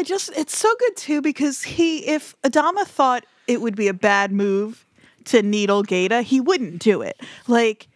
I 0.00 0.02
just 0.02 0.30
it's 0.34 0.56
so 0.56 0.74
good 0.78 0.96
too 0.96 1.20
because 1.20 1.62
he 1.62 2.06
if 2.06 2.34
Adama 2.40 2.86
thought 2.86 3.26
it 3.46 3.60
would 3.60 3.76
be 3.76 3.86
a 3.86 3.92
bad 3.92 4.32
move 4.32 4.86
to 5.26 5.42
needle 5.42 5.82
Gaeta, 5.82 6.22
he 6.22 6.40
wouldn't 6.40 6.78
do 6.78 7.02
it. 7.02 7.20
Like 7.46 7.86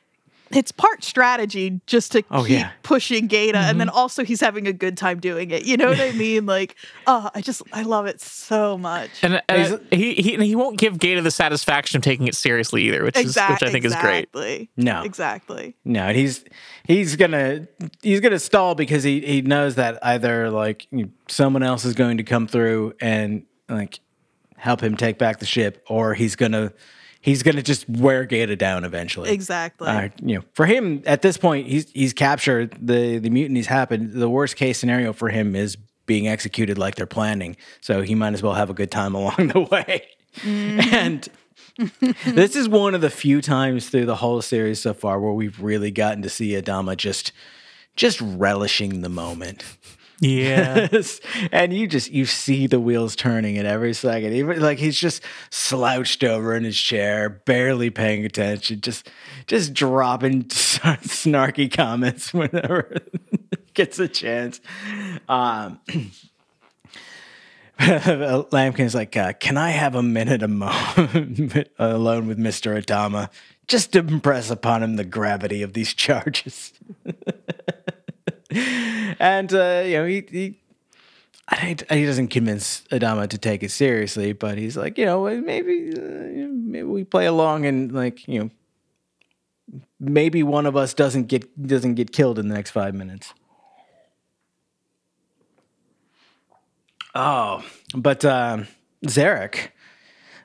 it's 0.54 0.72
part 0.72 1.04
strategy 1.04 1.80
just 1.86 2.12
to 2.12 2.24
Oh, 2.30 2.42
keep 2.42 2.58
yeah. 2.58 2.70
pushing 2.82 3.26
Gaeta 3.26 3.58
and 3.58 3.80
then 3.80 3.88
mm-hmm. 3.88 3.96
also 3.96 4.24
he's 4.24 4.40
having 4.40 4.66
a 4.66 4.72
good 4.72 4.96
time 4.96 5.20
doing 5.20 5.50
it. 5.50 5.64
You 5.64 5.76
know 5.76 5.88
what 5.88 6.00
I 6.00 6.12
mean? 6.12 6.46
Like, 6.46 6.76
oh, 7.06 7.30
I 7.34 7.40
just 7.40 7.62
I 7.72 7.82
love 7.82 8.06
it 8.06 8.20
so 8.20 8.76
much. 8.78 9.10
And, 9.22 9.42
and 9.48 9.80
he, 9.90 10.14
he 10.14 10.36
he 10.36 10.54
won't 10.56 10.78
give 10.78 10.98
Gaeta 10.98 11.22
the 11.22 11.30
satisfaction 11.30 11.96
of 11.98 12.02
taking 12.02 12.26
it 12.26 12.34
seriously 12.34 12.82
either, 12.84 13.04
which 13.04 13.16
is 13.16 13.36
which 13.36 13.62
I 13.62 13.70
think 13.70 13.84
is 13.84 13.94
great. 13.96 14.28
exactly. 14.34 14.70
No. 14.76 15.02
Exactly. 15.02 15.76
No, 15.84 16.02
and 16.04 16.16
he's 16.16 16.44
he's 16.84 17.16
gonna 17.16 17.68
he's 18.02 18.20
gonna 18.20 18.38
stall 18.38 18.74
because 18.74 19.02
he 19.02 19.20
he 19.20 19.42
knows 19.42 19.76
that 19.76 19.98
either 20.02 20.50
like 20.50 20.88
someone 21.28 21.62
else 21.62 21.84
is 21.84 21.94
going 21.94 22.16
to 22.18 22.22
come 22.24 22.46
through 22.46 22.94
and 23.00 23.44
like 23.68 24.00
help 24.56 24.82
him 24.82 24.96
take 24.96 25.18
back 25.18 25.38
the 25.40 25.46
ship, 25.46 25.82
or 25.88 26.14
he's 26.14 26.36
gonna 26.36 26.72
he's 27.24 27.42
gonna 27.42 27.62
just 27.62 27.88
wear 27.88 28.26
Gaeta 28.26 28.54
down 28.54 28.84
eventually. 28.84 29.30
Exactly. 29.30 29.88
Uh, 29.88 30.10
you 30.22 30.36
know, 30.36 30.44
for 30.52 30.66
him 30.66 31.02
at 31.06 31.22
this 31.22 31.38
point, 31.38 31.66
he's 31.66 31.90
he's 31.90 32.12
captured 32.12 32.76
the 32.80 33.18
the 33.18 33.30
mutinies 33.30 33.66
happened. 33.66 34.12
The 34.12 34.28
worst 34.28 34.56
case 34.56 34.78
scenario 34.78 35.12
for 35.12 35.30
him 35.30 35.56
is 35.56 35.76
being 36.06 36.28
executed 36.28 36.76
like 36.76 36.96
they're 36.96 37.06
planning. 37.06 37.56
So 37.80 38.02
he 38.02 38.14
might 38.14 38.34
as 38.34 38.42
well 38.42 38.52
have 38.52 38.68
a 38.68 38.74
good 38.74 38.90
time 38.90 39.14
along 39.20 39.48
the 39.48 39.60
way. 39.60 40.06
And 40.44 41.26
this 42.26 42.56
is 42.56 42.68
one 42.68 42.94
of 42.94 43.00
the 43.00 43.10
few 43.10 43.40
times 43.40 43.88
through 43.88 44.04
the 44.04 44.16
whole 44.16 44.42
series 44.42 44.80
so 44.80 44.92
far 44.92 45.18
where 45.18 45.32
we've 45.32 45.60
really 45.60 45.90
gotten 45.90 46.22
to 46.22 46.28
see 46.28 46.50
Adama 46.50 46.96
just 46.96 47.32
just 47.96 48.20
relishing 48.20 49.00
the 49.00 49.08
moment. 49.08 49.64
Yeah. 50.24 50.88
and 51.52 51.72
you 51.72 51.86
just 51.86 52.10
you 52.10 52.24
see 52.24 52.66
the 52.66 52.80
wheels 52.80 53.14
turning 53.14 53.58
at 53.58 53.66
every 53.66 53.92
second. 53.92 54.32
Even 54.32 54.60
like 54.60 54.78
he's 54.78 54.98
just 54.98 55.22
slouched 55.50 56.24
over 56.24 56.54
in 56.56 56.64
his 56.64 56.78
chair, 56.78 57.28
barely 57.28 57.90
paying 57.90 58.24
attention, 58.24 58.80
just 58.80 59.10
just 59.46 59.74
dropping 59.74 60.44
snarky 60.44 61.70
comments 61.70 62.32
whenever 62.32 62.96
gets 63.74 63.98
a 63.98 64.08
chance. 64.08 64.60
Um 65.28 65.78
Lampkin's 67.78 68.94
like, 68.94 69.16
uh, 69.16 69.32
can 69.32 69.56
I 69.58 69.70
have 69.70 69.96
a 69.96 70.02
minute 70.02 70.44
a 70.44 70.48
mo- 70.48 70.70
alone 71.78 72.28
with 72.28 72.38
Mr. 72.38 72.80
Adama 72.80 73.30
just 73.66 73.92
to 73.92 73.98
impress 73.98 74.48
upon 74.48 74.84
him 74.84 74.94
the 74.94 75.04
gravity 75.04 75.60
of 75.60 75.72
these 75.72 75.92
charges? 75.92 76.72
and 79.18 79.52
uh, 79.52 79.82
you 79.84 79.92
know, 79.94 80.06
he, 80.06 80.24
he 80.30 80.60
I, 81.48 81.76
he 81.90 82.06
doesn't 82.06 82.28
convince 82.28 82.82
Adama 82.90 83.28
to 83.28 83.38
take 83.38 83.62
it 83.62 83.70
seriously, 83.70 84.32
but 84.32 84.56
he's 84.56 84.76
like, 84.76 84.96
you 84.96 85.04
know, 85.04 85.24
maybe 85.40 85.92
uh, 85.94 86.48
maybe 86.50 86.84
we 86.84 87.04
play 87.04 87.26
along 87.26 87.66
and 87.66 87.92
like, 87.92 88.26
you 88.26 88.40
know, 88.40 88.50
maybe 90.00 90.42
one 90.42 90.66
of 90.66 90.76
us 90.76 90.94
doesn't 90.94 91.24
get 91.28 91.66
doesn't 91.66 91.94
get 91.94 92.12
killed 92.12 92.38
in 92.38 92.48
the 92.48 92.54
next 92.54 92.70
five 92.70 92.94
minutes. 92.94 93.34
Oh, 97.14 97.64
but 97.94 98.24
um, 98.24 98.66
Zarek, 99.06 99.68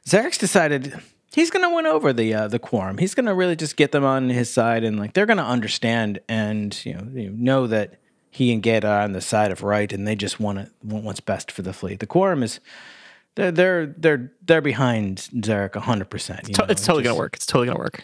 Zarek's 0.06 0.38
decided 0.38 1.00
he's 1.34 1.50
going 1.52 1.68
to 1.68 1.74
win 1.74 1.86
over 1.86 2.14
the 2.14 2.34
uh, 2.34 2.48
the 2.48 2.60
quorum. 2.60 2.98
He's 2.98 3.16
going 3.16 3.26
to 3.26 3.34
really 3.34 3.56
just 3.56 3.76
get 3.76 3.92
them 3.92 4.04
on 4.04 4.30
his 4.30 4.50
side, 4.52 4.84
and 4.84 5.00
like 5.00 5.14
they're 5.14 5.26
going 5.26 5.38
to 5.38 5.44
understand 5.44 6.20
and 6.28 6.78
you 6.86 6.94
know, 6.94 7.08
you 7.14 7.30
know 7.32 7.68
that 7.68 7.96
he 8.32 8.54
and 8.54 8.62
Gaeta 8.62 8.88
are 8.88 9.02
on 9.02 9.14
the 9.14 9.22
side 9.22 9.52
of 9.52 9.64
right, 9.64 9.92
and 9.92 10.08
they 10.08 10.16
just 10.16 10.40
want 10.40 10.60
to 10.60 10.72
want 10.84 11.04
what's 11.04 11.20
best 11.20 11.52
for 11.52 11.62
the 11.62 11.74
fleet. 11.74 12.00
The 12.00 12.08
quorum 12.08 12.44
is 12.44 12.60
they're 13.36 13.52
they're 13.52 13.86
they're 13.88 14.32
they're 14.46 14.62
behind 14.62 15.30
Zarek 15.36 15.76
hundred 15.76 16.10
percent. 16.10 16.54
To- 16.56 16.66
it's 16.70 16.86
totally 16.86 17.04
gonna 17.04 17.16
work. 17.18 17.36
It's 17.36 17.46
totally 17.46 17.68
gonna 17.68 17.80
work. 17.80 18.04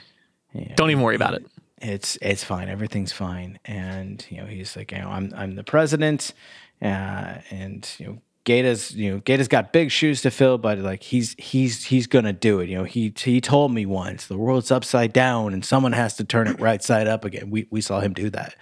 Don't 0.75 0.89
even 0.89 1.03
worry 1.03 1.15
about 1.15 1.33
it. 1.35 1.45
it's 1.81 2.17
it's 2.21 2.43
fine. 2.43 2.69
Everything's 2.69 3.11
fine. 3.11 3.59
And 3.65 4.25
you 4.29 4.37
know, 4.37 4.45
he's 4.45 4.75
like, 4.75 4.91
you 4.91 4.99
know, 4.99 5.09
I'm 5.09 5.31
I'm 5.35 5.55
the 5.55 5.63
president, 5.63 6.33
uh, 6.81 7.35
and 7.51 7.87
you 7.99 8.05
know, 8.07 8.17
Gaeta's 8.45 8.95
you 8.95 9.11
know, 9.11 9.19
Gaeta's 9.21 9.47
got 9.47 9.73
big 9.73 9.91
shoes 9.91 10.21
to 10.21 10.31
fill, 10.31 10.57
but 10.57 10.77
like 10.77 11.03
he's 11.03 11.35
he's 11.37 11.85
he's 11.85 12.07
gonna 12.07 12.33
do 12.33 12.59
it. 12.59 12.69
You 12.69 12.77
know, 12.77 12.83
he 12.83 13.13
he 13.17 13.41
told 13.41 13.73
me 13.73 13.85
once 13.85 14.27
the 14.27 14.37
world's 14.37 14.71
upside 14.71 15.11
down 15.11 15.53
and 15.53 15.65
someone 15.65 15.93
has 15.93 16.15
to 16.17 16.23
turn 16.23 16.47
it 16.47 16.59
right 16.59 16.81
side 16.83 17.07
up 17.07 17.25
again. 17.25 17.49
We 17.49 17.67
we 17.71 17.81
saw 17.81 17.99
him 17.99 18.13
do 18.13 18.29
that. 18.29 18.55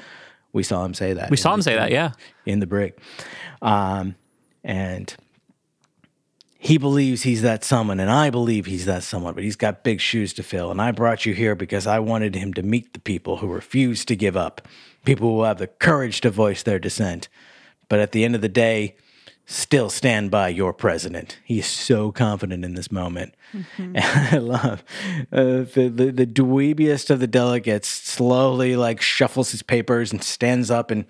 We 0.53 0.63
saw 0.63 0.85
him 0.85 0.93
say 0.93 1.13
that. 1.13 1.29
We 1.29 1.37
saw 1.37 1.53
him 1.53 1.59
the- 1.59 1.63
say 1.63 1.75
that. 1.75 1.91
Yeah. 1.91 2.11
in 2.45 2.59
the 2.59 2.67
brig. 2.67 2.93
Um, 3.61 4.15
and 4.63 5.13
he 6.57 6.77
believes 6.77 7.23
he's 7.23 7.41
that 7.41 7.65
someone, 7.65 7.99
and 7.99 8.09
I 8.09 8.29
believe 8.29 8.67
he's 8.67 8.85
that 8.85 9.03
someone, 9.03 9.33
but 9.33 9.43
he's 9.43 9.57
got 9.57 9.83
big 9.83 9.99
shoes 9.99 10.31
to 10.35 10.43
fill. 10.43 10.71
And 10.71 10.81
I 10.81 10.91
brought 10.91 11.25
you 11.25 11.33
here 11.33 11.55
because 11.55 11.85
I 11.85 11.99
wanted 11.99 12.35
him 12.35 12.53
to 12.53 12.63
meet 12.63 12.93
the 12.93 12.99
people 13.01 13.37
who 13.37 13.47
refuse 13.47 14.05
to 14.05 14.15
give 14.15 14.37
up, 14.37 14.65
people 15.03 15.27
who 15.29 15.43
have 15.43 15.57
the 15.57 15.67
courage 15.67 16.21
to 16.21 16.29
voice 16.29 16.63
their 16.63 16.79
dissent. 16.79 17.27
But 17.89 17.99
at 17.99 18.13
the 18.13 18.23
end 18.23 18.35
of 18.35 18.41
the 18.41 18.47
day, 18.47 18.95
still 19.45 19.89
stand 19.89 20.31
by 20.31 20.47
your 20.47 20.73
president. 20.73 21.39
He 21.43 21.59
is 21.59 21.67
so 21.67 22.11
confident 22.11 22.63
in 22.63 22.75
this 22.75 22.91
moment. 22.91 23.35
And 23.77 23.97
I 23.99 24.37
love 24.37 24.83
uh, 25.31 25.63
the, 25.73 25.91
the 25.93 26.11
the 26.11 26.25
dweebiest 26.25 27.09
of 27.09 27.19
the 27.19 27.27
delegates 27.27 27.87
slowly 27.87 28.75
like 28.75 29.01
shuffles 29.01 29.51
his 29.51 29.61
papers 29.63 30.11
and 30.11 30.23
stands 30.23 30.71
up 30.71 30.91
and 30.91 31.05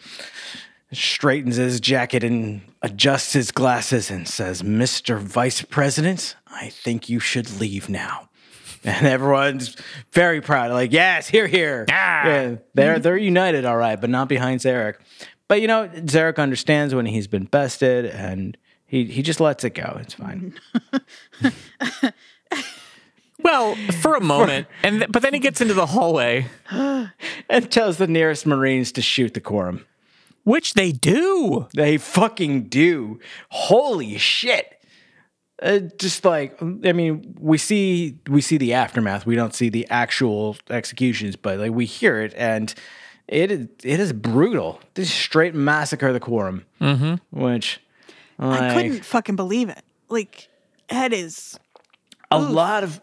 straightens 0.92 1.56
his 1.56 1.80
jacket 1.80 2.24
and 2.24 2.62
adjusts 2.82 3.34
his 3.34 3.52
glasses 3.52 4.10
and 4.12 4.28
says, 4.28 4.62
"Mr. 4.62 5.20
Vice 5.20 5.62
President, 5.62 6.36
I 6.48 6.70
think 6.70 7.10
you 7.10 7.20
should 7.20 7.60
leave 7.60 7.90
now." 7.90 8.30
And 8.86 9.08
everyone's 9.08 9.78
very 10.12 10.42
proud, 10.42 10.70
like, 10.72 10.92
"Yes, 10.92 11.30
here, 11.30 11.48
here." 11.48 11.86
Yeah, 12.28 12.56
they're 12.74 13.00
they're 13.00 13.16
united, 13.16 13.64
all 13.64 13.78
right, 13.78 14.00
but 14.00 14.10
not 14.10 14.28
behind 14.28 14.60
Zarek. 14.60 14.96
But 15.48 15.62
you 15.62 15.68
know, 15.68 15.88
Zarek 15.90 16.38
understands 16.40 16.96
when 16.96 17.06
he's 17.06 17.28
been 17.28 17.46
bested, 17.46 18.06
and 18.06 18.58
he 18.86 19.06
he 19.06 19.22
just 19.22 19.40
lets 19.40 19.64
it 19.64 19.72
go. 19.72 19.98
It's 20.02 20.14
fine. 20.16 20.54
Well, 23.44 23.76
for 24.02 24.16
a 24.16 24.22
moment, 24.24 24.68
and 24.84 25.00
th- 25.00 25.12
but 25.12 25.22
then 25.22 25.34
he 25.34 25.40
gets 25.40 25.60
into 25.60 25.74
the 25.74 25.88
hallway, 25.88 26.46
and 26.70 27.12
tells 27.72 27.98
the 27.98 28.08
nearest 28.08 28.46
Marines 28.46 28.92
to 28.94 29.02
shoot 29.02 29.34
the 29.34 29.42
quorum. 29.42 29.86
which 30.44 30.76
they 30.76 30.92
do. 30.92 31.68
They 31.74 31.98
fucking 31.98 32.66
do. 32.66 33.20
Holy 33.50 34.18
shit. 34.18 34.80
Uh, 35.62 35.80
just 35.98 36.24
like 36.26 36.62
I 36.62 36.94
mean, 36.94 37.36
we 37.40 37.58
see 37.58 38.20
we 38.30 38.40
see 38.40 38.58
the 38.58 38.74
aftermath. 38.74 39.26
We 39.26 39.36
don't 39.36 39.54
see 39.56 39.70
the 39.70 39.88
actual 39.90 40.56
executions, 40.70 41.36
but 41.36 41.60
like 41.60 41.72
we 41.72 41.86
hear 41.86 42.22
it, 42.22 42.34
and 42.38 42.74
it 43.28 43.52
is 43.52 43.68
it 43.84 44.00
is 44.00 44.14
brutal. 44.14 44.80
They 44.94 45.06
straight 45.06 45.56
massacre 45.56 46.14
the 46.14 46.20
quorum, 46.20 46.66
mm-hmm. 46.82 47.16
which 47.38 47.82
I 48.40 48.74
couldn't 48.74 49.06
fucking 49.06 49.36
believe 49.36 49.70
it. 49.70 49.84
Like, 50.10 50.50
that 50.90 51.14
is. 51.14 51.60
a 52.32 52.40
lot 52.40 52.84
of 52.84 53.00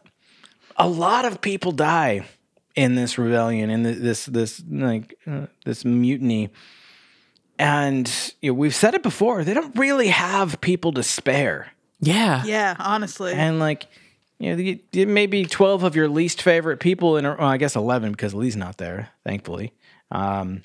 a 0.77 0.89
lot 0.89 1.25
of 1.25 1.41
people 1.41 1.73
die 1.73 2.27
in 2.75 2.95
this 2.95 3.19
rebellion 3.19 3.71
in 3.71 3.83
this 3.83 4.27
this 4.27 4.63
like 4.69 5.15
uh, 5.27 5.47
this 5.65 5.85
mutiny 5.85 6.51
and 7.59 8.33
you 8.41 8.51
know, 8.51 8.55
we've 8.55 8.75
said 8.75 8.95
it 8.95 9.03
before 9.03 9.45
they 9.45 9.55
don't 9.55 9.77
really 9.77 10.09
have 10.09 10.61
people 10.61 10.93
to 10.93 11.03
spare 11.03 11.73
Yeah. 12.01 12.43
Yeah, 12.45 12.77
honestly. 12.79 13.33
and 13.33 13.59
like 13.59 13.87
you 14.39 14.57
know 14.57 14.63
you, 14.63 14.79
you 14.93 15.07
maybe 15.07 15.45
12 15.45 15.83
of 15.83 15.95
your 15.95 16.09
least 16.09 16.43
favorite 16.43 16.79
people 16.81 17.17
in 17.17 17.27
a, 17.27 17.37
well, 17.37 17.49
i 17.49 17.57
guess 17.57 17.77
11 17.77 18.13
because 18.13 18.35
lee's 18.35 18.57
not 18.57 18.79
there 18.79 19.11
thankfully 19.25 19.73
um 20.11 20.63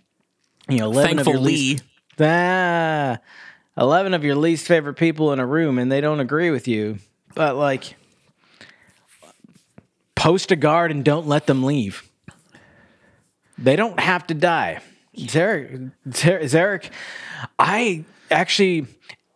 you 0.69 0.77
know 0.77 0.85
11 0.85 1.19
of 1.19 1.27
your 1.27 1.37
least 1.37 1.83
ah, 2.19 3.17
11 3.77 4.13
of 4.13 4.23
your 4.23 4.35
least 4.35 4.67
favorite 4.67 4.95
people 4.95 5.33
in 5.33 5.39
a 5.39 5.45
room 5.45 5.77
and 5.77 5.91
they 5.91 6.01
don't 6.01 6.19
agree 6.19 6.49
with 6.49 6.67
you 6.67 6.97
but 7.35 7.55
like 7.55 7.95
post 10.25 10.51
a 10.51 10.55
guard 10.55 10.89
and 10.89 11.05
don't 11.05 11.27
let 11.27 11.45
them 11.45 11.61
leave. 11.61 12.09
They 13.59 13.75
don't 13.75 13.99
have 13.99 14.25
to 14.27 14.33
die. 14.33 14.79
Zarek 15.15 15.91
zarek 16.09 16.89
i 17.57 18.03
actually 18.29 18.85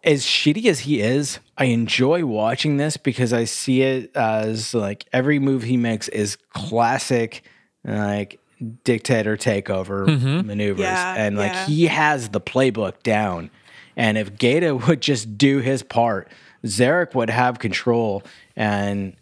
as 0.03 0.26
shitty 0.26 0.66
as 0.66 0.82
he 0.82 0.99
is 0.99 1.39
i 1.57 1.66
enjoy 1.66 2.26
watching 2.26 2.76
this 2.76 2.97
because 2.97 3.32
i 3.32 3.45
see 3.45 3.82
it 3.82 4.14
as 4.14 4.74
like 4.74 5.05
every 5.14 5.39
move 5.39 5.64
he 5.64 5.78
makes 5.78 6.10
is 6.10 6.36
classic 6.53 7.43
like 7.86 8.38
dictator 8.84 9.38
takeover 9.38 10.05
maneuvers 10.45 10.82
Yeah, 10.82 11.16
and 11.18 11.38
like 11.38 11.51
yeah. 11.53 11.66
he 11.66 11.88
has 11.88 12.30
the 12.30 12.41
playbook 12.41 13.01
down 13.03 13.49
and 13.95 14.18
if 14.18 14.38
Gaeta 14.38 14.76
would 14.88 15.01
just 15.01 15.38
do 15.38 15.60
his 15.60 15.82
part 15.84 16.30
zarek 16.66 17.16
would 17.16 17.30
have 17.30 17.60
control 17.60 18.24
and 18.55 19.16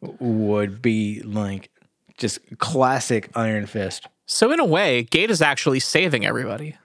would 0.00 0.80
be 0.80 1.20
like 1.22 1.70
just 2.18 2.38
classic 2.58 3.28
iron 3.34 3.66
fist 3.66 4.06
So 4.26 4.52
in 4.52 4.60
a 4.60 4.64
way, 4.64 5.02
Gaeta 5.02 5.32
is 5.32 5.42
actually 5.42 5.80
saving 5.80 6.24
everybody. 6.24 6.76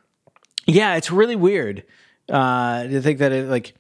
yeah, 0.65 0.95
it's 0.95 1.11
really 1.11 1.35
weird 1.35 1.83
uh, 2.29 2.83
to 2.83 3.01
think 3.01 3.19
that 3.19 3.31
it, 3.31 3.47
like 3.49 3.73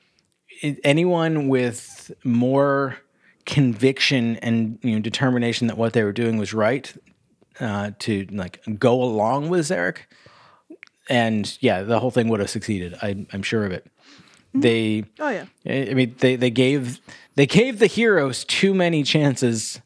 it, 0.61 0.79
anyone 0.83 1.47
with 1.47 2.11
more 2.23 2.97
conviction 3.45 4.35
and 4.37 4.77
you 4.83 4.91
know 4.93 4.99
determination 4.99 5.65
that 5.67 5.77
what 5.77 5.93
they 5.93 6.03
were 6.03 6.11
doing 6.13 6.37
was 6.37 6.53
right 6.53 6.93
uh, 7.59 7.91
to 7.99 8.27
like 8.31 8.61
go 8.77 9.01
along 9.01 9.49
with 9.49 9.67
Zarek, 9.67 9.99
and 11.09 11.57
yeah, 11.61 11.83
the 11.83 11.99
whole 11.99 12.11
thing 12.11 12.27
would 12.29 12.39
have 12.39 12.49
succeeded. 12.49 12.95
I, 13.01 13.25
I'm 13.33 13.43
sure 13.43 13.65
of 13.65 13.71
it. 13.71 13.85
They, 14.53 15.03
oh, 15.19 15.29
yeah. 15.29 15.45
I 15.65 15.91
I 15.91 15.93
mean, 15.93 16.15
they 16.19 16.35
they 16.35 16.49
gave 16.49 16.99
they 17.35 17.45
gave 17.45 17.79
the 17.79 17.87
heroes 17.87 18.43
too 18.45 18.73
many 18.73 19.03
chances 19.03 19.79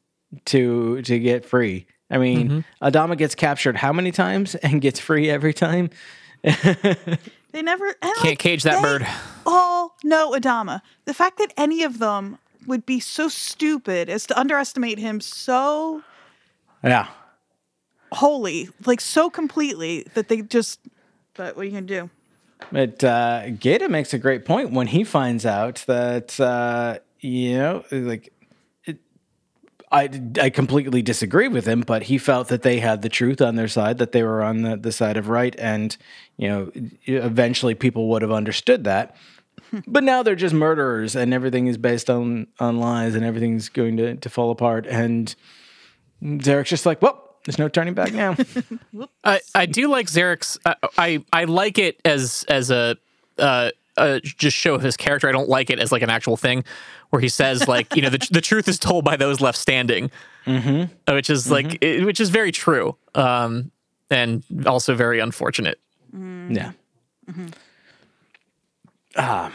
to 0.45 1.01
to 1.01 1.19
get 1.19 1.45
free. 1.45 1.86
I 2.09 2.17
mean, 2.17 2.63
Adama 2.82 3.17
gets 3.17 3.34
captured 3.36 3.76
how 3.78 3.91
many 3.91 4.11
times 4.11 4.55
and 4.63 4.82
gets 4.82 4.99
free 4.99 5.30
every 5.30 5.53
time? 5.53 5.89
They 7.53 7.61
never. 7.61 7.93
Can't 7.93 8.26
like, 8.26 8.39
cage 8.39 8.63
that 8.63 8.78
they 8.78 8.82
bird. 8.82 9.07
all 9.45 9.95
know 10.03 10.32
Adama. 10.32 10.82
The 11.05 11.13
fact 11.13 11.38
that 11.38 11.53
any 11.55 11.84
of 11.84 11.99
them 11.99 12.39
would 12.65 12.84
be 12.84 12.99
so 12.99 13.30
stupid 13.30 14.09
as 14.09 14.26
to 14.26 14.39
underestimate 14.39 14.97
him 14.97 15.21
so 15.21 16.01
Yeah. 16.84 17.07
Wholly, 18.14 18.70
like 18.86 19.01
so 19.01 19.30
completely, 19.30 20.05
that 20.14 20.28
they 20.28 20.41
just. 20.41 20.80
But 21.34 21.55
what 21.55 21.64
are 21.64 21.66
you 21.66 21.72
gonna 21.72 21.86
do? 21.86 22.09
But 22.72 23.03
uh, 23.03 23.49
Gaeta 23.49 23.89
makes 23.89 24.14
a 24.14 24.18
great 24.18 24.45
point 24.45 24.72
when 24.72 24.88
he 24.88 25.03
finds 25.03 25.45
out 25.45 25.84
that 25.88 26.39
uh, 26.39 26.99
you 27.20 27.57
know, 27.57 27.84
like, 27.91 28.34
I 29.91 30.09
I 30.41 30.49
completely 30.49 31.01
disagree 31.01 31.47
with 31.47 31.66
him, 31.66 31.82
but 31.82 32.03
he 32.03 32.18
felt 32.18 32.47
that 32.47 32.64
they 32.64 32.80
had 32.80 33.01
the 33.03 33.09
truth 33.09 33.41
on 33.41 33.55
their 33.55 33.68
side, 33.68 33.99
that 33.99 34.11
they 34.11 34.24
were 34.24 34.41
on 34.41 34.64
the, 34.64 34.76
the 34.76 34.91
side 34.91 35.18
of 35.18 35.30
right, 35.30 35.55
and 35.59 35.95
you 36.36 36.49
know, 36.49 36.72
eventually 37.05 37.76
people 37.76 38.09
would 38.09 38.22
have 38.22 38.32
understood 38.32 38.84
that. 38.84 39.16
But 39.88 40.03
now 40.03 40.22
they're 40.22 40.36
just 40.36 40.53
murderers, 40.53 41.16
and 41.16 41.34
everything 41.34 41.66
is 41.68 41.78
based 41.78 42.09
on 42.09 42.47
on 42.59 42.80
lies, 42.80 43.16
and 43.16 43.24
everything's 43.24 43.70
going 43.70 43.97
to 43.97 44.16
to 44.16 44.30
fall 44.30 44.51
apart. 44.51 44.86
And 44.88 45.34
Derek's 46.22 46.70
just 46.70 46.86
like, 46.86 47.01
well. 47.01 47.22
There's 47.46 47.60
no 47.60 47.68
turning 47.68 47.94
back 47.94 48.14
now. 48.14 48.36
I, 49.24 49.41
I 49.54 49.66
do 49.66 49.88
like 49.89 50.08
Zarek's. 50.08 50.58
Uh, 50.66 50.76
I 50.98 51.24
I 51.34 51.44
like 51.44 51.78
it 51.78 52.00
as 52.06 52.46
as 52.48 52.72
a 52.72 52.96
uh, 53.38 53.72
uh, 53.98 54.20
just 54.24 54.56
show 54.56 54.76
of 54.76 54.82
his 54.82 54.96
character. 54.96 55.28
I 55.28 55.32
don't 55.32 55.50
like 55.50 55.70
it 55.70 55.80
as 55.80 55.91
like 55.91 56.02
an 56.02 56.10
actual 56.10 56.38
thing 56.38 56.64
where 57.10 57.20
he 57.20 57.30
says 57.30 57.68
like 57.68 57.96
you 57.96 58.02
know 58.02 58.10
the 58.10 58.26
the 58.32 58.41
truth 58.41 58.68
is 58.68 58.80
told 58.80 59.04
by 59.04 59.18
those 59.18 59.41
left 59.41 59.58
standing, 59.58 60.10
mm-hmm. 60.46 61.14
which 61.14 61.30
is 61.30 61.52
like 61.52 61.78
it, 61.84 62.06
which 62.06 62.20
is 62.20 62.30
very 62.30 62.52
true, 62.52 62.96
um, 63.14 63.72
and 64.10 64.44
also 64.66 64.96
very 64.96 65.20
unfortunate. 65.20 65.80
Yeah. 66.14 66.72
Ah, 69.16 69.52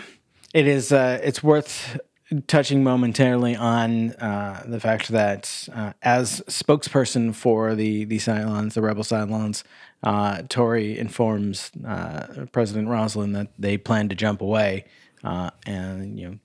it 0.55 0.66
is. 0.66 0.93
Uh, 0.93 1.18
it's 1.22 1.43
worth 1.43 1.99
touching 2.46 2.84
momentarily 2.84 3.56
on 3.56 4.12
uh, 4.12 4.62
the 4.66 4.80
fact 4.80 5.08
that, 5.08 5.68
uh, 5.74 5.92
as 6.02 6.42
spokesperson 6.42 7.34
for 7.34 7.74
the 7.74 8.04
the 8.04 8.18
Cylons, 8.18 8.74
the 8.74 8.82
Rebel 8.82 9.02
Cylons, 9.02 9.62
uh, 10.02 10.42
Tori 10.48 10.98
informs 10.98 11.70
uh, 11.86 12.46
President 12.52 12.88
Roslin 12.88 13.32
that 13.32 13.48
they 13.58 13.78
plan 13.78 14.08
to 14.10 14.14
jump 14.14 14.40
away, 14.40 14.84
uh, 15.24 15.50
and 15.66 16.18
you 16.18 16.28
know, 16.28 16.38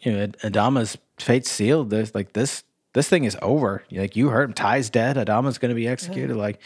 you 0.00 0.12
know, 0.12 0.26
Adama's 0.44 0.98
fate's 1.18 1.50
sealed. 1.50 1.90
There's 1.90 2.14
like 2.14 2.32
this. 2.34 2.64
This 2.92 3.10
thing 3.10 3.24
is 3.24 3.36
over. 3.42 3.84
Like 3.90 4.16
you 4.16 4.30
heard, 4.30 4.48
him, 4.48 4.54
Tigh's 4.54 4.88
dead. 4.88 5.16
Adama's 5.16 5.58
going 5.58 5.68
to 5.68 5.74
be 5.74 5.86
executed. 5.86 6.34
Like, 6.34 6.58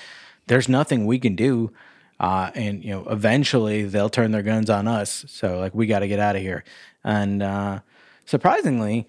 there's 0.46 0.68
nothing 0.68 1.04
we 1.06 1.18
can 1.18 1.34
do. 1.34 1.72
Uh, 2.20 2.52
and 2.54 2.84
you 2.84 2.90
know, 2.90 3.04
eventually 3.10 3.82
they'll 3.82 4.10
turn 4.10 4.30
their 4.30 4.42
guns 4.42 4.70
on 4.70 4.86
us. 4.86 5.24
So 5.26 5.58
like, 5.58 5.74
we 5.74 5.88
got 5.88 6.00
to 6.00 6.08
get 6.08 6.20
out 6.20 6.36
of 6.36 6.42
here. 6.42 6.62
And 7.02 7.42
uh, 7.42 7.80
surprisingly, 8.30 9.06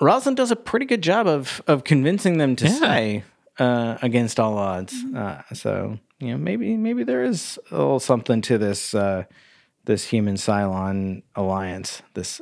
Roslin 0.00 0.34
does 0.34 0.50
a 0.50 0.56
pretty 0.56 0.86
good 0.86 1.02
job 1.02 1.26
of 1.26 1.60
of 1.66 1.84
convincing 1.84 2.38
them 2.38 2.56
to 2.56 2.68
stay 2.68 3.24
uh, 3.58 3.98
against 4.02 4.38
all 4.40 4.56
odds. 4.56 4.94
Uh, 5.14 5.42
so 5.52 5.98
you 6.20 6.28
know, 6.30 6.38
maybe 6.38 6.76
maybe 6.76 7.04
there 7.04 7.24
is 7.24 7.58
a 7.70 7.76
little 7.76 8.00
something 8.00 8.40
to 8.42 8.56
this 8.58 8.94
uh, 8.94 9.24
this 9.84 10.04
human 10.06 10.36
Cylon 10.36 11.22
alliance. 11.34 12.02
This 12.14 12.40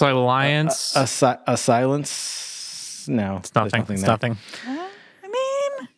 Alliance. 0.00 0.96
a, 0.96 1.06
si- 1.06 1.42
a 1.46 1.56
silence. 1.56 3.06
No, 3.08 3.36
it's 3.36 3.54
nothing. 3.54 3.80
It's 3.88 4.02
there. 4.02 4.10
nothing. 4.10 4.36
I 4.66 5.28
mean, 5.28 5.88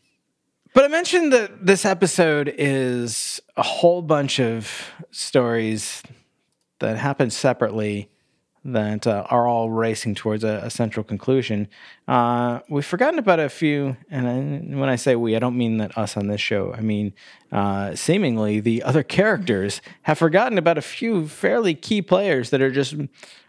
But 0.75 0.85
I 0.85 0.89
mentioned 0.89 1.33
that 1.33 1.64
this 1.64 1.85
episode 1.85 2.53
is 2.59 3.41
a 3.57 3.62
whole 3.62 4.03
bunch 4.03 4.41
of 4.41 4.91
stories 5.11 6.03
that 6.83 6.99
happen 6.99 7.30
separately 7.30 8.09
that 8.64 9.09
uh, 9.09 9.26
are 9.28 9.49
all 9.49 9.70
racing 9.70 10.14
towards 10.14 10.45
a, 10.45 10.61
a 10.62 10.70
central 10.70 11.03
conclusion. 11.03 11.66
Uh, 12.07 12.61
we've 12.68 12.85
forgotten 12.85 13.18
about 13.18 13.41
a 13.41 13.49
few, 13.49 13.97
and 14.09 14.28
I, 14.28 14.76
when 14.78 14.89
I 14.89 14.95
say 14.95 15.16
we, 15.16 15.35
I 15.35 15.41
don't 15.41 15.57
mean 15.57 15.78
that 15.78 15.99
us 15.99 16.16
on 16.16 16.28
this 16.28 16.41
show. 16.41 16.72
I 16.72 16.80
mean, 16.80 17.12
uh, 17.51 17.97
seemingly 17.97 18.61
the 18.61 18.85
other 18.85 19.03
characters 19.03 19.80
have 20.03 20.18
forgotten 20.18 20.59
about 20.59 20.78
a 20.78 20.83
few 20.83 21.26
fairly 21.26 21.74
key 21.74 22.03
players 22.03 22.51
that 22.51 22.62
are 22.62 22.70
just 22.70 22.95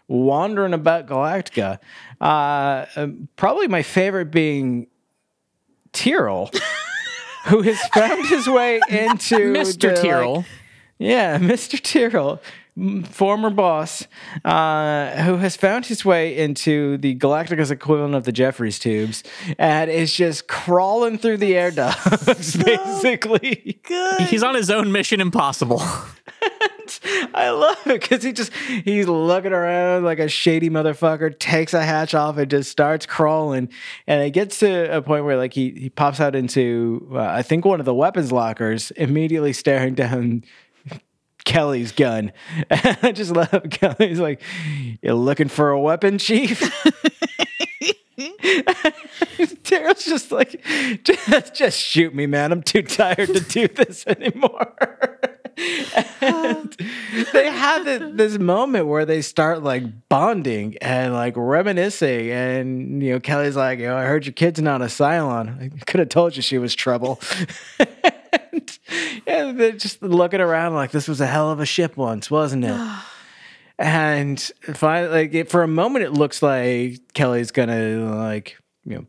wandering 0.08 0.74
about 0.74 1.06
Galactica. 1.06 1.78
Uh, 2.20 2.86
um, 2.96 3.28
probably 3.36 3.68
my 3.68 3.82
favorite 3.82 4.32
being 4.32 4.88
Tyrol. 5.92 6.50
who 7.44 7.62
has 7.62 7.80
found 7.88 8.26
his 8.26 8.48
way 8.48 8.80
into 8.88 9.36
Mr. 9.36 9.80
the, 9.80 9.88
like, 9.88 10.02
Tyrol. 10.02 10.44
yeah, 10.98 11.38
Mr. 11.38 11.80
Tyrol, 11.80 12.40
former 13.04 13.50
boss, 13.50 14.06
uh, 14.44 15.22
who 15.22 15.36
has 15.36 15.56
found 15.56 15.86
his 15.86 16.04
way 16.04 16.36
into 16.36 16.98
the 16.98 17.14
Galactica's 17.14 17.70
equivalent 17.70 18.14
of 18.14 18.24
the 18.24 18.32
Jefferies 18.32 18.78
tubes 18.78 19.22
and 19.58 19.90
is 19.90 20.12
just 20.12 20.48
crawling 20.48 21.18
through 21.18 21.36
the 21.36 21.56
air 21.56 21.70
ducts, 21.70 22.56
basically. 22.56 23.78
Good. 23.84 24.22
He's 24.22 24.42
on 24.42 24.54
his 24.54 24.70
own 24.70 24.90
mission 24.90 25.20
impossible. 25.20 25.82
I 27.34 27.50
love 27.50 27.78
it 27.86 28.00
because 28.00 28.22
he 28.22 28.32
just 28.32 28.52
he's 28.52 29.06
looking 29.06 29.52
around 29.52 30.04
like 30.04 30.18
a 30.18 30.28
shady 30.28 30.70
motherfucker, 30.70 31.38
takes 31.38 31.74
a 31.74 31.82
hatch 31.82 32.14
off 32.14 32.36
and 32.36 32.50
just 32.50 32.70
starts 32.70 33.06
crawling, 33.06 33.68
and 34.06 34.22
it 34.22 34.30
gets 34.30 34.58
to 34.60 34.96
a 34.96 35.02
point 35.02 35.24
where 35.24 35.36
like 35.36 35.52
he 35.52 35.70
he 35.70 35.90
pops 35.90 36.20
out 36.20 36.34
into 36.34 37.08
uh, 37.12 37.20
I 37.20 37.42
think 37.42 37.64
one 37.64 37.80
of 37.80 37.86
the 37.86 37.94
weapons 37.94 38.32
lockers, 38.32 38.90
immediately 38.92 39.52
staring 39.52 39.94
down 40.04 40.44
Kelly's 41.44 41.92
gun. 41.92 42.32
I 42.70 43.12
just 43.12 43.32
love 43.32 43.66
Kelly's 43.70 44.18
like, 44.18 44.40
"You're 45.02 45.14
looking 45.14 45.48
for 45.48 45.70
a 45.70 45.80
weapon, 45.80 46.18
chief." 46.18 46.62
Tyrol's 49.64 50.04
just 50.04 50.30
like, 50.30 50.62
just, 51.02 51.54
just 51.54 51.80
shoot 51.80 52.14
me, 52.14 52.26
man. 52.26 52.52
I'm 52.52 52.62
too 52.62 52.82
tired 52.82 53.28
to 53.28 53.40
do 53.40 53.66
this 53.68 54.06
anymore. 54.06 54.74
they 55.56 57.50
have 57.50 57.84
thi- 57.84 58.12
this 58.12 58.38
moment 58.38 58.86
where 58.86 59.04
they 59.04 59.22
start 59.22 59.62
like 59.62 60.08
bonding 60.08 60.76
and 60.78 61.12
like 61.12 61.34
reminiscing. 61.36 62.30
And, 62.30 63.02
you 63.02 63.12
know, 63.12 63.20
Kelly's 63.20 63.56
like, 63.56 63.78
you 63.78 63.86
know, 63.86 63.96
I 63.96 64.04
heard 64.04 64.26
your 64.26 64.32
kid's 64.32 64.60
not 64.60 64.82
a 64.82 64.86
Cylon. 64.86 65.72
I 65.72 65.84
could 65.84 66.00
have 66.00 66.08
told 66.08 66.36
you 66.36 66.42
she 66.42 66.58
was 66.58 66.74
trouble. 66.74 67.20
And, 68.52 68.78
and 69.26 69.60
they're 69.60 69.72
just 69.72 70.02
looking 70.02 70.40
around 70.40 70.74
like 70.74 70.90
this 70.90 71.08
was 71.08 71.20
a 71.20 71.26
hell 71.26 71.50
of 71.50 71.60
a 71.60 71.66
ship 71.66 71.96
once, 71.96 72.30
wasn't 72.30 72.64
it? 72.64 72.80
and 73.78 74.40
finally, 74.74 75.12
like 75.12 75.34
it, 75.34 75.50
for 75.50 75.62
a 75.62 75.68
moment, 75.68 76.04
it 76.04 76.12
looks 76.12 76.42
like 76.42 77.00
Kelly's 77.12 77.50
gonna 77.50 78.14
like 78.16 78.56
you 78.84 79.06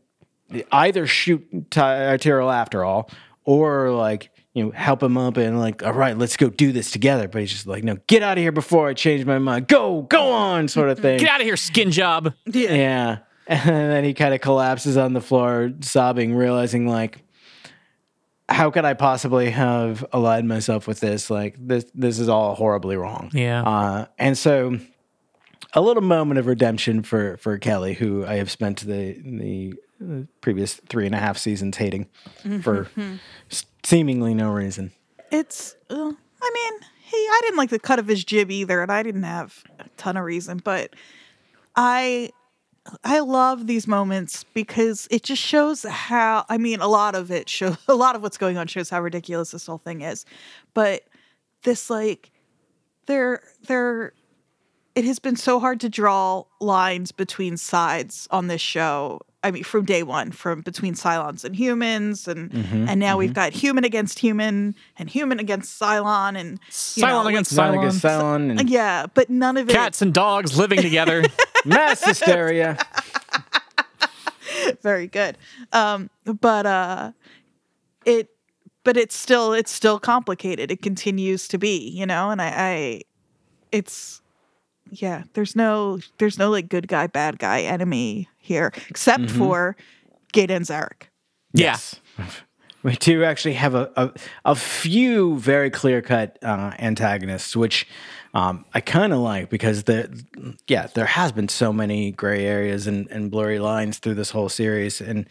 know 0.50 0.62
either 0.72 1.06
shoot 1.06 1.70
Ty- 1.70 2.06
uh, 2.06 2.18
Tyrol 2.18 2.50
after 2.50 2.84
all, 2.84 3.10
or 3.44 3.90
like 3.90 4.30
you 4.54 4.64
know 4.64 4.70
help 4.70 5.02
him 5.02 5.16
up 5.16 5.36
and 5.36 5.58
like 5.58 5.82
all 5.82 5.92
right, 5.92 6.16
let's 6.16 6.36
go 6.36 6.48
do 6.48 6.72
this 6.72 6.90
together. 6.90 7.28
But 7.28 7.42
he's 7.42 7.52
just 7.52 7.66
like, 7.66 7.84
no, 7.84 7.96
get 8.06 8.22
out 8.22 8.38
of 8.38 8.42
here 8.42 8.52
before 8.52 8.88
I 8.88 8.94
change 8.94 9.24
my 9.24 9.38
mind. 9.38 9.68
Go, 9.68 10.02
go 10.02 10.32
on, 10.32 10.68
sort 10.68 10.88
of 10.88 10.98
thing. 10.98 11.18
Get 11.18 11.28
out 11.28 11.40
of 11.40 11.46
here, 11.46 11.56
skin 11.56 11.90
job. 11.90 12.34
Yeah. 12.46 13.18
And 13.48 13.92
then 13.92 14.02
he 14.02 14.12
kind 14.12 14.34
of 14.34 14.40
collapses 14.40 14.96
on 14.96 15.12
the 15.12 15.20
floor, 15.20 15.70
sobbing, 15.80 16.34
realizing, 16.34 16.88
like, 16.88 17.20
how 18.48 18.70
could 18.70 18.84
I 18.84 18.94
possibly 18.94 19.50
have 19.50 20.04
aligned 20.12 20.48
myself 20.48 20.86
with 20.86 21.00
this? 21.00 21.30
Like, 21.30 21.56
this 21.58 21.84
this 21.94 22.18
is 22.18 22.28
all 22.28 22.54
horribly 22.54 22.96
wrong. 22.96 23.30
Yeah. 23.32 23.62
Uh, 23.62 24.06
and 24.18 24.36
so, 24.38 24.78
a 25.72 25.80
little 25.80 26.02
moment 26.02 26.38
of 26.38 26.46
redemption 26.46 27.02
for 27.02 27.36
for 27.38 27.58
Kelly, 27.58 27.94
who 27.94 28.24
I 28.24 28.34
have 28.36 28.50
spent 28.50 28.80
the 28.86 29.20
the 29.24 29.74
uh, 30.02 30.22
previous 30.40 30.74
three 30.88 31.06
and 31.06 31.14
a 31.14 31.18
half 31.18 31.38
seasons 31.38 31.76
hating 31.76 32.06
for 32.62 32.88
s- 33.50 33.64
seemingly 33.84 34.34
no 34.34 34.50
reason. 34.50 34.92
It's. 35.32 35.74
Uh, 35.90 36.12
I 36.42 36.50
mean, 36.54 36.80
he. 37.02 37.16
I 37.16 37.40
didn't 37.42 37.56
like 37.56 37.70
the 37.70 37.78
cut 37.78 37.98
of 37.98 38.06
his 38.06 38.22
jib 38.24 38.50
either, 38.50 38.80
and 38.82 38.92
I 38.92 39.02
didn't 39.02 39.24
have 39.24 39.64
a 39.80 39.88
ton 39.96 40.16
of 40.16 40.24
reason, 40.24 40.60
but 40.62 40.94
I. 41.74 42.30
I 43.04 43.20
love 43.20 43.66
these 43.66 43.86
moments 43.86 44.44
because 44.54 45.08
it 45.10 45.22
just 45.22 45.42
shows 45.42 45.82
how. 45.82 46.44
I 46.48 46.58
mean, 46.58 46.80
a 46.80 46.88
lot 46.88 47.14
of 47.14 47.30
it 47.30 47.48
shows. 47.48 47.76
A 47.88 47.94
lot 47.94 48.16
of 48.16 48.22
what's 48.22 48.38
going 48.38 48.58
on 48.58 48.66
shows 48.66 48.90
how 48.90 49.00
ridiculous 49.00 49.50
this 49.50 49.66
whole 49.66 49.78
thing 49.78 50.02
is, 50.02 50.24
but 50.74 51.02
this 51.62 51.90
like, 51.90 52.30
they're 53.06 53.42
they're. 53.66 54.12
It 54.94 55.04
has 55.04 55.18
been 55.18 55.36
so 55.36 55.60
hard 55.60 55.80
to 55.80 55.90
draw 55.90 56.44
lines 56.58 57.12
between 57.12 57.58
sides 57.58 58.26
on 58.30 58.46
this 58.46 58.62
show. 58.62 59.20
I 59.42 59.50
mean, 59.50 59.62
from 59.62 59.84
day 59.84 60.02
one, 60.02 60.32
from 60.32 60.62
between 60.62 60.94
Cylons 60.94 61.44
and 61.44 61.54
humans, 61.54 62.26
and 62.26 62.50
mm-hmm, 62.50 62.88
and 62.88 62.98
now 62.98 63.16
we've 63.18 63.30
mm-hmm. 63.30 63.34
got 63.34 63.52
human 63.52 63.84
against 63.84 64.18
human 64.18 64.74
and 64.98 65.10
human 65.10 65.38
against 65.38 65.80
Cylon, 65.80 66.36
and 66.36 66.58
you 66.94 67.02
know, 67.02 67.08
Cylon 67.08 67.24
like- 67.24 67.34
against 67.34 67.52
Cylon 67.52 67.74
Cylon. 67.74 67.78
against 67.78 68.02
Cylon 68.02 68.60
and 68.60 68.70
yeah, 68.70 69.06
but 69.12 69.28
none 69.30 69.56
of 69.56 69.68
it. 69.68 69.72
Cats 69.72 70.02
and 70.02 70.12
dogs 70.14 70.58
living 70.58 70.80
together. 70.80 71.24
mass 71.66 72.04
hysteria. 72.04 72.78
very 74.82 75.06
good. 75.06 75.36
Um, 75.72 76.10
but 76.24 76.66
uh, 76.66 77.12
it, 78.04 78.30
but 78.84 78.96
it's 78.96 79.16
still 79.16 79.52
it's 79.52 79.72
still 79.72 79.98
complicated. 79.98 80.70
It 80.70 80.82
continues 80.82 81.48
to 81.48 81.58
be, 81.58 81.90
you 81.90 82.06
know, 82.06 82.30
and 82.30 82.40
I, 82.40 82.46
I, 82.46 83.02
it's, 83.72 84.22
yeah. 84.90 85.24
There's 85.34 85.56
no 85.56 85.98
there's 86.18 86.38
no 86.38 86.50
like 86.50 86.68
good 86.68 86.88
guy 86.88 87.08
bad 87.08 87.38
guy 87.38 87.62
enemy 87.62 88.28
here 88.38 88.72
except 88.88 89.30
for 89.30 89.76
Gaeta 90.32 90.54
and 90.54 90.64
Zarek. 90.64 91.08
Yes. 91.52 91.96
We 92.82 92.94
do 92.94 93.24
actually 93.24 93.54
have 93.54 93.74
a, 93.74 93.90
a, 93.96 94.12
a 94.44 94.54
few 94.54 95.38
very 95.38 95.70
clear 95.70 96.02
cut 96.02 96.38
uh, 96.42 96.72
antagonists, 96.78 97.56
which 97.56 97.86
um, 98.36 98.66
I 98.74 98.82
kind 98.82 99.14
of 99.14 99.20
like 99.20 99.48
because 99.48 99.84
there, 99.84 100.10
yeah, 100.68 100.88
there 100.88 101.06
has 101.06 101.32
been 101.32 101.48
so 101.48 101.72
many 101.72 102.10
gray 102.10 102.44
areas 102.44 102.86
and, 102.86 103.08
and 103.10 103.30
blurry 103.30 103.58
lines 103.58 103.96
through 103.96 104.12
this 104.12 104.30
whole 104.30 104.50
series, 104.50 105.00
and 105.00 105.26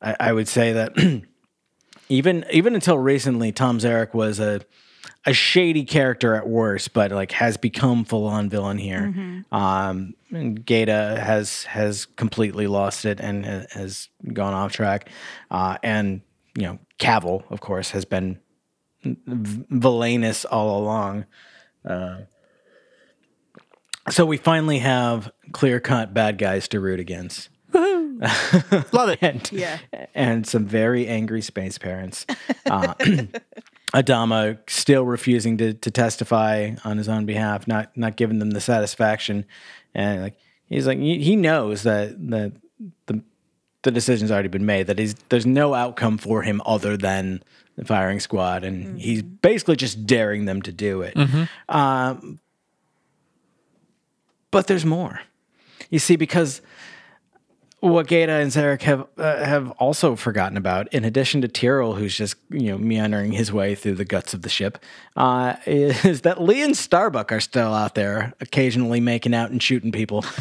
I, 0.00 0.16
I 0.18 0.32
would 0.32 0.48
say 0.48 0.72
that 0.72 0.96
even 2.08 2.46
even 2.50 2.74
until 2.74 2.98
recently, 2.98 3.52
Tom 3.52 3.80
Zarek 3.80 4.14
was 4.14 4.40
a 4.40 4.62
a 5.26 5.34
shady 5.34 5.84
character 5.84 6.34
at 6.36 6.48
worst, 6.48 6.94
but 6.94 7.10
like 7.10 7.32
has 7.32 7.58
become 7.58 8.06
full 8.06 8.26
on 8.26 8.48
villain 8.48 8.78
here. 8.78 9.44
Um, 9.52 10.14
and 10.30 10.64
Gaeta 10.64 11.22
has 11.22 11.64
has 11.64 12.06
completely 12.06 12.66
lost 12.66 13.04
it 13.04 13.20
and 13.20 13.44
has 13.44 14.08
gone 14.32 14.54
off 14.54 14.72
track. 14.72 15.10
Uh, 15.50 15.76
and 15.82 16.22
you 16.56 16.62
know, 16.62 16.78
Cavil, 16.96 17.44
of 17.50 17.60
course, 17.60 17.90
has 17.90 18.06
been 18.06 18.38
villainous 19.04 20.46
all 20.46 20.80
along. 20.82 21.26
Uh, 21.84 22.20
so 24.10 24.24
we 24.26 24.36
finally 24.36 24.78
have 24.78 25.30
clear 25.52 25.80
cut 25.80 26.12
bad 26.14 26.38
guys 26.38 26.68
to 26.68 26.80
root 26.80 27.00
against. 27.00 27.48
Love 27.74 29.10
it. 29.10 29.18
And, 29.22 29.48
Yeah. 29.52 29.78
and 30.14 30.46
some 30.46 30.66
very 30.66 31.06
angry 31.06 31.42
space 31.42 31.78
parents. 31.78 32.26
Uh, 32.66 32.94
Adama 33.94 34.58
still 34.68 35.04
refusing 35.04 35.56
to, 35.58 35.72
to 35.74 35.90
testify 35.90 36.72
on 36.84 36.98
his 36.98 37.08
own 37.08 37.24
behalf, 37.26 37.66
not 37.66 37.96
not 37.96 38.16
giving 38.16 38.38
them 38.38 38.50
the 38.50 38.60
satisfaction, 38.60 39.44
and 39.94 40.20
like 40.22 40.36
he's 40.66 40.86
like 40.86 40.98
he, 40.98 41.18
he 41.22 41.36
knows 41.36 41.84
that 41.84 42.14
that 42.30 42.52
the 43.06 43.22
the 43.82 43.90
decision's 43.90 44.30
already 44.30 44.48
been 44.48 44.66
made 44.66 44.88
that 44.88 44.98
he's 44.98 45.14
there's 45.30 45.46
no 45.46 45.72
outcome 45.72 46.18
for 46.18 46.42
him 46.42 46.60
other 46.66 46.96
than 46.96 47.42
the 47.76 47.84
firing 47.84 48.20
squad, 48.20 48.62
and 48.64 49.00
he's 49.00 49.22
basically 49.22 49.76
just 49.76 50.04
daring 50.06 50.44
them 50.44 50.60
to 50.62 50.72
do 50.72 51.00
it. 51.02 51.16
Um, 51.68 52.40
but 54.50 54.66
there's 54.66 54.84
more. 54.84 55.20
You 55.90 55.98
see, 55.98 56.16
because 56.16 56.60
what 57.80 58.08
Gaeta 58.08 58.32
and 58.32 58.50
Zarek 58.50 58.82
have 58.82 59.06
uh, 59.16 59.44
have 59.44 59.70
also 59.72 60.16
forgotten 60.16 60.56
about, 60.56 60.92
in 60.92 61.04
addition 61.04 61.40
to 61.42 61.48
Tyrol, 61.48 61.94
who's 61.94 62.16
just 62.16 62.36
you 62.50 62.70
know 62.70 62.78
meandering 62.78 63.32
his 63.32 63.52
way 63.52 63.74
through 63.74 63.94
the 63.94 64.04
guts 64.04 64.34
of 64.34 64.42
the 64.42 64.48
ship, 64.48 64.78
uh, 65.16 65.56
is 65.66 66.22
that 66.22 66.42
Lee 66.42 66.62
and 66.62 66.76
Starbuck 66.76 67.30
are 67.32 67.40
still 67.40 67.72
out 67.72 67.94
there, 67.94 68.34
occasionally 68.40 69.00
making 69.00 69.34
out 69.34 69.50
and 69.50 69.62
shooting 69.62 69.92
people. 69.92 70.24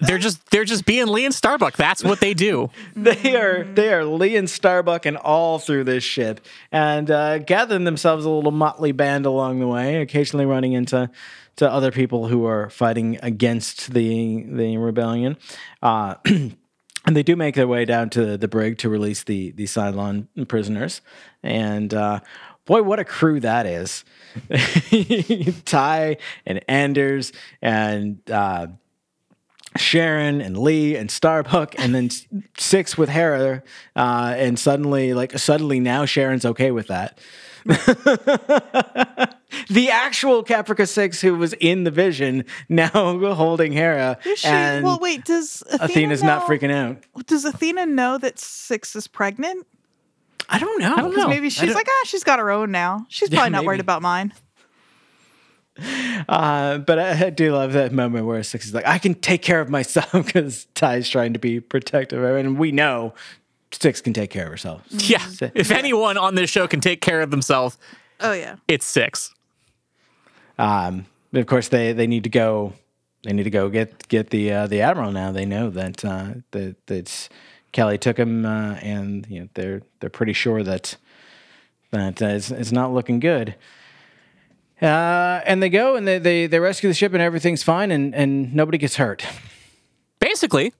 They're 0.00 0.18
just 0.18 0.50
they're 0.50 0.64
just 0.64 0.84
being 0.86 1.08
Lee 1.08 1.24
and 1.24 1.34
Starbuck. 1.34 1.76
That's 1.76 2.04
what 2.04 2.20
they 2.20 2.32
do. 2.32 2.70
they 2.96 3.34
are 3.34 3.64
they 3.64 3.92
are 3.92 4.04
Lee 4.04 4.36
and 4.36 4.48
Starbuck 4.48 5.06
and 5.06 5.16
all 5.16 5.58
through 5.58 5.84
this 5.84 6.04
ship, 6.04 6.40
and 6.70 7.10
uh, 7.10 7.38
gathering 7.38 7.84
themselves 7.84 8.24
a 8.24 8.30
little 8.30 8.52
motley 8.52 8.92
band 8.92 9.26
along 9.26 9.58
the 9.58 9.66
way, 9.66 10.00
occasionally 10.00 10.46
running 10.46 10.72
into 10.72 11.10
to 11.58 11.70
other 11.70 11.90
people 11.90 12.28
who 12.28 12.46
are 12.46 12.70
fighting 12.70 13.18
against 13.22 13.92
the 13.92 14.44
the 14.44 14.78
rebellion. 14.78 15.36
Uh, 15.82 16.14
and 16.24 16.56
they 17.04 17.22
do 17.22 17.36
make 17.36 17.54
their 17.54 17.68
way 17.68 17.84
down 17.84 18.10
to 18.10 18.36
the 18.36 18.48
brig 18.48 18.78
to 18.78 18.88
release 18.88 19.24
the 19.24 19.50
the 19.52 19.64
Cylon 19.64 20.28
prisoners, 20.48 21.00
and 21.42 21.92
uh, 21.92 22.20
boy, 22.64 22.82
what 22.82 22.98
a 22.98 23.04
crew 23.04 23.40
that 23.40 23.66
is. 23.66 24.04
Tigh 25.64 26.16
and 26.46 26.64
Anders 26.68 27.32
and 27.60 28.18
uh, 28.30 28.68
Sharon 29.76 30.40
and 30.40 30.56
Lee 30.56 30.94
and 30.94 31.10
Starbuck, 31.10 31.74
and 31.78 31.92
then 31.92 32.10
six 32.56 32.96
with 32.96 33.08
Hera, 33.08 33.64
uh, 33.96 34.34
and 34.36 34.58
suddenly, 34.58 35.12
like 35.12 35.36
suddenly 35.38 35.80
now, 35.80 36.04
Sharon's 36.04 36.44
okay 36.44 36.70
with 36.70 36.86
that. 36.86 37.18
the 39.68 39.90
actual 39.92 40.42
Caprica 40.42 40.88
Six, 40.88 41.20
who 41.20 41.36
was 41.36 41.52
in 41.54 41.84
the 41.84 41.90
vision, 41.90 42.46
now 42.70 42.88
holding 43.34 43.72
Hera, 43.72 44.16
Is 44.24 44.38
she, 44.38 44.48
and 44.48 44.82
well, 44.82 44.98
wait. 44.98 45.26
Does 45.26 45.62
Athena 45.66 45.84
Athena's 45.84 46.22
not 46.22 46.46
freaking 46.46 46.72
out. 46.72 47.04
Does 47.26 47.44
Athena 47.44 47.84
know 47.84 48.16
that 48.16 48.38
Six 48.38 48.96
is 48.96 49.06
pregnant? 49.06 49.66
I 50.48 50.58
don't 50.58 50.80
know. 50.80 50.94
I 50.94 51.02
don't 51.02 51.14
know. 51.14 51.28
Maybe 51.28 51.50
she's 51.50 51.74
like, 51.74 51.86
ah, 51.90 52.04
she's 52.06 52.24
got 52.24 52.38
her 52.38 52.50
own 52.50 52.70
now. 52.70 53.04
She's 53.10 53.28
probably 53.30 53.50
not 53.50 53.66
worried 53.66 53.80
about 53.80 54.00
mine. 54.00 54.32
Uh, 56.28 56.78
but 56.78 56.98
I, 56.98 57.26
I 57.26 57.30
do 57.30 57.52
love 57.52 57.74
that 57.74 57.92
moment 57.92 58.24
where 58.24 58.42
Six 58.42 58.66
is 58.66 58.74
like, 58.74 58.86
I 58.86 58.98
can 58.98 59.14
take 59.14 59.42
care 59.42 59.60
of 59.60 59.68
myself 59.68 60.10
because 60.12 60.64
Tigh's 60.74 61.08
trying 61.08 61.34
to 61.34 61.38
be 61.38 61.60
protective 61.60 62.18
of 62.18 62.24
her. 62.24 62.38
And 62.38 62.58
we 62.58 62.72
know 62.72 63.14
Six 63.70 64.00
can 64.00 64.12
take 64.12 64.30
care 64.30 64.44
of 64.44 64.50
herself. 64.50 64.82
Yeah. 64.90 65.24
If 65.54 65.70
anyone 65.70 66.16
on 66.16 66.34
this 66.34 66.50
show 66.50 66.66
can 66.66 66.80
take 66.80 67.00
care 67.00 67.20
of 67.20 67.30
themselves, 67.30 67.76
Oh 68.20 68.32
yeah. 68.32 68.56
it's 68.66 68.86
six. 68.86 69.34
Um, 70.58 71.06
but 71.32 71.40
of 71.40 71.46
course, 71.46 71.68
they, 71.68 71.92
they 71.92 72.06
need 72.06 72.24
to 72.24 72.30
go. 72.30 72.72
They 73.24 73.32
need 73.32 73.44
to 73.44 73.50
go 73.50 73.68
get 73.68 74.08
get 74.08 74.30
the 74.30 74.52
uh, 74.52 74.66
the 74.66 74.80
admiral 74.80 75.12
now. 75.12 75.32
They 75.32 75.44
know 75.44 75.70
that 75.70 76.04
uh, 76.04 76.34
that 76.52 76.76
that's 76.86 77.28
Kelly 77.72 77.98
took 77.98 78.16
him, 78.18 78.46
uh, 78.46 78.74
and 78.80 79.26
you 79.28 79.40
know 79.40 79.48
they're 79.54 79.82
they're 80.00 80.08
pretty 80.10 80.32
sure 80.32 80.62
that 80.62 80.96
that 81.90 82.22
uh, 82.22 82.26
it's, 82.26 82.50
it's 82.50 82.72
not 82.72 82.92
looking 82.92 83.20
good. 83.20 83.54
Uh, 84.80 85.40
and 85.44 85.60
they 85.62 85.68
go 85.68 85.96
and 85.96 86.06
they, 86.06 86.18
they 86.18 86.46
they 86.46 86.60
rescue 86.60 86.88
the 86.88 86.94
ship 86.94 87.12
and 87.12 87.20
everything's 87.22 87.62
fine 87.64 87.90
and 87.90 88.14
and 88.14 88.54
nobody 88.54 88.78
gets 88.78 88.96
hurt. 88.96 89.24
Basically, 90.20 90.72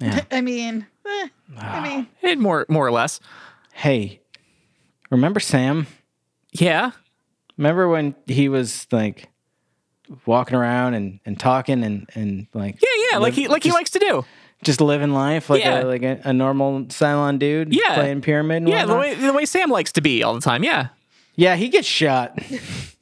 I 0.30 0.40
mean, 0.40 0.86
eh, 1.06 1.28
I 1.58 1.80
mean, 1.88 2.06
it 2.22 2.38
more 2.38 2.66
more 2.68 2.86
or 2.86 2.92
less. 2.92 3.20
Hey, 3.72 4.20
remember 5.10 5.40
Sam? 5.40 5.86
Yeah. 6.52 6.92
Remember 7.56 7.88
when 7.88 8.14
he 8.26 8.48
was 8.48 8.86
like 8.92 9.28
walking 10.26 10.56
around 10.56 10.94
and, 10.94 11.20
and 11.26 11.38
talking 11.38 11.82
and, 11.84 12.08
and 12.14 12.46
like 12.54 12.76
Yeah, 12.80 13.04
yeah, 13.12 13.18
like 13.18 13.34
he 13.34 13.48
like 13.48 13.62
he 13.62 13.68
just, 13.70 13.78
likes 13.78 13.90
to 13.90 13.98
do. 13.98 14.24
just 14.62 14.80
living 14.80 15.12
life 15.12 15.50
like 15.50 15.62
Yeah. 15.62 15.82
a 15.82 15.84
like 15.84 16.02
a, 16.02 16.20
a 16.24 16.32
normal 16.32 16.84
Cylon 16.84 17.38
dude 17.38 17.74
Yeah. 17.74 17.94
playing 17.94 18.20
pyramid 18.22 18.58
and 18.62 18.68
Yeah, 18.68 18.86
the 18.86 18.96
way 18.96 19.14
the 19.14 19.32
way 19.32 19.44
Sam 19.44 19.70
likes 19.70 19.92
to 19.92 20.00
be 20.00 20.22
all 20.22 20.34
the 20.34 20.40
time. 20.40 20.62
Yeah. 20.64 20.88
yeah 21.34 21.56
he 21.56 21.68
gets 21.68 21.86
shot 21.86 22.38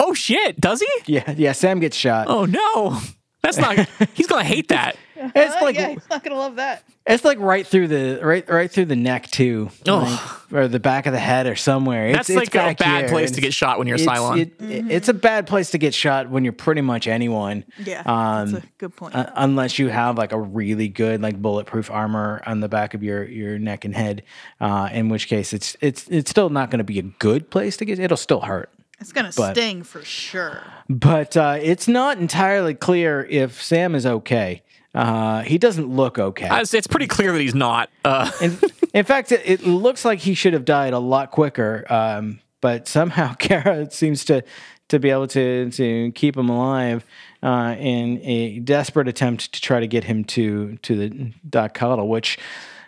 Oh 0.01 0.15
shit, 0.15 0.59
does 0.61 0.81
he? 0.81 1.13
yeah 1.15 1.31
yeah 1.37 1.53
Sam 1.53 1.79
gets 1.81 1.97
shot 1.97 2.27
Oh 2.29 2.45
no. 2.47 2.99
That's 3.43 3.59
not 3.59 3.79
he's 4.15 4.27
gonna 4.27 4.43
hate 4.45 4.69
that. 4.69 4.97
It's 5.35 5.63
like 5.63 5.77
yeah, 5.77 5.89
he's 5.91 6.09
not 6.11 6.23
gonna 6.23 6.37
love 6.37 6.57
that. 6.57 6.83
it's 7.07 7.25
like 7.25 7.39
right 7.39 7.67
through 7.67 7.89
the 7.89 8.21
right 8.23 8.49
right 8.49 8.71
through 8.71 8.85
the 8.87 8.97
neck 8.97 9.31
too 9.31 9.71
Oh. 9.89 9.99
like, 9.99 10.53
or 10.53 10.69
the 10.69 10.79
back 10.81 11.07
of 11.07 11.13
the 11.13 11.19
head 11.19 11.47
or 11.47 11.57
somewhere 11.57 12.13
That's 12.13 12.29
it's, 12.31 12.37
like 12.37 12.55
it's 12.55 12.81
a 12.81 12.85
bad 12.85 13.01
here, 13.05 13.09
place 13.09 13.29
and 13.31 13.35
to 13.37 13.41
get 13.41 13.53
shot 13.55 13.79
when 13.79 13.87
you're 13.89 13.97
a 13.97 14.01
it's, 14.01 14.09
Cylon. 14.09 14.39
it- 14.41 14.91
it's 14.91 15.09
a 15.09 15.15
bad 15.15 15.47
place 15.47 15.71
to 15.71 15.79
get 15.79 15.95
shot 15.95 16.31
when 16.31 16.45
you're 16.45 16.53
pretty 16.53 16.81
much 16.83 17.07
anyone 17.09 17.65
Yeah, 17.79 18.03
um, 18.07 18.53
that's 18.53 18.65
a 18.65 18.69
good 18.79 18.95
point. 18.97 19.15
Uh, 19.15 19.31
unless 19.37 19.79
you 19.79 19.89
have 19.89 20.17
like 20.19 20.33
a 20.33 20.39
really 20.41 20.89
good 20.89 21.21
like 21.23 21.41
bulletproof 21.41 21.91
armor 21.91 22.43
on 22.47 22.61
the 22.61 22.69
back 22.69 22.95
of 22.95 23.03
your 23.03 23.25
your 23.25 23.59
neck 23.59 23.85
and 23.85 23.95
head, 23.95 24.23
uh, 24.61 24.89
in 24.93 25.09
which 25.09 25.29
case 25.29 25.53
it's 25.53 25.77
it's 25.81 26.07
it's 26.09 26.31
still 26.31 26.49
not 26.51 26.71
going 26.71 26.79
to 26.79 26.85
be 26.85 26.99
a 26.99 27.03
good 27.03 27.51
place 27.51 27.77
to 27.79 27.85
get. 27.85 27.99
It'll 27.99 28.17
still 28.17 28.41
hurt, 28.41 28.71
it's 29.01 29.13
gonna 29.13 29.31
but- 29.37 29.55
sting 29.55 29.83
for 29.83 30.03
sure. 30.03 30.63
but 30.89 31.37
uh, 31.37 31.59
it's 31.61 31.89
not 31.89 32.19
entirely 32.19 32.75
clear 32.75 33.25
if 33.29 33.63
Sam 33.63 33.95
is 33.95 34.07
okay. 34.07 34.63
Uh, 34.97 35.43
he 35.43 35.59
doesn't 35.59 35.89
look 35.89 36.19
okay. 36.19 36.49
Uh, 36.49 36.61
It's, 36.61 36.73
it's 36.73 36.87
pretty 36.87 37.07
clear 37.07 37.31
that 37.33 37.41
he's 37.41 37.55
not. 37.55 37.91
Uh, 38.05 38.31
in, 38.41 38.59
in 38.95 39.05
fact, 39.05 39.31
it, 39.31 39.43
it 39.45 39.67
looks 39.67 40.05
like 40.05 40.21
he 40.21 40.33
should 40.35 40.55
have 40.55 40.65
died 40.65 40.95
a 40.95 40.99
lot 40.99 41.31
quicker. 41.31 41.85
Um, 41.91 42.41
but 42.63 42.89
somehow 42.89 43.35
Kara 43.39 43.91
seems 43.91 44.25
to 44.27 44.43
to 44.89 44.99
be 45.01 45.11
able 45.11 45.27
to 45.29 45.71
to 45.71 46.13
keep 46.13 46.37
him 46.37 46.49
alive 46.49 47.05
uh, 47.43 47.75
in 47.79 48.21
a 48.25 48.61
desperate 48.61 49.09
attempt 49.09 49.53
to 49.53 49.61
try 49.61 49.81
to 49.81 49.87
get 49.87 50.05
him 50.05 50.25
to 50.25 50.77
to 50.79 50.97
the 50.97 51.33
Doc 51.49 51.75
Cottle. 51.75 52.09
Which, 52.09 52.39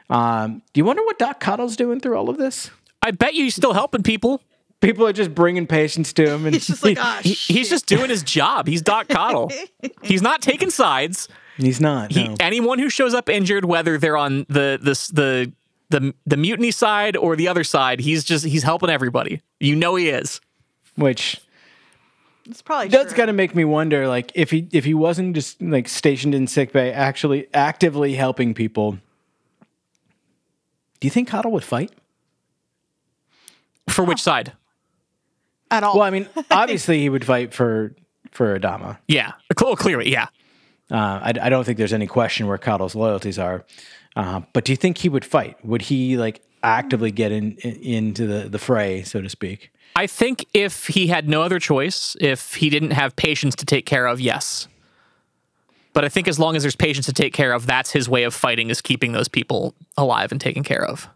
um, 0.09 0.63
do 0.73 0.81
you 0.81 0.85
wonder 0.85 1.05
what 1.05 1.19
Doc 1.19 1.41
Cottle's 1.41 1.77
doing 1.77 2.01
through 2.01 2.17
all 2.17 2.31
of 2.31 2.39
this? 2.39 2.71
I 3.03 3.11
bet 3.11 3.35
you 3.35 3.45
he's 3.45 3.55
still 3.55 3.75
helping 3.75 4.03
people. 4.03 4.41
People 4.81 5.07
are 5.07 5.13
just 5.13 5.35
bringing 5.35 5.67
patients 5.67 6.13
to 6.15 6.25
him, 6.31 6.47
and 6.47 6.55
He's 6.55 6.69
just 6.69 6.85
like, 6.85 6.99
ah, 7.01 7.21
He, 7.23 7.33
he's 7.33 7.69
just 7.69 7.87
doing 7.87 8.09
his 8.09 8.23
job. 8.23 8.69
He's 8.69 8.81
Doc 8.81 9.09
Cottle. 9.09 9.51
he's 10.03 10.23
not 10.23 10.41
taking 10.41 10.71
sides. 10.71 11.29
He's 11.59 11.81
not. 11.81 12.13
He, 12.13 12.29
no. 12.29 12.37
Anyone 12.41 12.79
who 12.79 12.89
shows 12.89 13.13
up 13.15 13.29
injured, 13.29 13.65
whether 13.67 13.99
they're 13.99 14.17
on 14.17 14.47
the 14.49 14.79
the 14.81 15.11
the 15.13 15.53
the 15.91 16.15
the 16.27 16.37
mutiny 16.37 16.71
side 16.71 17.17
or 17.17 17.35
the 17.37 17.49
other 17.49 17.65
side, 17.65 18.01
he's 18.01 18.25
just 18.25 18.45
he's 18.47 18.63
helping 18.63 18.91
everybody. 18.91 19.43
You 19.61 19.75
know 19.77 19.97
he 19.97 20.09
is. 20.09 20.41
Which 20.97 21.41
It's 22.49 22.63
probably 22.63 22.89
does 22.89 23.09
true. 23.09 23.17
kind 23.17 23.31
of 23.31 23.37
make 23.37 23.55
me 23.55 23.65
wonder, 23.65 24.07
like 24.09 24.31
if 24.35 24.51
he 24.51 24.69
if 24.73 24.85
he 24.85 24.95
wasn't 24.95 25.35
just 25.35 25.61
like 25.61 25.89
stationed 25.89 26.35
in 26.35 26.47
sickbay, 26.47 26.93
actually 26.93 27.49
actively 27.53 28.15
helping 28.15 28.55
people. 28.55 28.93
Do 31.01 31.07
you 31.07 31.11
think 31.11 31.29
Cottle 31.29 31.53
would 31.53 31.65
fight? 31.65 31.93
For 33.89 34.05
which 34.05 34.21
side? 34.23 34.53
at 35.71 35.83
all. 35.85 35.95
Well, 35.97 36.03
I 36.05 36.11
mean, 36.11 36.27
obviously 36.51 36.99
he 37.01 37.09
would 37.09 37.25
fight 37.25 37.53
for 37.53 37.95
for 38.31 38.59
Adama. 38.59 38.99
Yeah, 39.09 39.33
Cl- 39.59 39.77
clearly, 39.77 40.11
yeah. 40.11 40.29
Uh, 40.91 41.21
I, 41.23 41.33
I 41.43 41.49
don't 41.49 41.65
think 41.65 41.79
there's 41.79 41.93
any 41.93 42.07
question 42.07 42.47
where 42.47 42.59
Cottle's 42.59 42.95
loyalties 42.95 43.39
are. 43.39 43.65
Uh, 44.17 44.41
but 44.53 44.65
do 44.65 44.73
you 44.73 44.77
think 44.77 44.99
he 44.99 45.09
would 45.09 45.25
fight? 45.25 45.63
Would 45.65 45.83
he 45.83 46.17
like 46.17 46.43
actively 46.63 47.11
get 47.11 47.31
in, 47.31 47.53
in 47.59 47.77
into 47.83 48.27
the 48.27 48.49
the 48.49 48.59
fray, 48.59 49.03
so 49.03 49.21
to 49.21 49.29
speak? 49.29 49.71
I 49.97 50.07
think 50.07 50.47
if 50.55 50.87
he 50.87 51.09
had 51.09 51.29
no 51.29 51.43
other 51.43 51.59
choice, 51.59 52.17
if 52.21 52.55
he 52.55 52.71
didn't 52.71 52.93
have 52.93 53.17
patients 53.17 53.57
to 53.57 53.67
take 53.67 53.85
care 53.87 54.07
of, 54.07 54.21
yes. 54.21 54.69
But 55.93 56.05
I 56.05 56.09
think 56.09 56.29
as 56.29 56.39
long 56.39 56.55
as 56.55 56.63
there's 56.63 56.77
patients 56.77 57.07
to 57.07 57.13
take 57.13 57.33
care 57.33 57.53
of, 57.53 57.67
that's 57.67 57.91
his 57.91 58.09
way 58.09 58.23
of 58.23 58.35
fighting 58.35 58.71
is 58.71 58.81
keeping 58.81 59.13
those 59.13 59.29
people 59.29 59.75
alive 59.97 60.31
and 60.31 60.41
taken 60.41 60.63
care 60.63 60.85
of. 60.85 61.09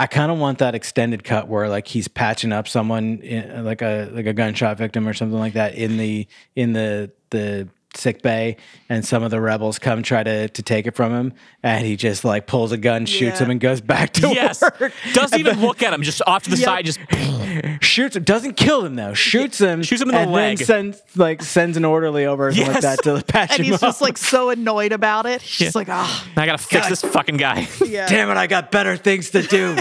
I 0.00 0.08
kind 0.08 0.32
of 0.32 0.38
want 0.38 0.58
that 0.58 0.74
extended 0.74 1.22
cut 1.22 1.46
where 1.46 1.68
like 1.68 1.86
he's 1.86 2.08
patching 2.08 2.52
up 2.52 2.66
someone 2.66 3.20
in, 3.20 3.64
like 3.64 3.80
a 3.80 4.10
like 4.12 4.26
a 4.26 4.32
gunshot 4.32 4.76
victim 4.76 5.06
or 5.06 5.14
something 5.14 5.38
like 5.38 5.52
that 5.52 5.76
in 5.76 5.98
the 5.98 6.26
in 6.56 6.72
the 6.72 7.12
the 7.30 7.68
sick 7.96 8.22
bay 8.22 8.56
and 8.88 9.04
some 9.04 9.22
of 9.22 9.30
the 9.30 9.40
rebels 9.40 9.78
come 9.78 10.02
try 10.02 10.22
to 10.22 10.48
to 10.48 10.62
take 10.62 10.86
it 10.86 10.94
from 10.94 11.12
him 11.12 11.32
and 11.62 11.86
he 11.86 11.96
just 11.96 12.24
like 12.24 12.46
pulls 12.46 12.72
a 12.72 12.76
gun 12.76 13.06
shoots 13.06 13.38
Yeah. 13.40 13.44
him 13.46 13.50
and 13.52 13.60
goes 13.60 13.80
back 13.80 14.12
to 14.14 14.28
Yes. 14.34 14.60
work 14.62 14.92
Doesn't 15.12 15.38
even 15.38 15.60
look 15.60 15.82
at 15.82 15.92
him, 15.92 16.02
just 16.02 16.20
off 16.26 16.42
to 16.44 16.50
the 16.50 16.56
side, 16.56 16.84
just 16.84 16.98
shoots 17.84 18.16
him 18.16 18.24
doesn't 18.24 18.56
kill 18.56 18.84
him 18.84 18.94
though 18.96 19.14
shoots 19.14 19.58
him 19.60 19.82
Shoots 19.82 20.02
him 20.02 20.08
in 20.08 20.14
the 20.14 20.20
and 20.22 20.32
leg. 20.32 20.58
then 20.58 20.66
sends 20.66 21.02
like 21.16 21.42
sends 21.42 21.76
an 21.76 21.84
orderly 21.84 22.26
over 22.26 22.48
or 22.48 22.52
something 22.52 22.72
like 22.72 22.82
that 22.82 23.02
to 23.04 23.12
the 23.12 23.22
patch 23.22 23.50
and 23.52 23.60
him 23.60 23.64
he's 23.66 23.74
up 23.74 23.80
just 23.80 24.00
like 24.00 24.18
so 24.18 24.50
annoyed 24.50 24.92
about 24.92 25.26
it. 25.26 25.40
He's 25.42 25.58
just 25.58 25.74
Yeah. 25.74 25.78
like, 25.80 25.88
ah, 25.90 26.28
I 26.36 26.46
gotta 26.46 26.58
fix 26.58 26.82
God. 26.82 26.90
this 26.90 27.02
fucking 27.02 27.36
guy. 27.36 27.66
yeah. 27.86 28.06
damn 28.08 28.28
it 28.30 28.36
I 28.36 28.46
got 28.46 28.70
better 28.70 28.96
things 28.96 29.30
to 29.30 29.42
do 29.42 29.76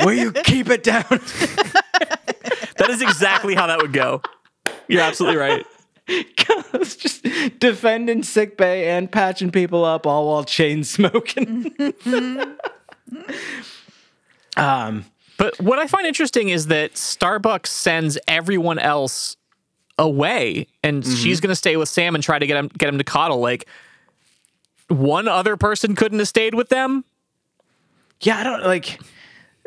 will 0.00 0.12
you 0.12 0.32
keep 0.32 0.68
it 0.70 0.82
down 0.82 1.04
that 1.08 2.86
is 2.90 3.02
exactly 3.02 3.54
how 3.54 3.66
that 3.68 3.80
would 3.82 3.92
go. 3.92 4.22
You're 4.86 5.02
absolutely 5.02 5.36
right. 5.38 5.66
It's 6.74 6.96
just 6.96 7.22
defending 7.58 8.22
sick 8.22 8.56
bay 8.56 8.88
and 8.88 9.10
patching 9.10 9.50
people 9.50 9.84
up 9.84 10.06
all 10.06 10.28
while 10.28 10.44
chain 10.44 10.84
smoking. 10.84 11.74
um, 14.56 15.04
But 15.36 15.60
what 15.60 15.78
I 15.78 15.86
find 15.86 16.06
interesting 16.06 16.48
is 16.48 16.66
that 16.66 16.94
Starbucks 16.94 17.66
sends 17.66 18.18
everyone 18.26 18.78
else 18.78 19.36
away, 19.98 20.66
and 20.82 21.04
she's 21.04 21.40
going 21.40 21.50
to 21.50 21.56
stay 21.56 21.76
with 21.76 21.88
Sam 21.88 22.14
and 22.14 22.22
try 22.24 22.38
to 22.38 22.46
get 22.46 22.56
him 22.56 22.68
get 22.78 22.88
him 22.88 22.98
to 22.98 23.04
Cottle. 23.04 23.40
Like 23.40 23.66
one 24.88 25.28
other 25.28 25.56
person 25.56 25.94
couldn't 25.94 26.18
have 26.18 26.28
stayed 26.28 26.54
with 26.54 26.68
them. 26.70 27.04
yeah, 28.20 28.38
I 28.38 28.44
don't 28.44 28.64
like 28.64 29.00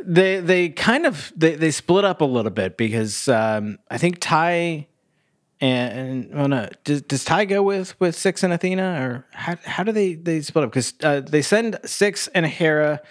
they 0.04 0.40
they 0.40 0.70
kind 0.70 1.06
of 1.06 1.32
they, 1.36 1.56
they 1.56 1.72
split 1.72 2.06
up 2.06 2.22
a 2.22 2.26
little 2.26 2.52
bit 2.52 2.78
because 2.78 3.28
um, 3.28 3.78
I 3.90 3.98
think 3.98 4.20
Tigh 4.20 4.88
and, 5.62 6.00
and 6.00 6.34
well 6.34 6.48
no 6.48 6.68
does, 6.84 7.02
does 7.04 7.24
Tigh 7.24 7.46
go 7.46 7.62
with 7.64 7.98
with 8.00 8.16
Six 8.16 8.44
and 8.44 8.52
Athena 8.52 8.84
or 9.02 9.26
how 9.32 9.56
how 9.64 9.84
do 9.84 9.92
they 9.92 10.16
they 10.16 10.42
split 10.42 10.64
up 10.66 10.72
because 10.72 10.94
uh, 11.04 11.22
they 11.22 11.42
send 11.42 11.78
Six 11.86 12.28
and 12.30 12.46
Hera 12.46 13.02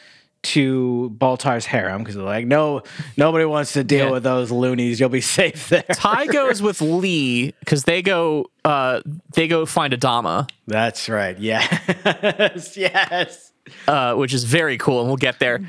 to 0.43 1.15
Baltar's 1.19 1.67
harem 1.67 1.99
because 1.99 2.15
they're 2.15 2.25
like 2.25 2.47
no 2.47 2.83
nobody 3.19 3.45
wants 3.45 3.75
to 3.75 3.85
deal 3.85 4.07
Yeah. 4.07 4.11
with 4.13 4.23
those 4.23 4.51
loonies 4.51 4.99
you'll 4.99 5.11
be 5.11 5.21
safe 5.39 5.69
there 5.69 5.85
Tigh 5.93 6.27
goes 6.27 6.63
with 6.63 6.81
Lee 6.81 7.53
because 7.61 7.85
they 7.85 8.01
go 8.03 8.47
uh, 8.65 9.03
they 9.35 9.47
go 9.49 9.67
find 9.67 9.93
Adama, 9.93 10.49
That's 10.67 11.09
right. 11.09 11.39
Yes. 11.39 12.77
yes. 12.77 13.53
uh, 13.89 14.15
which 14.15 14.35
is 14.35 14.45
very 14.45 14.77
cool, 14.79 15.01
and 15.01 15.09
we'll 15.09 15.17
get 15.17 15.39
there. 15.39 15.61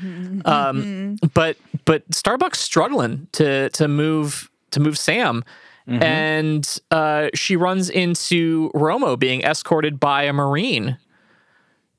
Um, 0.44 1.16
but 1.34 1.56
but 1.84 2.08
Starbucks 2.10 2.56
struggling 2.56 3.28
to 3.32 3.70
to 3.70 3.88
move 3.88 4.50
to 4.72 4.80
move 4.80 4.98
Sam. 4.98 5.44
And 5.86 6.78
uh, 6.90 7.28
she 7.34 7.56
runs 7.56 7.90
into 7.90 8.70
Romo 8.74 9.18
being 9.18 9.42
escorted 9.42 9.98
by 9.98 10.24
a 10.24 10.32
Marine 10.32 10.96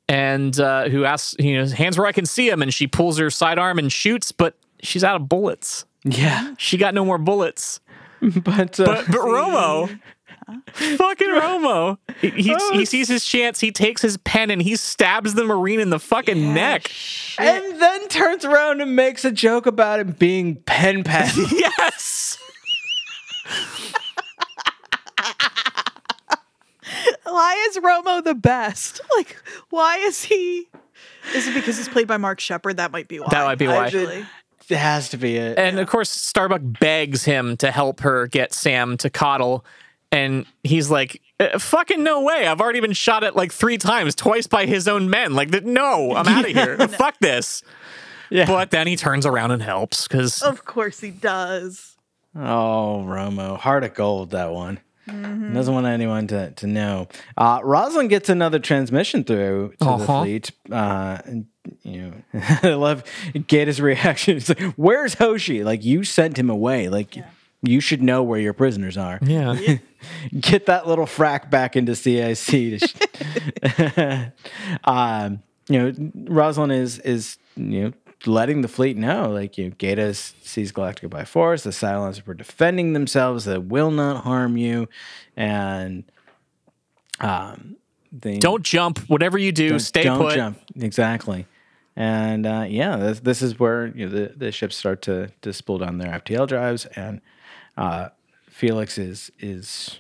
and 0.08 0.58
uh, 0.60 0.90
who 0.90 1.06
asks, 1.06 1.36
you 1.40 1.58
know, 1.58 1.68
hands 1.68 1.98
where 1.98 2.08
I 2.08 2.12
can 2.12 2.26
see 2.26 2.50
him. 2.50 2.62
And 2.62 2.74
she 2.74 2.88
pulls 2.88 3.18
her 3.18 3.30
sidearm 3.30 3.80
and 3.80 3.92
shoots, 3.92 4.32
but 4.32 4.56
she's 4.82 5.04
out 5.04 5.20
of 5.20 5.28
bullets. 5.30 5.86
Yeah, 6.06 6.54
She 6.58 6.78
got 6.78 6.94
no 6.94 7.06
more 7.06 7.18
bullets. 7.18 7.80
but 8.22 8.80
uh, 8.80 8.86
But, 8.86 9.06
but 9.08 9.20
Romo, 9.22 10.00
fucking 10.74 11.28
Romo, 11.30 11.98
he, 12.20 12.30
he, 12.30 12.56
he 12.74 12.86
sees 12.86 13.08
his 13.08 13.24
chance. 13.26 13.60
He 13.62 13.72
takes 13.72 14.02
his 14.02 14.18
pen 14.18 14.52
and 14.52 14.62
he 14.62 14.76
stabs 14.76 15.34
the 15.34 15.46
Marine 15.46 15.80
in 15.80 15.90
the 15.90 16.00
fucking 16.00 16.54
neck. 16.54 16.90
and 17.40 17.82
then 17.82 18.08
turns 18.10 18.44
around 18.46 18.82
and 18.82 18.96
makes 18.96 19.24
a 19.26 19.32
joke 19.32 19.66
about 19.66 20.00
him 20.02 20.12
being 20.12 20.56
pen 20.66 21.04
pal. 21.04 21.30
Yes. 21.52 22.23
Why 27.26 27.66
is 27.70 27.78
Romo 27.78 28.24
the 28.24 28.36
best? 28.36 29.02
Like, 29.18 29.38
why 29.70 29.98
is 29.98 30.24
he? 30.24 30.68
Is 31.36 31.48
it 31.48 31.54
because 31.54 31.78
he's 31.78 31.88
played 31.88 32.08
by 32.08 32.18
Mark 32.18 32.40
Sheppard? 32.40 32.78
That 32.78 32.92
might 32.92 33.08
be 33.08 33.20
why. 33.20 33.28
That 33.30 33.46
might 33.46 33.58
be 33.60 33.68
why. 33.68 33.86
Actually. 33.86 34.26
it 34.70 34.78
has 34.78 35.10
to 35.10 35.18
be 35.18 35.36
it. 35.38 35.58
And 35.60 35.80
of 35.80 35.88
course, 35.88 36.10
Starbuck 36.10 36.62
begs 36.64 37.24
him 37.26 37.56
to 37.58 37.70
help 37.72 38.00
her 38.02 38.26
get 38.28 38.54
Sam 38.54 38.98
to 38.98 39.10
Cottle. 39.10 39.66
And 40.12 40.46
he's 40.64 40.90
like, 40.90 41.22
"Uh, 41.40 41.60
fucking 41.60 42.04
no 42.04 42.22
way. 42.24 42.48
I've 42.48 42.60
already 42.62 42.80
been 42.80 42.94
shot 42.94 43.24
at 43.24 43.36
like 43.36 43.52
three 43.52 43.78
times, 43.78 44.16
twice 44.16 44.48
by 44.48 44.66
his 44.66 44.88
own 44.88 45.10
men. 45.10 45.34
Like, 45.34 45.52
th- 45.52 45.64
no, 45.64 46.16
I'm 46.16 46.28
out 46.28 46.46
of 46.46 46.52
here. 46.56 46.78
Fuck 46.88 47.20
this. 47.20 47.62
Yeah. 48.30 48.46
But 48.48 48.72
then 48.72 48.88
he 48.88 48.96
turns 48.96 49.26
around 49.28 49.52
and 49.52 49.62
helps 49.62 50.08
because 50.08 50.42
Of 50.42 50.66
course 50.66 51.00
he 51.00 51.12
does. 51.12 51.93
Oh, 52.36 53.04
Romo, 53.08 53.58
heart 53.58 53.84
of 53.84 53.94
gold. 53.94 54.32
That 54.32 54.52
one 54.52 54.80
doesn't 55.08 55.74
want 55.74 55.86
anyone 55.86 56.28
to 56.28 56.52
to 56.52 56.68
know. 56.68 57.08
Uh, 57.38 57.60
Roslin 57.64 58.08
gets 58.08 58.30
another 58.30 58.60
transmission 58.60 59.24
through 59.24 59.72
to 59.80 59.86
the 59.86 59.86
Uh-huh. 59.92 60.22
fleet. 60.22 60.52
Uh, 60.72 61.18
and, 61.26 61.46
you 61.84 62.02
know, 62.02 62.14
I 62.64 62.70
love 62.74 63.04
Gaeta's 63.34 63.80
reaction. 63.82 64.38
It's 64.38 64.50
like, 64.50 64.62
"Where's 64.76 65.16
Hoshi? 65.16 65.64
Like 65.64 65.84
you 65.84 66.04
sent 66.04 66.38
him 66.38 66.50
away. 66.50 66.90
Like 66.90 67.18
you 67.62 67.80
should 67.82 68.02
know 68.02 68.24
where 68.24 68.40
your 68.40 68.54
prisoners 68.54 68.98
are. 68.98 69.20
yeah. 69.22 69.56
Get 70.40 70.66
that 70.66 70.88
little 70.88 71.06
frack 71.06 71.50
back 71.50 71.76
into 71.76 71.96
CIC." 71.96 72.46
To 72.46 72.80
sh- 72.80 72.94
um, 74.86 75.42
you 75.70 75.80
know, 75.80 76.12
Roslin 76.34 76.72
is 76.72 77.00
is 77.00 77.38
you 77.56 77.84
know 77.84 77.94
letting 78.26 78.62
the 78.62 78.68
fleet 78.68 78.96
know, 78.98 79.30
like 79.30 79.58
you 79.58 79.66
know, 79.70 79.76
Gaeta 79.78 80.14
sees 80.14 80.72
Galactica 80.72 81.10
by 81.10 81.26
force. 81.26 81.64
The 81.64 81.70
Cylons 81.72 82.26
were 82.26 82.34
defending 82.34 82.94
themselves. 82.94 83.46
They 83.46 83.58
will 83.58 83.92
not 83.92 84.24
harm 84.24 84.58
you, 84.58 84.88
and 85.36 86.04
um, 87.20 87.76
they 88.12 88.38
Don't 88.40 88.64
jump. 88.64 89.00
Whatever 89.10 89.38
you 89.38 89.52
do, 89.52 89.70
don't- 89.70 89.80
stay 89.80 90.04
don't 90.04 90.18
put. 90.20 90.36
jump 90.36 90.60
exactly. 90.76 91.48
And 91.96 92.46
uh, 92.48 92.66
yeah, 92.68 92.96
this, 92.98 93.20
this 93.20 93.42
is 93.44 93.60
where 93.60 93.88
you 93.88 94.08
know, 94.08 94.12
the 94.12 94.34
the 94.36 94.52
ships 94.52 94.76
start 94.76 95.02
to 95.04 95.30
to 95.42 95.54
spool 95.54 95.78
down 95.78 96.00
their 96.00 96.20
FTL 96.20 96.48
drives, 96.48 96.86
and 96.96 97.22
uh, 97.78 98.10
Felix 98.50 98.98
is 98.98 99.32
is 99.40 100.00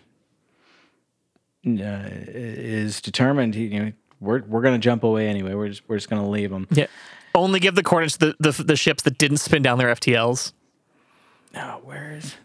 uh, 1.67 1.69
is 2.09 2.99
determined. 3.01 3.55
He, 3.55 3.65
you 3.67 3.79
know, 3.79 3.91
we're 4.19 4.41
we're 4.43 4.61
gonna 4.61 4.79
jump 4.79 5.03
away 5.03 5.27
anyway. 5.27 5.53
We're 5.53 5.69
just 5.69 5.87
we're 5.87 5.97
just 5.97 6.09
gonna 6.09 6.27
leave 6.29 6.49
them. 6.49 6.67
Yeah. 6.71 6.87
Only 7.35 7.59
give 7.59 7.75
the 7.75 7.83
coordinates 7.83 8.17
to 8.17 8.35
the, 8.39 8.51
the, 8.51 8.63
the 8.63 8.75
ships 8.75 9.03
that 9.03 9.17
didn't 9.17 9.37
spin 9.37 9.63
down 9.63 9.77
their 9.77 9.93
FTLs. 9.93 10.53
Oh, 11.55 11.79
where 11.83 12.11
is? 12.11 12.35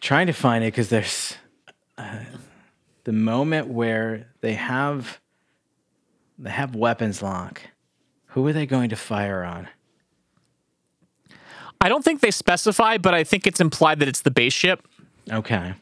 Trying 0.00 0.28
to 0.28 0.32
find 0.32 0.62
it 0.62 0.68
because 0.68 0.88
there's 0.88 1.36
uh, 1.96 2.20
the 3.04 3.12
moment 3.12 3.68
where 3.68 4.28
they 4.40 4.54
have 4.54 5.20
they 6.38 6.50
have 6.50 6.74
weapons 6.74 7.22
lock. 7.22 7.62
Who 8.26 8.46
are 8.46 8.52
they 8.52 8.66
going 8.66 8.90
to 8.90 8.96
fire 8.96 9.42
on? 9.42 9.68
I 11.80 11.88
don't 11.88 12.04
think 12.04 12.20
they 12.20 12.30
specify, 12.30 12.98
but 12.98 13.14
I 13.14 13.24
think 13.24 13.46
it's 13.46 13.60
implied 13.60 14.00
that 14.00 14.08
it's 14.08 14.20
the 14.20 14.30
base 14.30 14.52
ship. 14.52 14.86
Okay. 15.30 15.74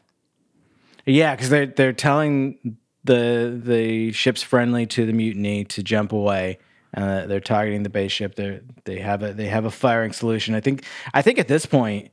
Yeah, 1.05 1.35
because 1.35 1.49
they're 1.49 1.67
they're 1.67 1.93
telling 1.93 2.77
the 3.03 3.59
the 3.63 4.11
ships 4.11 4.43
friendly 4.43 4.85
to 4.87 5.05
the 5.05 5.13
mutiny 5.13 5.63
to 5.65 5.83
jump 5.83 6.11
away. 6.11 6.59
Uh, 6.95 7.25
they're 7.25 7.39
targeting 7.39 7.83
the 7.83 7.89
base 7.89 8.11
ship. 8.11 8.35
They 8.35 8.61
they 8.85 8.99
have 8.99 9.21
a 9.23 9.33
they 9.33 9.47
have 9.47 9.65
a 9.65 9.71
firing 9.71 10.13
solution. 10.13 10.55
I 10.55 10.61
think 10.61 10.83
I 11.13 11.21
think 11.21 11.37
at 11.37 11.47
this 11.47 11.65
point, 11.65 12.11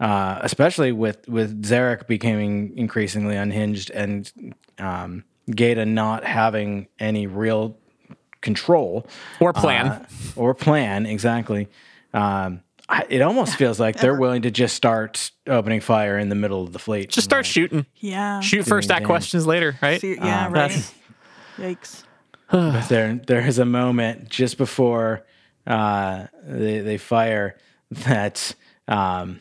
uh, 0.00 0.38
especially 0.42 0.92
with 0.92 1.28
with 1.28 1.62
Zarek 1.62 2.06
becoming 2.06 2.76
increasingly 2.76 3.36
unhinged 3.36 3.90
and 3.90 4.30
um, 4.78 5.24
Gaeta 5.50 5.86
not 5.86 6.24
having 6.24 6.88
any 6.98 7.26
real 7.26 7.76
control 8.40 9.06
Or 9.40 9.52
plan. 9.52 9.86
uh, 9.86 10.06
or 10.36 10.54
plan 10.54 11.06
exactly. 11.06 11.68
Um, 12.14 12.62
I, 12.88 13.04
it 13.08 13.20
almost 13.22 13.56
feels 13.58 13.78
like 13.80 13.96
they're 13.96 14.14
willing 14.18 14.42
to 14.42 14.50
just 14.50 14.74
start 14.76 15.30
opening 15.46 15.80
fire 15.80 16.18
in 16.18 16.28
the 16.28 16.34
middle 16.34 16.62
of 16.62 16.72
the 16.72 16.78
fleet. 16.78 17.10
Just 17.10 17.24
start 17.24 17.46
shooting. 17.46 17.86
Yeah. 17.96 18.40
Shoot 18.40 18.64
first, 18.66 18.90
ask 18.90 19.04
questions 19.04 19.46
later, 19.46 19.76
right? 19.82 20.00
See- 20.00 20.14
yeah. 20.16 20.46
Um, 20.46 20.52
right. 20.52 20.92
Yikes. 21.56 22.04
But 22.50 22.88
there, 22.88 23.14
there 23.26 23.46
is 23.46 23.58
a 23.58 23.64
moment 23.64 24.28
just 24.28 24.56
before 24.56 25.24
uh, 25.66 26.26
they, 26.44 26.80
they 26.80 26.96
fire 26.96 27.56
that 27.90 28.54
um, 28.86 29.40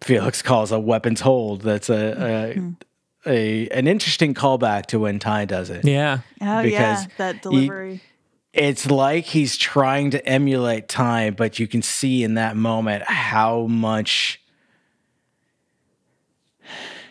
Felix 0.00 0.42
calls 0.42 0.72
a 0.72 0.78
weapons 0.80 1.20
hold. 1.20 1.60
That's 1.62 1.88
a, 1.88 2.54
a, 3.26 3.30
a 3.30 3.68
an 3.68 3.86
interesting 3.86 4.34
callback 4.34 4.86
to 4.86 4.98
when 4.98 5.18
Tigh 5.20 5.44
does 5.44 5.70
it. 5.70 5.84
Yeah. 5.84 6.18
Oh 6.40 6.62
Because 6.62 7.02
yeah, 7.04 7.10
that 7.18 7.34
he- 7.36 7.40
delivery. 7.42 8.00
It's 8.52 8.84
like 8.90 9.24
he's 9.24 9.56
trying 9.56 10.10
to 10.10 10.26
emulate 10.26 10.86
time, 10.86 11.32
but 11.32 11.58
you 11.58 11.66
can 11.66 11.80
see 11.80 12.22
in 12.22 12.34
that 12.34 12.54
moment 12.54 13.02
how 13.06 13.62
much 13.62 14.42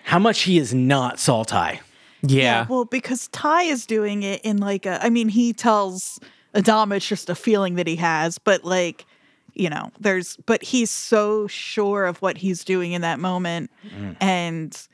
how 0.04 0.20
much 0.20 0.42
he 0.44 0.58
is 0.60 0.72
not 0.74 1.20
Saul 1.20 1.44
Tigh. 1.46 1.80
Yeah. 2.24 2.66
Well, 2.70 2.86
because 2.86 3.28
Tigh 3.30 3.64
is 3.64 3.86
doing 3.86 4.24
it 4.24 4.42
in 4.44 4.58
like 4.58 4.86
a. 4.86 5.04
I 5.04 5.10
mean, 5.10 5.30
he 5.30 5.54
tells 5.54 6.20
Adama 6.56 6.98
it's 6.98 7.08
just 7.08 7.30
a 7.30 7.36
feeling 7.36 7.76
that 7.76 7.88
he 7.88 7.96
has, 7.98 8.38
but 8.38 8.64
like, 8.64 9.06
you 9.54 9.70
know, 9.70 9.92
there's. 10.00 10.38
But 10.46 10.64
he's 10.64 10.92
so 10.92 11.48
sure 11.48 12.06
of 12.06 12.22
what 12.22 12.38
he's 12.38 12.64
doing 12.64 12.92
in 12.92 13.02
that 13.02 13.20
moment, 13.20 13.72
Mm. 13.96 14.16
and 14.22 14.88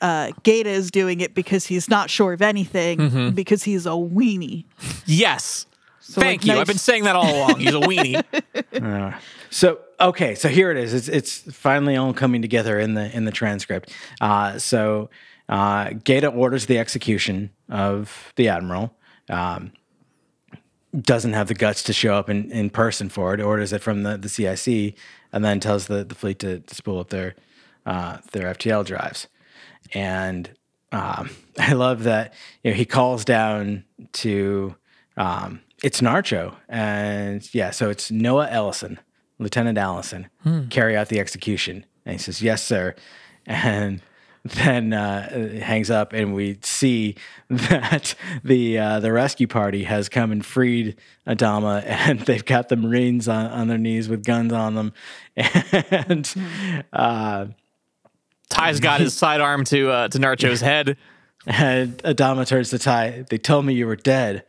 uh 0.00 0.32
Gaeta 0.44 0.70
is 0.70 0.90
doing 0.90 1.20
it 1.20 1.34
because 1.34 1.66
he's 1.66 1.88
not 1.90 2.08
sure 2.08 2.32
of 2.32 2.40
anything 2.40 2.98
Mm-hmm. 2.98 3.30
because 3.34 3.62
he's 3.62 3.84
a 3.84 3.90
weenie. 3.90 4.64
Yes. 5.04 5.66
So, 6.00 6.20
Thank 6.22 6.40
like, 6.42 6.46
you. 6.46 6.52
nice- 6.54 6.60
I've 6.62 6.66
been 6.66 6.78
saying 6.78 7.04
that 7.04 7.14
all 7.14 7.32
along. 7.36 7.60
He's 7.60 7.74
a 7.74 7.80
weenie. 7.80 8.24
So 9.52 9.80
okay, 9.98 10.36
so 10.36 10.48
here 10.48 10.70
it 10.70 10.76
is. 10.76 10.94
It's 10.94 11.08
it's 11.08 11.38
finally 11.54 11.96
all 11.96 12.12
coming 12.14 12.40
together 12.40 12.78
in 12.78 12.94
the 12.94 13.14
in 13.14 13.24
the 13.24 13.32
transcript. 13.32 13.92
Uh, 14.20 14.58
so 14.60 15.10
uh, 15.50 15.90
Gaeta 16.04 16.28
orders 16.28 16.66
the 16.66 16.78
execution 16.78 17.50
of 17.68 18.32
the 18.36 18.48
admiral. 18.48 18.94
Um, 19.28 19.72
doesn't 20.98 21.34
have 21.34 21.48
the 21.48 21.54
guts 21.54 21.82
to 21.84 21.92
show 21.92 22.14
up 22.14 22.30
in, 22.30 22.50
in 22.50 22.70
person 22.70 23.08
for 23.08 23.34
it. 23.34 23.40
Orders 23.40 23.72
it 23.72 23.82
from 23.82 24.04
the, 24.04 24.16
the 24.16 24.28
CIC, 24.28 24.94
and 25.32 25.44
then 25.44 25.60
tells 25.60 25.86
the, 25.88 26.04
the 26.04 26.14
fleet 26.14 26.38
to, 26.40 26.60
to 26.60 26.74
spool 26.74 27.00
up 27.00 27.10
their 27.10 27.34
uh, 27.84 28.18
their 28.32 28.54
FTL 28.54 28.84
drives. 28.84 29.26
And 29.92 30.50
um, 30.92 31.30
I 31.58 31.72
love 31.72 32.04
that 32.04 32.32
you 32.62 32.70
know 32.70 32.76
he 32.76 32.84
calls 32.84 33.24
down 33.24 33.84
to 34.14 34.76
um, 35.16 35.60
it's 35.82 36.00
Narcho, 36.00 36.54
and 36.68 37.52
yeah, 37.52 37.70
so 37.70 37.90
it's 37.90 38.10
Noah 38.10 38.48
Ellison, 38.50 39.00
Lieutenant 39.38 39.78
Allison, 39.78 40.28
carry 40.70 40.96
out 40.96 41.08
the 41.08 41.20
execution, 41.20 41.86
and 42.04 42.14
he 42.14 42.18
says, 42.18 42.40
"Yes, 42.40 42.62
sir," 42.62 42.94
and 43.46 44.00
then 44.44 44.92
uh, 44.92 45.58
hangs 45.60 45.90
up, 45.90 46.12
and 46.12 46.34
we 46.34 46.58
see 46.62 47.16
that 47.48 48.14
the 48.42 48.78
uh, 48.78 49.00
the 49.00 49.12
rescue 49.12 49.46
party 49.46 49.84
has 49.84 50.08
come 50.08 50.32
and 50.32 50.44
freed 50.44 50.96
Adama, 51.26 51.82
and 51.86 52.20
they've 52.20 52.44
got 52.44 52.68
the 52.68 52.76
Marines 52.76 53.28
on, 53.28 53.46
on 53.46 53.68
their 53.68 53.78
knees 53.78 54.08
with 54.08 54.24
guns 54.24 54.52
on 54.52 54.74
them, 54.74 54.92
and 55.36 56.34
uh, 56.92 57.46
Tigh's 58.48 58.80
got 58.80 59.00
his 59.00 59.14
sidearm 59.16 59.64
to 59.64 59.90
uh, 59.90 60.08
to 60.08 60.18
Narcho's 60.18 60.60
head. 60.60 60.96
And 61.46 61.96
Adama 61.98 62.46
turns 62.46 62.68
to 62.70 62.78
Tigh. 62.78 63.24
They 63.30 63.38
told 63.38 63.64
me 63.64 63.72
you 63.72 63.86
were 63.86 63.96
dead. 63.96 64.44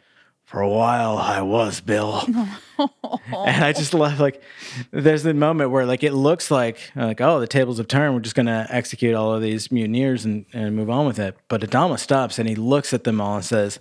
For 0.52 0.60
a 0.60 0.68
while, 0.68 1.18
I 1.18 1.42
was, 1.44 1.80
Bill. 1.80 2.26
and 2.78 3.64
I 3.64 3.72
just 3.72 3.94
love 3.94 4.20
like 4.20 4.44
there's 4.92 5.24
the 5.24 5.34
moment 5.34 5.72
where 5.72 5.86
like 5.86 6.04
it 6.04 6.12
looks 6.12 6.52
like 6.52 6.78
like 6.94 7.22
oh 7.22 7.40
the 7.40 7.48
tables 7.48 7.78
have 7.78 7.88
turned. 7.88 8.16
We're 8.16 8.20
just 8.20 8.36
gonna 8.36 8.68
execute 8.70 9.16
all 9.16 9.32
of 9.34 9.42
these 9.42 9.72
mutineers 9.72 10.26
and, 10.26 10.46
and 10.52 10.76
move 10.76 10.90
on 10.90 11.06
with 11.08 11.20
it. 11.20 11.38
But 11.48 11.62
Adama 11.62 11.98
stops 11.98 12.38
and 12.38 12.50
he 12.50 12.56
looks 12.56 12.94
at 12.94 13.06
them 13.06 13.22
all 13.22 13.38
and 13.38 13.46
says, 13.46 13.80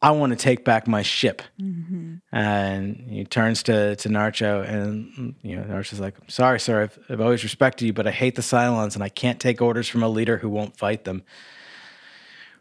I 0.00 0.12
want 0.12 0.30
to 0.30 0.36
take 0.36 0.64
back 0.64 0.88
my 0.88 1.02
ship. 1.02 1.42
Mm-hmm. 1.60 2.14
And 2.32 3.06
he 3.10 3.24
turns 3.24 3.62
to, 3.64 3.96
to 3.96 4.08
Narcho, 4.08 4.66
and 4.66 5.34
you 5.42 5.56
know, 5.56 5.64
Narcho's 5.64 6.00
like, 6.00 6.14
I'm 6.20 6.28
sorry, 6.28 6.60
sir. 6.60 6.84
I've, 6.84 6.98
I've 7.10 7.20
always 7.20 7.42
respected 7.42 7.86
you, 7.86 7.92
but 7.92 8.06
I 8.06 8.10
hate 8.10 8.36
the 8.36 8.42
Cylons, 8.42 8.94
and 8.94 9.02
I 9.02 9.08
can't 9.08 9.40
take 9.40 9.60
orders 9.60 9.88
from 9.88 10.02
a 10.02 10.08
leader 10.08 10.38
who 10.38 10.48
won't 10.48 10.78
fight 10.78 11.04
them. 11.04 11.24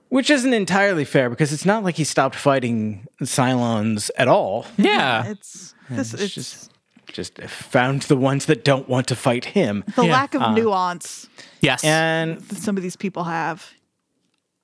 Which 0.09 0.29
isn't 0.29 0.53
entirely 0.53 1.03
fair 1.03 1.29
because 1.29 1.51
it's 1.51 1.65
not 1.65 1.83
like 1.83 1.95
he 1.95 2.03
stopped 2.03 2.35
fighting 2.35 3.05
Cylons 3.21 4.09
at 4.17 4.27
all. 4.27 4.65
Yeah. 4.77 5.25
It's 5.27 5.73
this. 5.89 6.13
It's 6.13 6.21
It's, 6.23 6.33
just 6.33 6.71
just 7.11 7.37
found 7.49 8.01
the 8.03 8.17
ones 8.17 8.45
that 8.47 8.63
don't 8.65 8.89
want 8.89 9.07
to 9.07 9.15
fight 9.15 9.45
him. 9.45 9.83
the 9.95 10.05
Yeah. 10.05 10.11
lack 10.11 10.33
of 10.35 10.53
nuance 10.53 11.27
yes. 11.61 11.83
And 11.83 12.39
that 12.39 12.57
some 12.57 12.75
of 12.77 12.83
these 12.83 12.95
people 12.95 13.23
have. 13.25 13.71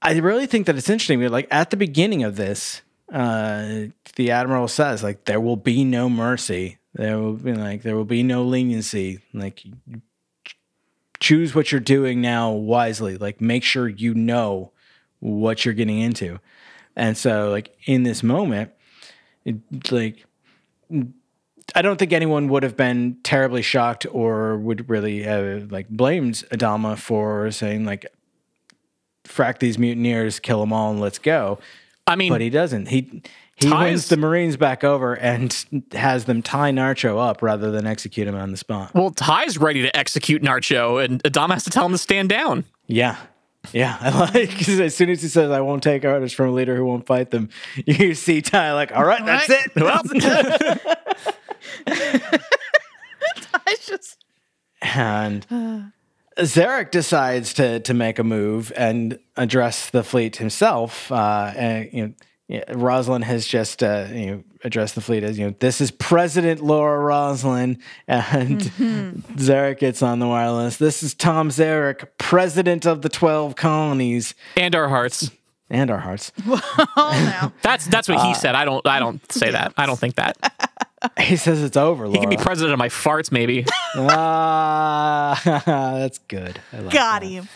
I 0.02 0.14
really 0.18 0.48
think 0.48 0.66
that 0.68 0.76
it's 0.76 0.90
interesting. 0.90 1.22
Like 1.30 1.48
at 1.52 1.70
the 1.70 1.78
beginning 1.78 2.24
of 2.24 2.36
this, 2.36 2.82
uh, 3.14 3.86
the 4.16 4.32
admiral 4.32 4.68
says, 4.68 5.04
"Like 5.04 5.26
there 5.26 5.40
will 5.40 5.56
be 5.58 5.84
no 5.84 6.10
mercy. 6.10 6.78
There 6.94 7.18
will 7.20 7.34
be 7.34 7.54
like 7.54 7.84
there 7.84 7.96
will 7.96 8.06
be 8.06 8.24
no 8.24 8.44
leniency. 8.44 9.20
Like 9.34 9.64
choose 11.20 11.54
what 11.54 11.72
you're 11.72 11.80
doing 11.82 12.20
now 12.22 12.52
wisely. 12.52 13.18
Like 13.18 13.40
make 13.40 13.64
sure 13.64 13.88
you 13.88 14.14
know 14.14 14.72
what 15.22 15.64
you're 15.66 15.74
getting 15.74 16.00
into." 16.00 16.40
And 16.98 17.16
so, 17.18 17.50
like 17.50 17.74
in 17.86 18.04
this 18.04 18.22
moment, 18.22 18.72
it, 19.46 19.56
like 19.92 20.26
I 21.74 21.82
don't 21.82 21.98
think 21.98 22.12
anyone 22.12 22.50
would 22.50 22.64
have 22.64 22.76
been 22.76 23.18
terribly 23.24 23.62
shocked 23.62 24.06
or 24.12 24.58
would 24.58 24.90
really 24.90 25.26
uh, 25.26 25.62
like 25.70 25.88
blamed 25.88 26.44
Adama 26.52 26.98
for 26.98 27.50
saying 27.52 27.86
like 27.86 28.06
frack 29.24 29.60
these 29.60 29.78
mutineers, 29.78 30.40
kill 30.40 30.60
them 30.60 30.74
all, 30.74 30.92
and 30.92 31.00
let's 31.00 31.18
go. 31.20 31.60
I 32.08 32.16
mean, 32.18 32.32
But 32.32 32.42
he 32.42 32.50
doesn't. 32.50 32.88
He 32.90 33.22
he 33.56 33.70
Ties- 33.70 33.84
wins 33.86 34.08
the 34.10 34.18
Marines 34.18 34.58
back 34.58 34.84
over 34.84 35.14
and 35.14 35.66
has 35.94 36.26
them 36.26 36.42
tie 36.42 36.72
Narcho 36.72 37.20
up 37.20 37.42
rather 37.44 37.70
than 37.72 37.86
execute 37.88 38.28
him 38.28 38.36
on 38.36 38.50
the 38.52 38.58
spot. 38.58 38.94
well, 38.96 39.12
Tigh's 39.12 39.58
ready 39.60 39.82
to 39.84 39.96
execute 39.96 40.42
Narcho, 40.42 41.02
and 41.04 41.24
Adama 41.24 41.54
has 41.54 41.64
to 41.66 41.70
tell 41.70 41.86
him 41.86 41.92
to 41.92 41.98
stand 42.00 42.28
down. 42.30 42.66
Yeah. 42.88 43.18
Yeah, 43.72 43.98
I 44.02 44.10
like 44.20 44.70
as 44.70 44.96
soon 44.96 45.10
as 45.10 45.22
he 45.22 45.28
says, 45.28 45.52
"I 45.52 45.62
won't 45.62 45.84
take 45.84 46.04
orders 46.04 46.34
from 46.34 46.50
a 46.50 46.52
leader 46.52 46.76
who 46.76 46.86
won't 46.86 47.06
fight 47.06 47.32
them," 47.32 47.50
you 47.86 48.14
see 48.16 48.42
Tigh 48.42 48.74
like, 48.74 48.92
"All 48.96 49.06
right, 49.06 49.26
that's 49.26 49.50
right. 49.50 49.66
it." 49.66 49.76
Well, 49.76 50.02
I 53.54 53.76
just 53.86 54.18
and 54.82 55.46
Zarek 56.38 56.92
decides 56.92 57.54
to 57.54 57.80
to 57.82 57.94
make 57.94 58.20
a 58.20 58.24
move 58.24 58.74
and 58.76 59.20
address 59.38 59.90
the 59.90 60.04
fleet 60.04 60.38
himself. 60.38 61.12
Uh, 61.12 61.54
and 61.56 61.90
you 61.94 62.16
know, 62.50 62.64
Roslin 62.74 63.22
has 63.22 63.46
just 63.48 63.84
uh, 63.84 64.08
you 64.12 64.26
know 64.26 64.44
addressed 64.64 64.96
the 64.96 65.02
fleet 65.02 65.24
as 65.24 65.38
you 65.40 65.46
know 65.48 65.56
this 65.60 65.82
is 65.82 65.92
President 65.92 66.62
Laura 66.62 67.00
Roslin, 67.00 67.80
and 68.08 68.62
Zarek 68.62 69.80
gets 69.80 70.02
on 70.02 70.20
the 70.20 70.28
wireless. 70.28 70.78
This 70.78 71.02
is 71.04 71.14
Tom 71.14 71.50
Zarek, 71.50 72.08
President 72.18 72.86
of 72.86 73.02
the 73.02 73.10
Twelve 73.10 73.56
Colonies 73.56 74.36
and 74.56 74.76
our 74.76 74.88
hearts. 74.90 75.32
and 75.70 75.90
our 75.90 76.00
hearts. 76.00 76.32
oh 76.48 76.60
now. 76.98 77.54
That's 77.62 77.88
that's 77.88 78.08
what 78.08 78.18
Uh, 78.20 78.28
he 78.28 78.34
said. 78.36 78.56
I 78.56 78.66
don't 78.66 78.86
I 78.88 79.00
don't 79.00 79.32
say 79.32 79.52
that. 79.52 79.74
I 79.78 79.86
don't 79.86 80.00
think 80.00 80.16
that. 80.16 80.38
He 81.20 81.36
says 81.36 81.64
it's 81.64 81.78
over. 81.78 82.06
He 82.06 82.20
can 82.20 82.30
be 82.30 82.38
president 82.38 82.74
of 82.74 82.78
my 82.78 82.90
farts, 82.90 83.32
maybe. 83.32 83.66
ah, 83.96 85.42
that's 85.98 86.20
good. 86.20 86.60
I 86.72 86.80
like 86.80 86.94
Got 86.94 87.22
that. 87.22 87.28
him. 87.28 87.48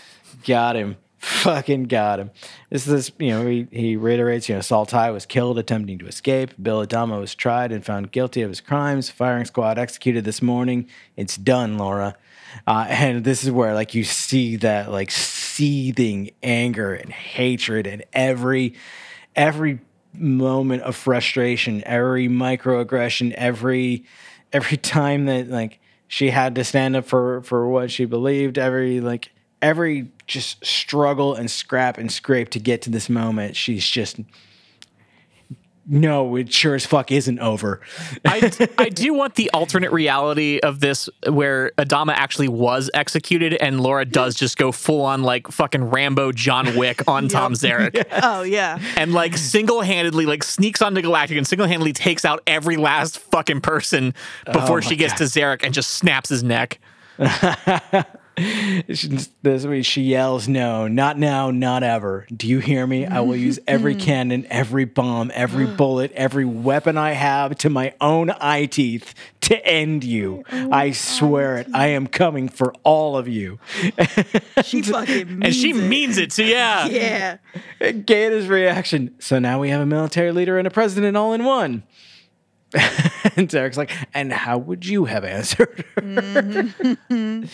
Got 0.48 0.76
him. 0.76 0.98
Fucking 1.26 1.86
got 1.86 2.20
him. 2.20 2.30
This 2.70 2.88
is, 2.88 3.12
you 3.18 3.30
know, 3.30 3.48
he, 3.48 3.68
he 3.72 3.96
reiterates, 3.96 4.48
you 4.48 4.54
know, 4.54 4.62
Saul 4.62 4.86
Tigh 4.86 5.10
was 5.10 5.26
killed 5.26 5.58
attempting 5.58 5.98
to 5.98 6.06
escape. 6.06 6.52
Bill 6.62 6.86
Adama 6.86 7.20
was 7.20 7.34
tried 7.34 7.72
and 7.72 7.84
found 7.84 8.12
guilty 8.12 8.44
of 8.44 8.50
his 8.50 8.62
crimes. 8.62 9.10
Firing 9.10 9.46
squad 9.46 9.80
executed 9.80 10.24
this 10.24 10.44
morning. 10.44 10.88
It's 11.18 11.36
done, 11.36 11.80
Laura. 11.80 12.16
Uh, 12.68 12.86
and 12.90 13.24
this 13.24 13.44
is 13.44 13.50
where, 13.50 13.74
like, 13.74 13.96
you 13.96 14.04
see 14.04 14.56
that, 14.58 14.92
like, 14.92 15.10
seething 15.10 16.30
anger 16.44 16.94
and 16.94 17.12
hatred 17.12 17.88
and 17.88 18.04
every, 18.14 18.76
every 19.36 19.80
moment 20.14 20.84
of 20.84 20.96
frustration, 20.96 21.84
every 21.88 22.28
microaggression, 22.28 23.32
every, 23.34 24.06
every 24.54 24.78
time 24.78 25.26
that, 25.26 25.50
like, 25.50 25.80
she 26.08 26.30
had 26.30 26.54
to 26.54 26.64
stand 26.64 26.96
up 26.96 27.06
for, 27.06 27.42
for 27.42 27.68
what 27.68 27.90
she 27.90 28.06
believed, 28.06 28.60
every, 28.60 29.02
like, 29.02 29.32
every 29.60 30.12
just 30.28 30.66
struggle 30.66 31.36
and 31.36 31.50
scrap 31.50 31.98
and 31.98 32.12
scrape 32.12 32.50
to 32.52 32.60
get 32.60 32.82
to 32.84 32.90
this 32.90 33.10
moment, 33.10 33.56
she's 33.56 33.86
just 33.88 34.20
no, 35.88 36.36
it 36.36 36.52
sure 36.52 36.74
as 36.74 36.86
fuck 36.86 37.12
isn't 37.12 37.38
over. 37.40 37.80
I, 38.26 38.52
I 38.78 38.90
do 38.90 39.14
want 39.14 39.36
the 39.36 39.52
alternate 39.52 39.92
reality 39.92 40.60
of 40.60 40.80
this 40.80 41.08
where 41.28 41.72
Adama 41.78 42.14
actually 42.14 42.48
was 42.48 42.90
executed 42.94 43.54
and 43.54 43.80
Laura 43.80 44.04
does 44.04 44.34
just 44.34 44.58
go 44.58 44.72
full 44.72 45.02
on 45.04 45.22
like 45.22 45.48
fucking 45.48 45.84
Rambo 45.84 46.32
John 46.32 46.76
Wick 46.76 47.08
on 47.08 47.28
Tom 47.28 47.54
Zarek 47.54 48.04
Oh 48.24 48.42
yeah. 48.42 48.80
and 48.98 49.14
like 49.14 49.38
single 49.38 49.82
handedly 49.82 50.26
like 50.26 50.44
sneaks 50.44 50.82
onto 50.82 51.02
Galactic 51.02 51.38
and 51.38 51.46
single 51.46 51.68
handedly 51.68 51.94
takes 51.94 52.26
out 52.26 52.42
every 52.48 52.78
last 52.78 53.20
fucking 53.20 53.62
person 53.62 54.16
before 54.52 54.78
oh 54.78 54.82
she 54.82 54.96
gets 54.96 55.14
to 55.16 55.26
Zarek 55.26 55.64
and 55.64 55.74
just 55.74 55.92
snaps 55.92 56.30
his 56.30 56.44
neck. 56.44 56.80
This 58.36 59.86
she 59.86 60.02
yells, 60.02 60.48
"No, 60.48 60.88
not 60.88 61.18
now, 61.18 61.52
not 61.52 61.84
ever. 61.84 62.28
Do 62.36 62.48
you 62.48 62.60
hear 62.60 62.86
me? 62.86 63.06
I 63.06 63.22
will 63.22 63.36
use 63.36 63.60
every 63.68 63.94
mm-hmm. 63.94 64.06
cannon, 64.06 64.48
every 64.50 64.86
bomb, 64.86 65.32
every 65.34 65.66
mm. 65.66 65.78
bullet, 65.78 66.12
every 66.14 66.46
weapon 66.46 66.98
I 66.98 67.12
have 67.12 67.58
to 67.60 67.70
my 67.70 67.94
own 68.02 68.32
eye 68.42 68.66
teeth 68.66 69.14
to 69.42 69.66
end 69.66 70.04
you. 70.04 70.44
I 70.50 70.92
swear 70.92 71.58
it. 71.58 71.68
I 71.74 71.88
am 71.88 72.08
coming 72.08 72.50
for 72.50 72.74
all 72.84 73.18
of 73.18 73.28
you." 73.28 73.60
She 74.64 74.82
fucking 74.82 75.28
means 75.28 75.40
And 75.46 75.56
she 75.56 75.72
it. 75.72 75.76
means 75.76 76.18
it. 76.18 76.32
So 76.32 76.42
yeah. 76.42 76.88
Yeah. 76.88 77.38
Gaeta's 77.80 78.48
reaction. 78.48 79.16
So 79.20 79.40
now 79.40 79.60
we 79.60 79.70
have 79.70 79.82
a 79.82 79.86
military 79.86 80.32
leader 80.32 80.58
and 80.58 80.68
a 80.68 80.72
president 80.72 81.16
all 81.16 81.34
in 81.34 81.44
one. 81.44 81.84
and 83.36 83.48
Derek's 83.48 83.78
like, 83.78 83.92
and 84.14 84.32
how 84.34 84.58
would 84.58 84.86
you 84.86 85.06
have 85.06 85.24
answered 85.24 85.86
her? 85.96 86.02
Mm-hmm. 86.02 87.46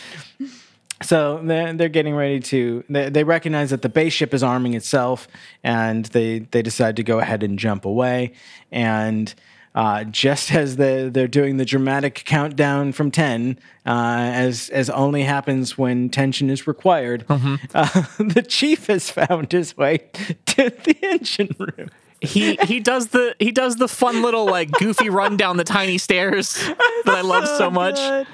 so 1.02 1.40
they're, 1.42 1.72
they're 1.72 1.88
getting 1.88 2.14
ready 2.14 2.40
to, 2.40 2.84
they, 2.88 3.10
they 3.10 3.24
recognize 3.24 3.70
that 3.70 3.82
the 3.82 3.88
base 3.88 4.12
ship 4.12 4.32
is 4.34 4.42
arming 4.42 4.74
itself 4.74 5.28
and 5.62 6.06
they, 6.06 6.40
they 6.40 6.62
decide 6.62 6.96
to 6.96 7.02
go 7.02 7.18
ahead 7.18 7.42
and 7.42 7.58
jump 7.58 7.84
away. 7.84 8.32
And 8.70 9.34
uh, 9.74 10.04
just 10.04 10.52
as 10.52 10.76
the, 10.76 11.10
they're 11.12 11.28
doing 11.28 11.56
the 11.56 11.64
dramatic 11.64 12.22
countdown 12.24 12.92
from 12.92 13.10
10, 13.10 13.58
uh, 13.86 13.90
as, 13.90 14.68
as 14.70 14.90
only 14.90 15.22
happens 15.22 15.78
when 15.78 16.10
tension 16.10 16.50
is 16.50 16.66
required, 16.66 17.24
uh, 17.28 18.04
the 18.18 18.44
chief 18.46 18.86
has 18.86 19.10
found 19.10 19.52
his 19.52 19.76
way 19.76 19.98
to 20.46 20.70
the 20.70 20.96
engine 21.02 21.54
room. 21.58 21.90
He 22.22 22.54
he 22.68 22.78
does 22.78 23.08
the 23.08 23.34
he 23.40 23.50
does 23.50 23.76
the 23.76 23.88
fun 23.88 24.22
little 24.22 24.46
like 24.46 24.70
goofy 24.70 25.10
run 25.10 25.36
down 25.36 25.56
the 25.56 25.64
tiny 25.64 25.98
stairs 25.98 26.54
that 26.54 27.04
I 27.08 27.20
love 27.20 27.48
so 27.48 27.68
much. 27.72 27.96
Good. 27.96 28.28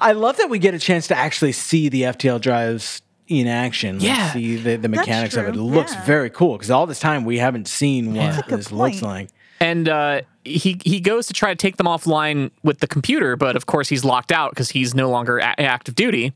I 0.00 0.12
love 0.12 0.36
that 0.38 0.50
we 0.50 0.58
get 0.58 0.74
a 0.74 0.78
chance 0.78 1.06
to 1.08 1.16
actually 1.16 1.52
see 1.52 1.88
the 1.88 2.02
FTL 2.02 2.40
drives 2.40 3.02
in 3.28 3.46
action. 3.46 3.98
like, 3.98 4.06
Yeah. 4.08 4.32
see 4.32 4.56
the, 4.56 4.76
the 4.76 4.88
mechanics 4.88 5.36
of 5.36 5.46
it. 5.46 5.54
It 5.56 5.60
looks 5.60 5.92
Yeah. 5.94 6.04
very 6.04 6.30
cool 6.30 6.56
because 6.56 6.70
all 6.70 6.86
this 6.86 7.00
time 7.00 7.24
we 7.24 7.38
haven't 7.38 7.68
seen 7.68 8.14
what 8.14 8.46
good 8.48 8.58
this 8.58 8.72
looks 8.72 9.00
point. 9.00 9.02
like. 9.02 9.28
And 9.60 9.88
uh, 9.88 10.22
he 10.44 10.78
he 10.84 11.00
goes 11.00 11.26
to 11.28 11.32
try 11.32 11.50
to 11.50 11.56
take 11.56 11.76
them 11.78 11.86
offline 11.86 12.50
with 12.62 12.80
the 12.80 12.86
computer, 12.86 13.34
but 13.36 13.56
of 13.56 13.66
course 13.66 13.88
he's 13.88 14.04
locked 14.04 14.30
out 14.32 14.50
because 14.50 14.70
he's 14.70 14.94
no 14.94 15.08
longer 15.08 15.38
a- 15.38 15.58
active 15.60 15.94
duty. 15.94 16.34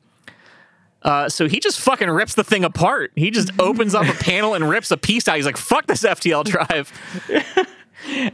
Uh, 1.02 1.28
so 1.28 1.46
he 1.46 1.60
just 1.60 1.78
fucking 1.80 2.08
rips 2.10 2.34
the 2.34 2.42
thing 2.44 2.64
apart. 2.64 3.12
He 3.16 3.30
just 3.30 3.50
opens 3.58 3.94
up 3.94 4.06
a 4.08 4.14
panel 4.14 4.54
and 4.54 4.68
rips 4.68 4.90
a 4.90 4.96
piece 4.96 5.28
out. 5.28 5.36
He's 5.36 5.46
like, 5.46 5.56
"Fuck 5.58 5.86
this 5.88 6.02
FTL 6.04 6.44
drive." 6.44 6.92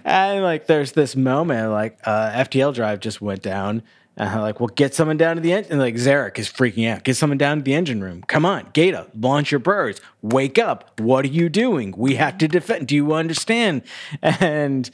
And 0.04 0.42
like, 0.42 0.66
there's 0.66 0.92
this 0.92 1.16
moment 1.16 1.70
like 1.70 1.98
uh, 2.04 2.30
FTL 2.44 2.74
drive 2.74 3.00
just 3.00 3.20
went 3.22 3.42
down. 3.42 3.82
Uh, 4.16 4.40
like, 4.40 4.60
well, 4.60 4.68
get 4.68 4.94
someone 4.94 5.16
down 5.16 5.34
to 5.36 5.42
the 5.42 5.52
engine. 5.52 5.72
And 5.72 5.80
like, 5.80 5.96
Zarek 5.96 6.38
is 6.38 6.48
freaking 6.48 6.88
out. 6.88 7.02
Get 7.02 7.16
someone 7.16 7.36
down 7.36 7.58
to 7.58 7.62
the 7.64 7.74
engine 7.74 8.00
room. 8.02 8.22
Come 8.28 8.44
on, 8.46 8.68
Gaeta, 8.72 9.08
launch 9.18 9.50
your 9.50 9.58
birds. 9.58 10.00
Wake 10.22 10.56
up. 10.58 11.00
What 11.00 11.24
are 11.24 11.28
you 11.28 11.48
doing? 11.48 11.92
We 11.96 12.14
have 12.14 12.38
to 12.38 12.46
defend. 12.46 12.86
Do 12.88 12.94
you 12.94 13.12
understand? 13.12 13.82
And 14.22 14.88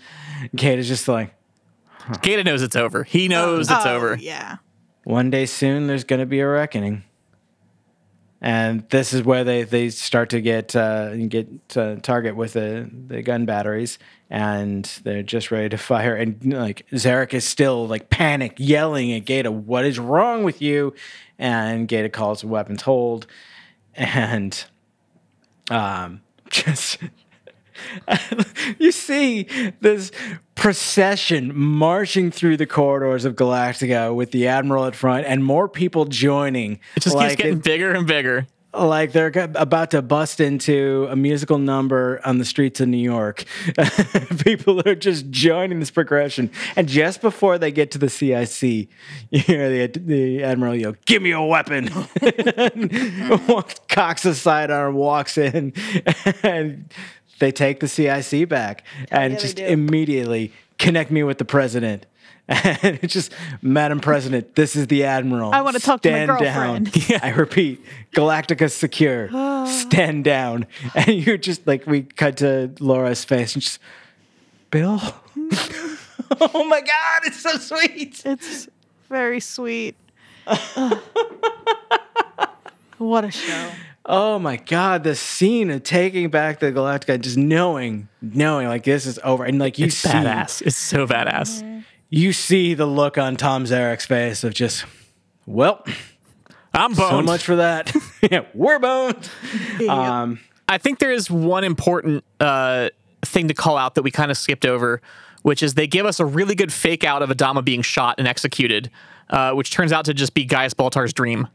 Gaeta's 0.56 0.88
just 0.88 1.06
like, 1.06 1.34
Gaeta 2.22 2.44
knows 2.44 2.62
it's 2.62 2.76
over. 2.76 3.04
He 3.04 3.28
knows 3.28 3.70
it's 3.70 3.84
Oh, 3.84 3.94
over. 3.96 4.16
Yeah. 4.16 4.56
one 5.04 5.30
day 5.30 5.44
soon 5.46 5.86
there's 5.86 6.04
going 6.04 6.20
to 6.20 6.26
be 6.26 6.40
a 6.40 6.48
reckoning 6.48 7.04
and 8.40 8.88
this 8.88 9.12
is 9.12 9.22
where 9.22 9.44
they, 9.44 9.64
they 9.64 9.90
start 9.90 10.30
to 10.30 10.40
get 10.40 10.74
uh, 10.74 11.14
get 11.14 11.76
uh, 11.76 11.96
target 11.96 12.36
with 12.36 12.54
the, 12.54 12.88
the 13.08 13.22
gun 13.22 13.44
batteries. 13.44 13.98
And 14.30 14.84
they're 15.02 15.22
just 15.22 15.50
ready 15.50 15.68
to 15.70 15.78
fire. 15.78 16.14
And 16.14 16.52
like 16.52 16.86
Zarek 16.92 17.34
is 17.34 17.44
still 17.44 17.86
like 17.86 18.08
panic 18.08 18.54
yelling 18.56 19.12
at 19.12 19.24
Gaeta 19.24 19.50
what 19.50 19.84
is 19.84 19.98
wrong 19.98 20.42
with 20.44 20.62
you? 20.62 20.94
And 21.38 21.86
Gaeta 21.86 22.08
calls 22.08 22.44
weapons 22.44 22.82
hold. 22.82 23.26
And 23.94 24.64
um 25.70 26.22
just 26.50 26.98
you 28.78 28.92
see 28.92 29.46
this 29.80 30.10
procession 30.54 31.56
marching 31.56 32.30
through 32.30 32.56
the 32.56 32.66
corridors 32.66 33.24
of 33.24 33.34
Galactica 33.34 34.14
with 34.14 34.30
the 34.30 34.46
Admiral 34.46 34.84
at 34.86 34.94
front 34.94 35.26
and 35.26 35.44
more 35.44 35.68
people 35.68 36.04
joining. 36.04 36.80
It 36.96 37.00
just 37.00 37.16
like 37.16 37.30
keeps 37.30 37.42
getting 37.42 37.58
it- 37.58 37.64
bigger 37.64 37.92
and 37.92 38.06
bigger. 38.06 38.46
like 38.72 39.10
they're 39.12 39.32
about 39.56 39.90
to 39.90 40.00
bust 40.00 40.38
into 40.38 41.08
a 41.10 41.16
musical 41.16 41.58
number 41.58 42.20
on 42.24 42.38
the 42.38 42.44
streets 42.44 42.78
of 42.80 42.86
New 42.88 42.98
York. 42.98 43.44
People 44.44 44.80
are 44.86 44.94
just 44.94 45.28
joining 45.30 45.80
this 45.80 45.90
progression, 45.90 46.50
and 46.76 46.86
just 46.88 47.20
before 47.20 47.58
they 47.58 47.72
get 47.72 47.90
to 47.92 47.98
the 47.98 48.08
CIC, 48.08 48.62
you 49.30 49.40
hear 49.40 49.88
the 49.88 49.98
the 49.98 50.44
admiral 50.44 50.76
yell, 50.76 50.94
"Give 51.04 51.20
me 51.20 51.32
a 51.32 51.42
weapon!" 51.42 51.88
Cocks 53.88 54.24
a 54.24 54.34
sidearm, 54.34 54.94
walks 54.94 55.36
in, 55.36 55.72
and 56.44 56.92
they 57.40 57.50
take 57.50 57.80
the 57.80 57.88
CIC 57.88 58.48
back, 58.48 58.84
and 59.10 59.32
yeah, 59.32 59.36
they 59.38 59.42
just 59.42 59.56
do. 59.56 59.66
immediately 59.66 60.52
connect 60.78 61.10
me 61.10 61.22
with 61.24 61.38
the 61.38 61.44
president. 61.44 62.06
And 62.52 62.98
it's 63.00 63.14
just, 63.14 63.32
Madam 63.62 64.00
President, 64.00 64.56
this 64.56 64.74
is 64.74 64.88
the 64.88 65.04
Admiral. 65.04 65.52
I 65.52 65.60
wanna 65.60 65.78
talk 65.78 66.02
to 66.02 66.10
my 66.10 66.24
Stand 66.24 66.40
down. 66.40 66.84
girlfriend." 66.84 67.20
I 67.22 67.30
repeat, 67.30 67.80
Galactica 68.12 68.68
secure. 68.68 69.28
Stand 69.68 70.24
down. 70.24 70.66
And 70.96 71.24
you're 71.24 71.36
just 71.36 71.64
like 71.66 71.86
we 71.86 72.02
cut 72.02 72.38
to 72.38 72.72
Laura's 72.80 73.24
face 73.24 73.54
and 73.54 73.62
just 73.62 73.78
Bill. 74.72 75.00
oh 76.40 76.64
my 76.64 76.80
god, 76.80 77.22
it's 77.24 77.40
so 77.40 77.52
sweet. 77.56 78.20
It's 78.24 78.68
very 79.08 79.38
sweet. 79.40 79.94
What 82.98 83.24
a 83.24 83.30
show. 83.30 83.70
Oh 84.12 84.40
my 84.40 84.56
god, 84.56 85.04
the 85.04 85.14
scene 85.14 85.70
of 85.70 85.84
taking 85.84 86.30
back 86.30 86.58
the 86.58 86.72
Galactica, 86.72 87.20
just 87.20 87.36
knowing, 87.36 88.08
knowing 88.20 88.66
like 88.66 88.82
this 88.82 89.06
is 89.06 89.20
over. 89.22 89.44
And 89.44 89.60
like 89.60 89.78
you 89.78 89.86
It's 89.86 89.94
see 89.94 90.08
badass. 90.08 90.62
It's 90.62 90.76
so 90.76 91.06
badass. 91.06 91.84
you 92.08 92.32
see 92.32 92.74
the 92.74 92.86
look 92.86 93.18
on 93.18 93.36
Tom 93.36 93.66
Zarek's 93.66 94.06
face 94.06 94.42
of 94.42 94.52
just 94.52 94.84
well, 95.46 95.84
I'm 96.74 96.92
boned. 96.94 97.10
so 97.10 97.22
much 97.22 97.44
for 97.44 97.54
that. 97.56 97.94
yeah, 98.30 98.46
we're 98.52 98.80
boned. 98.80 99.30
Um 99.88 100.40
I 100.68 100.78
think 100.78 100.98
there 100.98 101.12
is 101.12 101.30
one 101.30 101.62
important 101.62 102.24
uh, 102.40 102.90
thing 103.22 103.46
to 103.46 103.54
call 103.54 103.76
out 103.76 103.94
that 103.94 104.02
we 104.02 104.10
kind 104.10 104.30
of 104.32 104.36
skipped 104.38 104.64
over, 104.66 105.00
which 105.42 105.62
is 105.62 105.74
they 105.74 105.86
give 105.86 106.04
us 106.06 106.18
a 106.18 106.24
really 106.24 106.54
good 106.56 106.72
fake 106.72 107.04
out 107.04 107.22
of 107.22 107.30
Adama 107.30 107.64
being 107.64 107.82
shot 107.82 108.16
and 108.18 108.26
executed, 108.26 108.90
uh, 109.30 109.52
which 109.52 109.70
turns 109.70 109.92
out 109.92 110.04
to 110.06 110.14
just 110.14 110.32
be 110.34 110.44
Gaius 110.44 110.74
Baltar's 110.74 111.12
dream. 111.12 111.46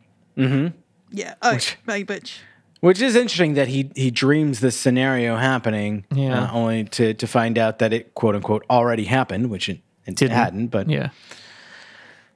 Yeah. 1.16 1.36
Oh, 1.42 1.58
my 1.86 2.04
bitch. 2.04 2.40
Which 2.82 3.02
is 3.02 3.16
interesting 3.16 3.54
that 3.56 3.68
he 3.70 3.90
he 3.96 4.12
dreams 4.12 4.60
this 4.60 4.78
scenario 4.78 5.38
happening, 5.38 6.06
Yeah. 6.14 6.44
uh, 6.44 6.52
only 6.52 6.84
to 6.84 7.14
to 7.14 7.26
find 7.28 7.58
out 7.58 7.80
that 7.80 7.94
it 7.94 8.14
quote 8.14 8.36
unquote 8.36 8.64
already 8.70 9.06
happened, 9.06 9.50
which 9.50 9.70
it, 9.70 9.80
it 10.06 10.16
Didn't. 10.18 10.36
hadn't. 10.38 10.68
But 10.68 10.90
Yeah. 10.90 11.10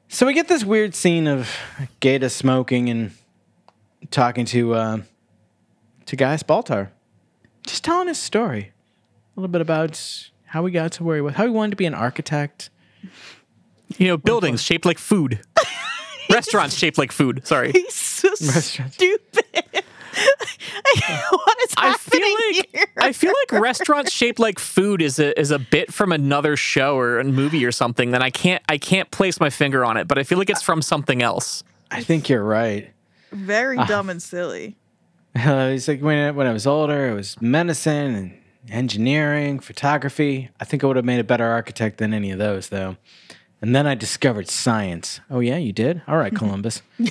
so 0.08 0.26
we 0.26 0.34
get 0.34 0.48
this 0.48 0.64
weird 0.64 0.96
scene 0.96 1.28
of 1.28 1.56
Gaeta 2.00 2.30
smoking 2.30 2.90
and 2.90 3.12
talking 4.12 4.46
to 4.46 4.74
uh, 4.74 4.98
to 6.08 6.16
Gaius 6.16 6.42
Baltar, 6.42 6.90
just 7.68 7.84
telling 7.84 8.08
his 8.08 8.18
story, 8.18 8.72
a 9.36 9.40
little 9.40 9.52
bit 9.52 9.62
about 9.62 10.02
how 10.46 10.66
he 10.66 10.72
got 10.72 10.94
to 10.94 11.04
where 11.04 11.18
he 11.18 11.22
was, 11.22 11.36
how 11.36 11.44
he 11.44 11.52
wanted 11.52 11.72
to 11.72 11.78
be 11.78 11.86
an 11.86 11.94
architect. 11.94 12.70
You 13.98 14.08
know, 14.08 14.18
buildings 14.18 14.62
shaped 14.64 14.86
like 14.86 14.98
food. 15.00 15.42
Restaurants 16.34 16.76
shaped 16.76 16.98
like 16.98 17.12
food. 17.12 17.46
Sorry. 17.48 17.72
He's 17.72 17.94
so 17.94 18.30
Restaurants. 18.30 18.96
stupid. 18.96 19.46
what 21.32 21.58
is 21.64 21.74
I 21.78 21.94
feel 21.98 22.20
happening 22.22 22.36
like 22.58 22.70
here? 22.74 22.88
I 22.98 23.12
feel 23.14 23.34
like 23.52 23.62
restaurants 23.62 24.12
shaped 24.12 24.40
like 24.40 24.60
food 24.60 25.02
is 25.02 25.20
a 25.20 25.40
is 25.40 25.52
a 25.52 25.60
bit 25.60 25.94
from 25.94 26.12
another 26.12 26.58
show 26.58 26.98
or 26.98 27.20
a 27.20 27.24
movie 27.24 27.64
or 27.66 27.72
something. 27.72 28.12
Then 28.12 28.22
I 28.22 28.30
can't 28.30 28.62
I 28.68 28.78
can't 28.78 29.10
place 29.12 29.40
my 29.40 29.50
finger 29.50 29.86
on 29.86 29.98
it, 29.98 30.08
but 30.08 30.18
I 30.18 30.24
feel 30.24 30.38
like 30.38 30.50
it's 30.50 30.62
from 30.64 30.82
something 30.82 31.22
else. 31.22 31.64
I 31.92 32.04
think 32.04 32.28
you're 32.28 32.44
right. 32.44 32.90
Very 33.32 33.78
Ah. 33.78 33.86
dumb 33.86 34.10
and 34.10 34.22
silly. 34.22 34.76
Uh, 35.36 35.70
he's 35.70 35.88
like 35.88 36.02
when 36.02 36.18
I, 36.18 36.32
when 36.32 36.48
I 36.48 36.52
was 36.54 36.66
older, 36.66 37.08
it 37.10 37.14
was 37.14 37.40
medicine 37.40 38.16
and 38.16 38.34
engineering, 38.68 39.60
photography. 39.60 40.50
I 40.60 40.66
think 40.66 40.84
I 40.84 40.88
would 40.88 40.96
have 40.96 41.06
made 41.06 41.20
a 41.20 41.24
better 41.24 41.46
architect 41.46 42.00
than 42.00 42.16
any 42.16 42.32
of 42.32 42.40
those, 42.40 42.70
though. 42.70 42.98
And 43.62 43.76
then 43.76 43.86
I 43.88 43.96
discovered 43.96 44.50
science. 44.50 45.20
Oh 45.30 45.40
yeah, 45.42 45.58
you 45.58 45.74
did. 45.74 46.02
All 46.08 46.18
right, 46.18 46.34
Columbus. 46.42 46.82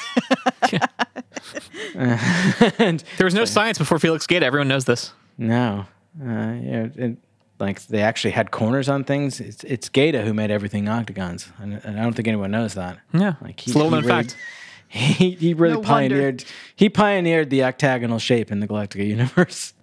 and 1.94 3.02
There 3.16 3.24
was 3.24 3.34
no 3.34 3.44
science 3.44 3.78
before 3.78 3.98
Felix 3.98 4.26
Gaeta. 4.26 4.46
Everyone 4.46 4.68
knows 4.68 4.84
this. 4.84 5.12
no, 5.36 5.86
uh, 6.20 6.24
yeah, 6.26 6.88
and 6.96 7.16
like 7.60 7.84
they 7.86 8.02
actually 8.02 8.30
had 8.32 8.50
corners 8.50 8.88
on 8.88 9.04
things. 9.04 9.40
It's 9.40 9.64
it's 9.64 9.88
Gaeta 9.88 10.22
who 10.22 10.34
made 10.34 10.50
everything 10.50 10.88
octagons, 10.88 11.50
and, 11.58 11.80
and 11.84 11.98
I 11.98 12.02
don't 12.02 12.14
think 12.14 12.28
anyone 12.28 12.50
knows 12.50 12.74
that. 12.74 12.98
Yeah. 13.12 13.34
like 13.42 13.66
It's 13.66 13.74
a 13.74 13.78
little 13.78 13.90
known 13.90 14.04
really, 14.04 14.22
fact. 14.24 14.36
He 14.90 15.32
he 15.32 15.52
really 15.52 15.74
No 15.74 15.80
wonder. 15.80 16.14
pioneered 16.14 16.44
he 16.74 16.88
pioneered 16.88 17.50
the 17.50 17.62
octagonal 17.64 18.18
shape 18.18 18.50
in 18.50 18.60
the 18.60 18.66
Galactica 18.66 19.06
universe. 19.06 19.74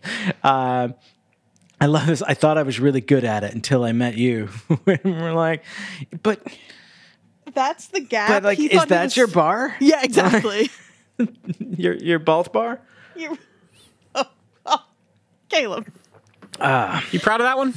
Uh, 0.43 0.89
I 1.81 1.87
love 1.87 2.07
this. 2.07 2.21
I 2.21 2.33
thought 2.33 2.57
I 2.57 2.63
was 2.63 2.79
really 2.79 3.01
good 3.01 3.23
at 3.25 3.43
it 3.43 3.53
until 3.53 3.83
I 3.83 3.91
met 3.91 4.15
you. 4.17 4.45
when 4.85 4.99
we're 5.03 5.33
like, 5.33 5.63
but 6.23 6.41
That's 7.53 7.87
the 7.87 7.99
gap. 8.01 8.29
but 8.29 8.43
like, 8.43 8.57
He 8.57 8.67
is 8.67 8.85
that 8.85 9.03
was- 9.03 9.17
your 9.17 9.27
bar? 9.27 9.75
Yeah, 9.79 10.01
exactly. 10.03 10.69
Your 11.77 11.93
your 11.93 12.19
both 12.19 12.51
bar? 12.51 12.81
You- 13.15 13.37
oh, 14.15 14.25
oh, 14.65 14.85
Caleb. 15.47 15.87
You 17.11 17.19
proud 17.21 17.39
of 17.39 17.45
that 17.45 17.57
one? 17.57 17.73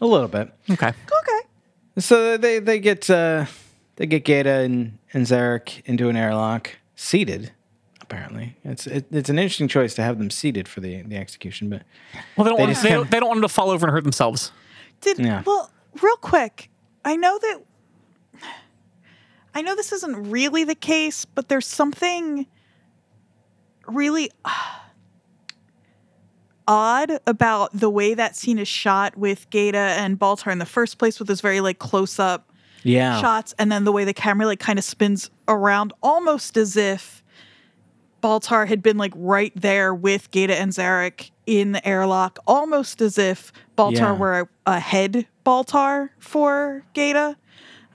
A 0.00 0.06
little 0.06 0.28
bit. 0.28 0.52
Okay. 0.70 0.88
Okay. 0.88 1.40
So 1.98 2.36
they 2.36 2.58
they 2.58 2.80
get 2.80 3.08
uh, 3.08 3.46
they 3.96 4.04
get 4.06 4.24
Gaeta 4.24 4.50
and 4.60 4.98
and 5.14 5.24
Zarek 5.26 5.82
into 5.86 6.08
an 6.10 6.16
airlock, 6.16 6.76
seated. 6.96 7.52
Apparently, 8.12 8.56
it's 8.62 8.86
it, 8.86 9.06
it's 9.10 9.30
an 9.30 9.38
interesting 9.38 9.68
choice 9.68 9.94
to 9.94 10.02
have 10.02 10.18
them 10.18 10.30
seated 10.30 10.68
for 10.68 10.80
the 10.80 11.02
the 11.02 11.16
execution, 11.16 11.70
but 11.70 11.82
Well, 12.36 12.44
they 12.44 12.50
don't 12.50 12.58
They 12.58 12.64
want 12.66 12.76
they 12.76 12.82
kinda- 12.88 12.96
don't, 12.98 13.10
they 13.10 13.20
don't 13.20 13.28
want 13.28 13.36
them 13.38 13.48
to 13.48 13.54
fall 13.54 13.70
over 13.70 13.86
and 13.86 13.92
hurt 13.92 14.04
themselves. 14.04 14.52
Did 15.00 15.18
Yeah. 15.18 15.42
well, 15.46 15.70
real 16.02 16.16
quick. 16.16 16.68
I 17.04 17.16
know 17.16 17.38
that 17.40 17.60
I 19.54 19.62
know 19.62 19.74
this 19.74 19.92
isn't 19.92 20.30
really 20.30 20.64
the 20.64 20.74
case, 20.74 21.24
but 21.24 21.48
there's 21.48 21.66
something 21.66 22.46
really 23.88 24.30
odd 26.68 27.10
about 27.26 27.70
the 27.72 27.90
way 27.90 28.14
that 28.14 28.36
scene 28.36 28.58
is 28.58 28.68
shot 28.68 29.16
with 29.16 29.48
Gaeta 29.50 29.78
and 29.78 30.18
Baltar 30.18 30.52
in 30.52 30.58
the 30.58 30.66
first 30.66 30.98
place 30.98 31.18
with 31.18 31.28
this 31.28 31.40
very 31.40 31.60
like 31.60 31.78
close 31.78 32.18
up 32.18 32.48
yeah, 32.84 33.20
shots 33.20 33.54
and 33.58 33.70
then 33.70 33.84
the 33.84 33.92
way 33.92 34.04
the 34.04 34.14
camera 34.14 34.46
like 34.46 34.60
kind 34.60 34.78
of 34.78 34.84
spins 34.84 35.30
around 35.48 35.92
almost 36.02 36.56
as 36.56 36.76
if 36.76 37.21
Baltar 38.22 38.68
had 38.68 38.82
been 38.82 38.96
like 38.98 39.12
right 39.16 39.52
there 39.56 39.94
with 39.94 40.30
Gaeta 40.30 40.54
and 40.58 40.70
Zarek 40.72 41.30
in 41.46 41.72
the 41.72 41.86
airlock, 41.86 42.38
almost 42.46 43.00
as 43.02 43.18
if 43.18 43.52
Baltar 43.76 43.96
Yeah. 43.98 44.12
were 44.12 44.40
a, 44.40 44.48
a 44.74 44.78
head 44.80 45.26
Baltar 45.44 46.10
for 46.18 46.84
Gaeta. 46.94 47.36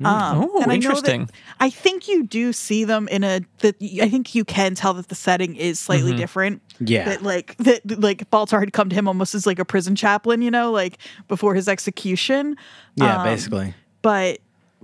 Um, 0.04 0.50
Oh, 0.54 0.62
and 0.62 0.72
I 0.72 0.76
know 0.76 0.82
that- 0.92 1.10
interesting. 1.10 1.30
I 1.60 1.70
think 1.72 2.08
you 2.08 2.24
do 2.24 2.54
see 2.54 2.84
them 2.84 3.08
in 3.08 3.24
a 3.24 3.40
that 3.60 3.78
I 4.02 4.10
think 4.10 4.36
you 4.36 4.46
can 4.46 4.76
tell 4.76 4.94
that 4.94 5.08
the 5.08 5.16
setting 5.16 5.56
is 5.56 5.80
slightly 5.80 6.14
different. 6.16 6.62
Yeah. 6.80 7.06
That 7.06 7.24
like 7.24 7.58
that 7.58 8.00
like 8.00 8.30
Baltar 8.30 8.60
had 8.60 8.74
come 8.74 8.90
to 8.90 8.96
him 8.96 9.08
almost 9.08 9.34
as 9.34 9.48
like 9.48 9.58
a 9.58 9.66
prison 9.66 9.96
chaplain, 9.96 10.42
you 10.44 10.52
know, 10.52 10.72
like 10.72 11.00
before 11.28 11.56
his 11.56 11.68
execution. 11.68 12.58
yeah, 12.96 13.18
Um, 13.20 13.24
basically. 13.24 13.74
but 14.04 14.38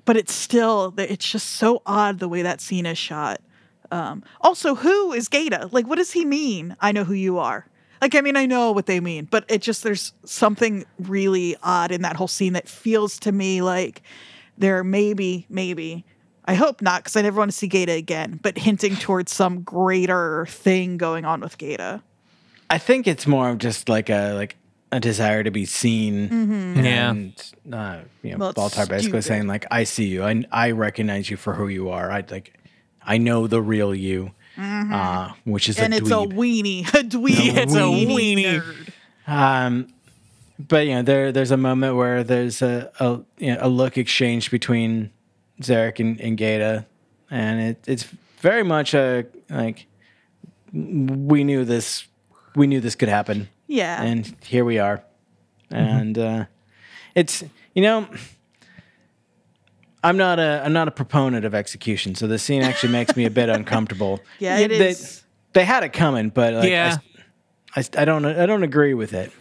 but 0.06 0.18
it's 0.18 0.34
still 0.34 0.94
it's 0.98 1.30
just 1.30 1.48
so 1.52 1.82
odd 1.86 2.18
the 2.20 2.28
way 2.28 2.42
that 2.42 2.60
scene 2.60 2.88
is 2.88 2.98
shot. 2.98 3.40
Um, 3.94 4.24
also, 4.42 4.76
who 4.76 5.14
is 5.14 5.28
Gaeta? 5.28 5.70
Like, 5.72 5.88
what 5.88 5.98
does 5.98 6.12
he 6.12 6.26
mean? 6.26 6.76
I 6.82 6.92
know 6.92 7.04
who 7.04 7.14
you 7.14 7.38
are. 7.38 7.68
Like, 8.02 8.16
I 8.16 8.22
mean, 8.22 8.36
I 8.36 8.46
know 8.46 8.72
what 8.72 8.86
they 8.88 9.00
mean, 9.00 9.26
but 9.32 9.46
it 9.48 9.62
just 9.62 9.84
there's 9.84 10.14
something 10.26 10.86
really 11.00 11.56
odd 11.64 11.92
in 11.92 12.02
that 12.02 12.16
whole 12.18 12.28
scene 12.28 12.54
that 12.54 12.68
feels 12.68 13.18
to 13.20 13.32
me 13.32 13.62
like 13.62 14.02
there 14.58 14.84
maybe 14.84 15.46
maybe 15.50 16.06
I 16.46 16.56
hope 16.56 16.82
not 16.82 17.02
because 17.04 17.16
I 17.16 17.22
never 17.22 17.38
want 17.40 17.50
to 17.52 17.58
see 17.58 17.68
Gaeta 17.68 17.94
again, 17.94 18.40
but 18.44 18.58
hinting 18.58 18.98
towards 18.98 19.34
some 19.34 19.62
greater 19.62 20.46
thing 20.48 20.98
going 20.98 21.24
on 21.24 21.40
with 21.40 21.58
Gaeta. 21.58 22.02
I 22.70 22.78
think 22.80 23.08
it's 23.08 23.26
more 23.26 23.50
of 23.50 23.60
just 23.60 23.88
like 23.88 24.10
a 24.10 24.34
like 24.34 24.58
a 24.92 25.00
desire 25.00 25.44
to 25.44 25.52
be 25.52 25.66
seen. 25.66 26.76
Yeah. 26.84 27.10
And 27.12 27.52
uh, 27.72 28.00
you 28.22 28.32
know, 28.32 28.38
Well, 28.38 28.50
it's 28.50 28.60
Baltar 28.60 28.90
basically 28.90 29.22
stupid. 29.22 29.24
saying 29.24 29.48
like, 29.48 29.66
"I 29.72 29.86
see 29.86 30.08
you. 30.08 30.24
I 30.24 30.44
I 30.52 30.72
recognize 30.72 31.30
you 31.30 31.38
for 31.38 31.54
who 31.54 31.68
you 31.70 31.90
are. 31.90 32.12
I'd 32.12 32.30
like, 32.32 32.54
I 33.06 33.18
know 33.18 33.48
the 33.48 33.62
real 33.62 33.94
you." 33.96 34.32
Uh, 34.58 35.32
which 35.46 35.68
is 35.68 35.80
And 35.80 35.94
a 35.94 35.98
it's 35.98 36.10
dweeb. 36.12 36.32
a 36.32 36.36
weenie, 36.36 36.88
a 36.90 37.04
dweeb, 37.04 37.58
It's 37.58 37.74
a 37.74 37.80
weenie. 37.80 38.62
Um, 39.26 39.88
but 40.60 40.86
you 40.86 40.94
know, 40.96 41.02
there 41.02 41.32
there's 41.32 41.50
a 41.52 41.58
moment 41.58 41.96
where 41.96 42.24
there's 42.24 42.62
a 42.62 42.92
a, 43.00 43.20
you 43.40 43.54
know, 43.54 43.58
a 43.62 43.68
look 43.70 43.98
exchange 43.98 44.52
between 44.52 45.10
Zarek 45.62 46.00
and, 46.00 46.20
and 46.22 46.38
Gaeta, 46.38 46.86
and 47.32 47.60
it, 47.62 47.84
it's 47.88 48.04
very 48.42 48.64
much 48.64 48.94
a 48.94 49.26
like 49.50 49.88
we 50.72 51.44
knew 51.44 51.66
this 51.66 52.06
we 52.56 52.68
knew 52.68 52.80
this 52.80 52.96
could 52.96 53.10
happen. 53.10 53.50
Yeah. 53.68 54.04
and 54.04 54.36
here 54.46 54.66
we 54.66 54.78
are. 54.78 55.04
And 55.72 56.16
uh, 56.18 56.46
it's 57.16 57.44
you 57.74 57.82
know, 57.82 58.08
I'm 60.04 60.18
not 60.18 60.40
a 60.40 60.62
I'm 60.66 60.74
not 60.74 60.88
a 60.88 60.92
proponent 60.92 61.46
of 61.46 61.56
execution, 61.56 62.16
so 62.16 62.28
the 62.28 62.38
scene 62.40 62.62
actually 62.62 62.92
makes 62.92 63.16
me 63.16 63.26
a 63.26 63.30
bit 63.32 63.50
uncomfortable. 63.50 64.20
Yeah, 64.40 64.60
it 64.60 64.68
they, 64.70 64.90
is. 64.90 65.24
They 65.54 65.64
had 65.66 65.84
it 65.84 65.94
coming, 65.94 66.30
but 66.30 66.54
like, 66.54 66.64
I 66.66 66.68
Yeah. 66.68 66.98
s- 67.76 67.90
I, 67.96 68.02
I 68.02 68.06
don't 68.06 68.26
I 68.26 68.46
don't 68.46 68.64
agree 68.64 68.94
with 68.94 69.14
it, 69.14 69.32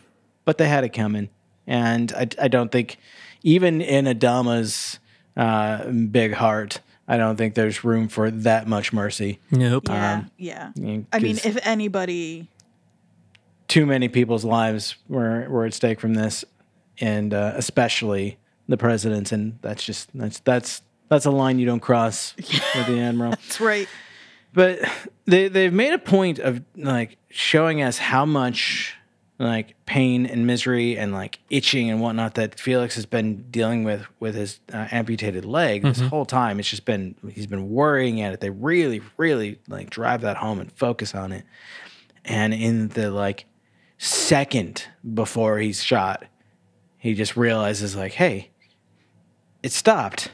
but 0.44 0.58
they 0.58 0.68
had 0.68 0.84
it 0.84 0.90
coming, 0.90 1.28
and 1.66 2.12
I 2.12 2.28
I 2.40 2.48
don't 2.48 2.70
think 2.70 2.96
even 3.42 3.80
in 3.80 4.04
Adama's 4.06 4.98
uh, 5.36 5.88
big 5.90 6.34
heart, 6.34 6.80
I 7.08 7.16
don't 7.16 7.36
think 7.36 7.54
there's 7.54 7.82
room 7.84 8.06
for 8.08 8.30
that 8.30 8.66
much 8.68 8.92
mercy. 8.92 9.40
Nope. 9.50 9.88
yeah. 9.88 10.12
um, 10.14 10.30
yeah. 10.38 10.70
Yeah, 10.76 10.98
I 11.12 11.18
mean, 11.18 11.38
if 11.44 11.58
anybody, 11.66 12.46
too 13.68 13.84
many 13.86 14.08
people's 14.08 14.44
lives 14.44 14.96
were 15.08 15.48
were 15.48 15.64
at 15.64 15.74
stake 15.74 15.98
from 16.00 16.14
this, 16.14 16.44
and 17.00 17.34
uh, 17.34 17.52
especially 17.56 18.38
the 18.72 18.78
president's, 18.78 19.32
and 19.32 19.58
that's 19.60 19.84
just 19.84 20.08
that's 20.14 20.40
that's 20.40 20.82
that's 21.08 21.26
a 21.26 21.30
line 21.30 21.58
you 21.58 21.66
don't 21.66 21.80
cross 21.80 22.34
with 22.38 22.86
the 22.86 22.98
admiral. 22.98 23.32
that's 23.32 23.60
right. 23.60 23.86
But 24.54 24.80
they 25.26 25.48
they've 25.48 25.72
made 25.72 25.92
a 25.92 25.98
point 25.98 26.38
of 26.38 26.62
like 26.74 27.18
showing 27.28 27.82
us 27.82 27.98
how 27.98 28.24
much 28.24 28.96
like 29.38 29.74
pain 29.84 30.24
and 30.24 30.46
misery 30.46 30.96
and 30.96 31.12
like 31.12 31.38
itching 31.50 31.90
and 31.90 32.00
whatnot 32.00 32.34
that 32.34 32.58
Felix 32.58 32.94
has 32.94 33.04
been 33.04 33.42
dealing 33.50 33.84
with 33.84 34.06
with 34.20 34.34
his 34.34 34.60
uh, 34.72 34.88
amputated 34.90 35.44
leg 35.44 35.82
this 35.82 36.00
whole 36.00 36.24
time. 36.24 36.58
It's 36.58 36.70
just 36.70 36.86
been 36.86 37.14
he's 37.30 37.46
been 37.46 37.70
worrying 37.70 38.22
at 38.22 38.32
it. 38.32 38.40
They 38.40 38.50
really 38.50 39.02
really 39.18 39.60
like 39.68 39.90
drive 39.90 40.22
that 40.22 40.38
home 40.38 40.60
and 40.60 40.72
focus 40.72 41.14
on 41.14 41.32
it. 41.32 41.44
And 42.24 42.54
in 42.54 42.88
the 42.88 43.10
like 43.10 43.44
second 43.98 44.86
before 45.12 45.58
he's 45.58 45.82
shot, 45.82 46.24
he 46.96 47.14
just 47.14 47.36
realizes 47.36 47.96
like, 47.96 48.12
hey, 48.12 48.51
it 49.62 49.72
stopped. 49.72 50.30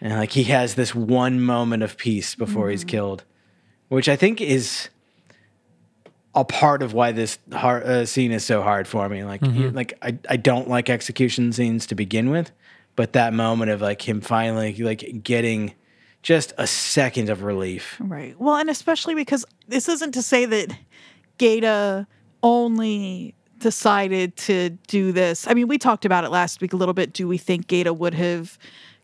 And 0.00 0.14
like 0.14 0.32
he 0.32 0.44
has 0.44 0.74
this 0.74 0.94
one 0.94 1.40
moment 1.40 1.82
of 1.82 1.96
peace 1.96 2.34
before 2.34 2.70
he's 2.70 2.84
killed, 2.84 3.24
which 3.88 4.08
I 4.08 4.16
think 4.16 4.40
is 4.40 4.88
a 6.34 6.44
part 6.44 6.82
of 6.82 6.92
why 6.92 7.12
this 7.12 7.38
hard, 7.52 7.82
uh, 7.84 8.06
scene 8.06 8.32
is 8.32 8.44
so 8.44 8.62
hard 8.62 8.88
for 8.88 9.08
me. 9.08 9.22
Like, 9.22 9.44
you- 9.46 9.70
like 9.70 9.92
I, 10.02 10.18
I 10.28 10.36
don't 10.36 10.68
like 10.68 10.90
execution 10.90 11.52
scenes 11.52 11.86
to 11.86 11.94
begin 11.94 12.30
with, 12.30 12.50
but 12.96 13.12
that 13.12 13.32
moment 13.32 13.70
of 13.70 13.80
like 13.80 14.06
him 14.08 14.20
finally 14.20 14.74
like 14.76 15.22
getting 15.22 15.74
just 16.22 16.52
a 16.58 16.66
second 16.66 17.28
of 17.30 17.42
relief. 17.42 17.96
Right. 18.00 18.38
Well, 18.40 18.56
and 18.56 18.70
especially 18.70 19.14
because 19.14 19.44
this 19.68 19.88
isn't 19.88 20.12
to 20.12 20.22
say 20.22 20.46
that 20.46 20.76
Gaeta 21.38 22.06
only 22.42 23.34
decided 23.62 24.36
to 24.36 24.70
do 24.88 25.12
this. 25.12 25.46
I 25.48 25.54
mean, 25.54 25.68
we 25.68 25.78
talked 25.78 26.04
about 26.04 26.24
it 26.24 26.30
last 26.30 26.60
week 26.60 26.72
a 26.72 26.76
little 26.76 26.94
bit. 26.94 27.12
Do 27.12 27.26
we 27.26 27.38
think 27.38 27.66
Gaeta 27.66 27.92
would 27.92 28.14
have 28.14 28.58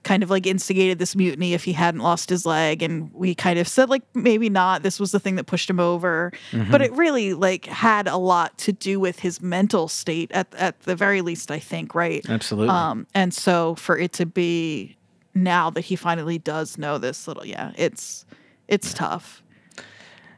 kind 0.04 0.22
of 0.22 0.30
like 0.30 0.46
instigated 0.46 0.98
this 0.98 1.16
mutiny 1.16 1.54
if 1.54 1.64
he 1.64 1.72
hadn't 1.72 2.00
lost 2.00 2.30
his 2.30 2.44
leg? 2.44 2.82
And 2.82 3.12
we 3.14 3.34
kind 3.34 3.58
of 3.58 3.66
said 3.66 3.88
like 3.88 4.02
maybe 4.14 4.50
not. 4.50 4.82
This 4.82 5.00
was 5.00 5.12
the 5.12 5.20
thing 5.20 5.36
that 5.36 5.44
pushed 5.44 5.70
him 5.70 5.80
over. 5.80 6.32
But 6.70 6.82
it 6.82 6.92
really 6.92 7.34
like 7.34 7.66
had 7.66 8.06
a 8.06 8.16
lot 8.16 8.58
to 8.58 8.72
do 8.72 9.00
with 9.00 9.20
his 9.20 9.40
mental 9.40 9.88
state 9.88 10.30
at 10.32 10.54
at 10.54 10.80
the 10.80 10.94
very 10.94 11.20
least, 11.20 11.50
I 11.50 11.58
think, 11.58 11.94
right? 11.94 12.28
Absolutely. 12.28 12.74
Um, 12.74 13.06
and 13.14 13.32
so 13.32 13.74
for 13.76 13.96
it 13.96 14.12
to 14.14 14.26
be 14.26 14.96
now 15.34 15.70
that 15.70 15.82
he 15.82 15.96
finally 15.96 16.38
does 16.38 16.78
know 16.78 16.98
this 16.98 17.26
little, 17.26 17.46
yeah, 17.46 17.72
it's 17.76 18.26
it's 18.66 18.92
tough. 18.92 19.42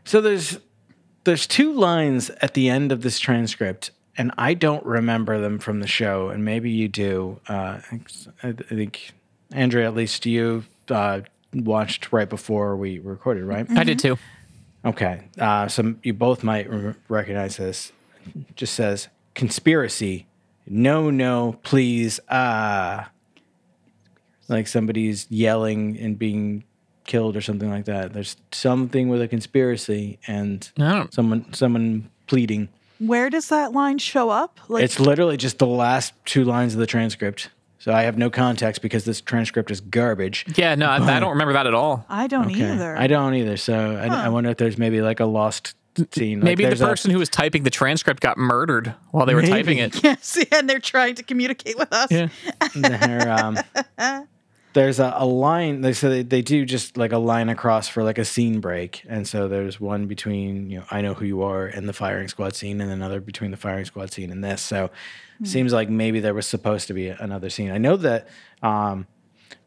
So 0.04 0.20
there's 0.20 0.58
there's 1.24 1.46
two 1.46 1.72
lines 1.72 2.30
at 2.40 2.54
the 2.54 2.68
end 2.68 2.92
of 2.92 3.02
this 3.02 3.18
transcript, 3.18 3.90
and 4.16 4.32
I 4.36 4.54
don't 4.54 4.84
remember 4.84 5.40
them 5.40 5.58
from 5.58 5.80
the 5.80 5.86
show, 5.86 6.28
and 6.28 6.44
maybe 6.44 6.70
you 6.70 6.88
do. 6.88 7.40
Uh, 7.48 7.80
I 7.92 8.00
I 8.42 8.52
think 8.52 9.12
Andrea, 9.52 9.86
at 9.86 9.94
least 9.94 10.26
you 10.26 10.64
uh, 10.90 11.20
watched 11.54 12.12
right 12.12 12.28
before 12.28 12.76
we 12.76 12.98
recorded, 12.98 13.44
right? 13.44 13.66
I 13.70 13.84
did 13.84 13.98
too. 13.98 14.18
Okay, 14.84 15.28
uh, 15.38 15.68
so 15.68 15.94
you 16.02 16.14
both 16.14 16.42
might 16.42 16.70
re- 16.70 16.94
recognize 17.08 17.56
this. 17.56 17.92
Just 18.56 18.74
says 18.74 19.08
conspiracy. 19.34 20.26
No, 20.66 21.10
no, 21.10 21.58
please. 21.62 22.20
Ah, 22.28 23.10
like 24.48 24.66
somebody's 24.66 25.26
yelling 25.30 25.98
and 25.98 26.18
being 26.18 26.64
killed 27.04 27.36
or 27.36 27.40
something 27.40 27.70
like 27.70 27.86
that. 27.86 28.12
There's 28.12 28.36
something 28.52 29.08
with 29.08 29.20
a 29.20 29.28
conspiracy 29.28 30.18
and 30.26 30.68
someone 31.10 31.52
someone 31.52 32.10
pleading. 32.26 32.68
Where 33.00 33.28
does 33.30 33.48
that 33.48 33.72
line 33.72 33.98
show 33.98 34.30
up? 34.30 34.60
Like, 34.68 34.84
It's 34.84 35.00
literally 35.00 35.36
just 35.36 35.58
the 35.58 35.66
last 35.66 36.12
two 36.24 36.44
lines 36.44 36.74
of 36.74 36.80
the 36.80 36.86
transcript. 36.86 37.50
So 37.78 37.92
I 37.92 38.02
have 38.02 38.18
no 38.18 38.28
context 38.30 38.82
because 38.82 39.04
this 39.06 39.20
transcript 39.22 39.70
is 39.70 39.80
garbage. 39.80 40.44
Yeah, 40.54 40.74
no, 40.74 40.86
I, 40.86 40.96
I 41.16 41.18
don't 41.18 41.30
remember 41.30 41.54
that 41.54 41.66
at 41.66 41.72
all. 41.74 42.04
I 42.10 42.26
don't 42.26 42.46
Okay. 42.52 42.72
either. 42.74 42.94
I 42.96 43.06
don't 43.06 43.34
either. 43.34 43.56
So 43.56 43.96
I, 43.96 44.26
I 44.26 44.28
wonder 44.28 44.50
if 44.50 44.58
there's 44.58 44.76
maybe 44.76 45.00
like 45.00 45.18
a 45.18 45.24
lost 45.24 45.74
scene. 46.12 46.40
Like 46.40 46.44
Maybe 46.44 46.64
the 46.64 46.68
there's 46.70 46.82
a- 46.82 46.86
person 46.86 47.10
who 47.10 47.18
was 47.18 47.30
typing 47.30 47.62
the 47.62 47.70
transcript 47.70 48.20
got 48.20 48.36
murdered 48.36 48.94
while 49.12 49.24
they 49.24 49.34
were 49.34 49.42
typing 49.42 49.78
it. 49.78 50.02
Yes, 50.04 50.38
and 50.52 50.68
they're 50.68 50.78
trying 50.78 51.14
to 51.14 51.22
communicate 51.22 51.78
with 51.78 51.90
us. 51.92 52.10
Yeah. 52.10 52.28
there, 54.72 54.84
there's 54.84 54.98
a, 55.00 55.12
a 55.16 55.26
line 55.26 55.80
they 55.80 55.92
so 55.92 56.08
they, 56.10 56.22
they 56.22 56.42
do 56.42 56.64
just 56.64 56.96
like 56.96 57.12
a 57.12 57.18
line 57.18 57.48
across 57.48 57.88
for 57.88 58.02
like 58.04 58.18
a 58.18 58.24
scene 58.24 58.60
break 58.60 59.04
and 59.08 59.26
so 59.26 59.48
there's 59.48 59.80
one 59.80 60.06
between 60.06 60.70
you 60.70 60.78
know 60.78 60.84
i 60.90 61.00
know 61.00 61.14
who 61.14 61.24
you 61.24 61.42
are 61.42 61.66
and 61.66 61.88
the 61.88 61.92
firing 61.92 62.28
squad 62.28 62.54
scene 62.54 62.80
and 62.80 62.90
another 62.90 63.20
between 63.20 63.50
the 63.50 63.56
firing 63.56 63.84
squad 63.84 64.12
scene 64.12 64.30
and 64.30 64.42
this 64.44 64.60
so 64.62 64.90
seems 65.42 65.72
like 65.72 65.88
maybe 65.88 66.20
there 66.20 66.34
was 66.34 66.46
supposed 66.46 66.86
to 66.86 66.94
be 66.94 67.08
another 67.08 67.48
scene 67.50 67.70
i 67.70 67.78
know 67.78 67.96
that 67.96 68.28
um, 68.62 69.06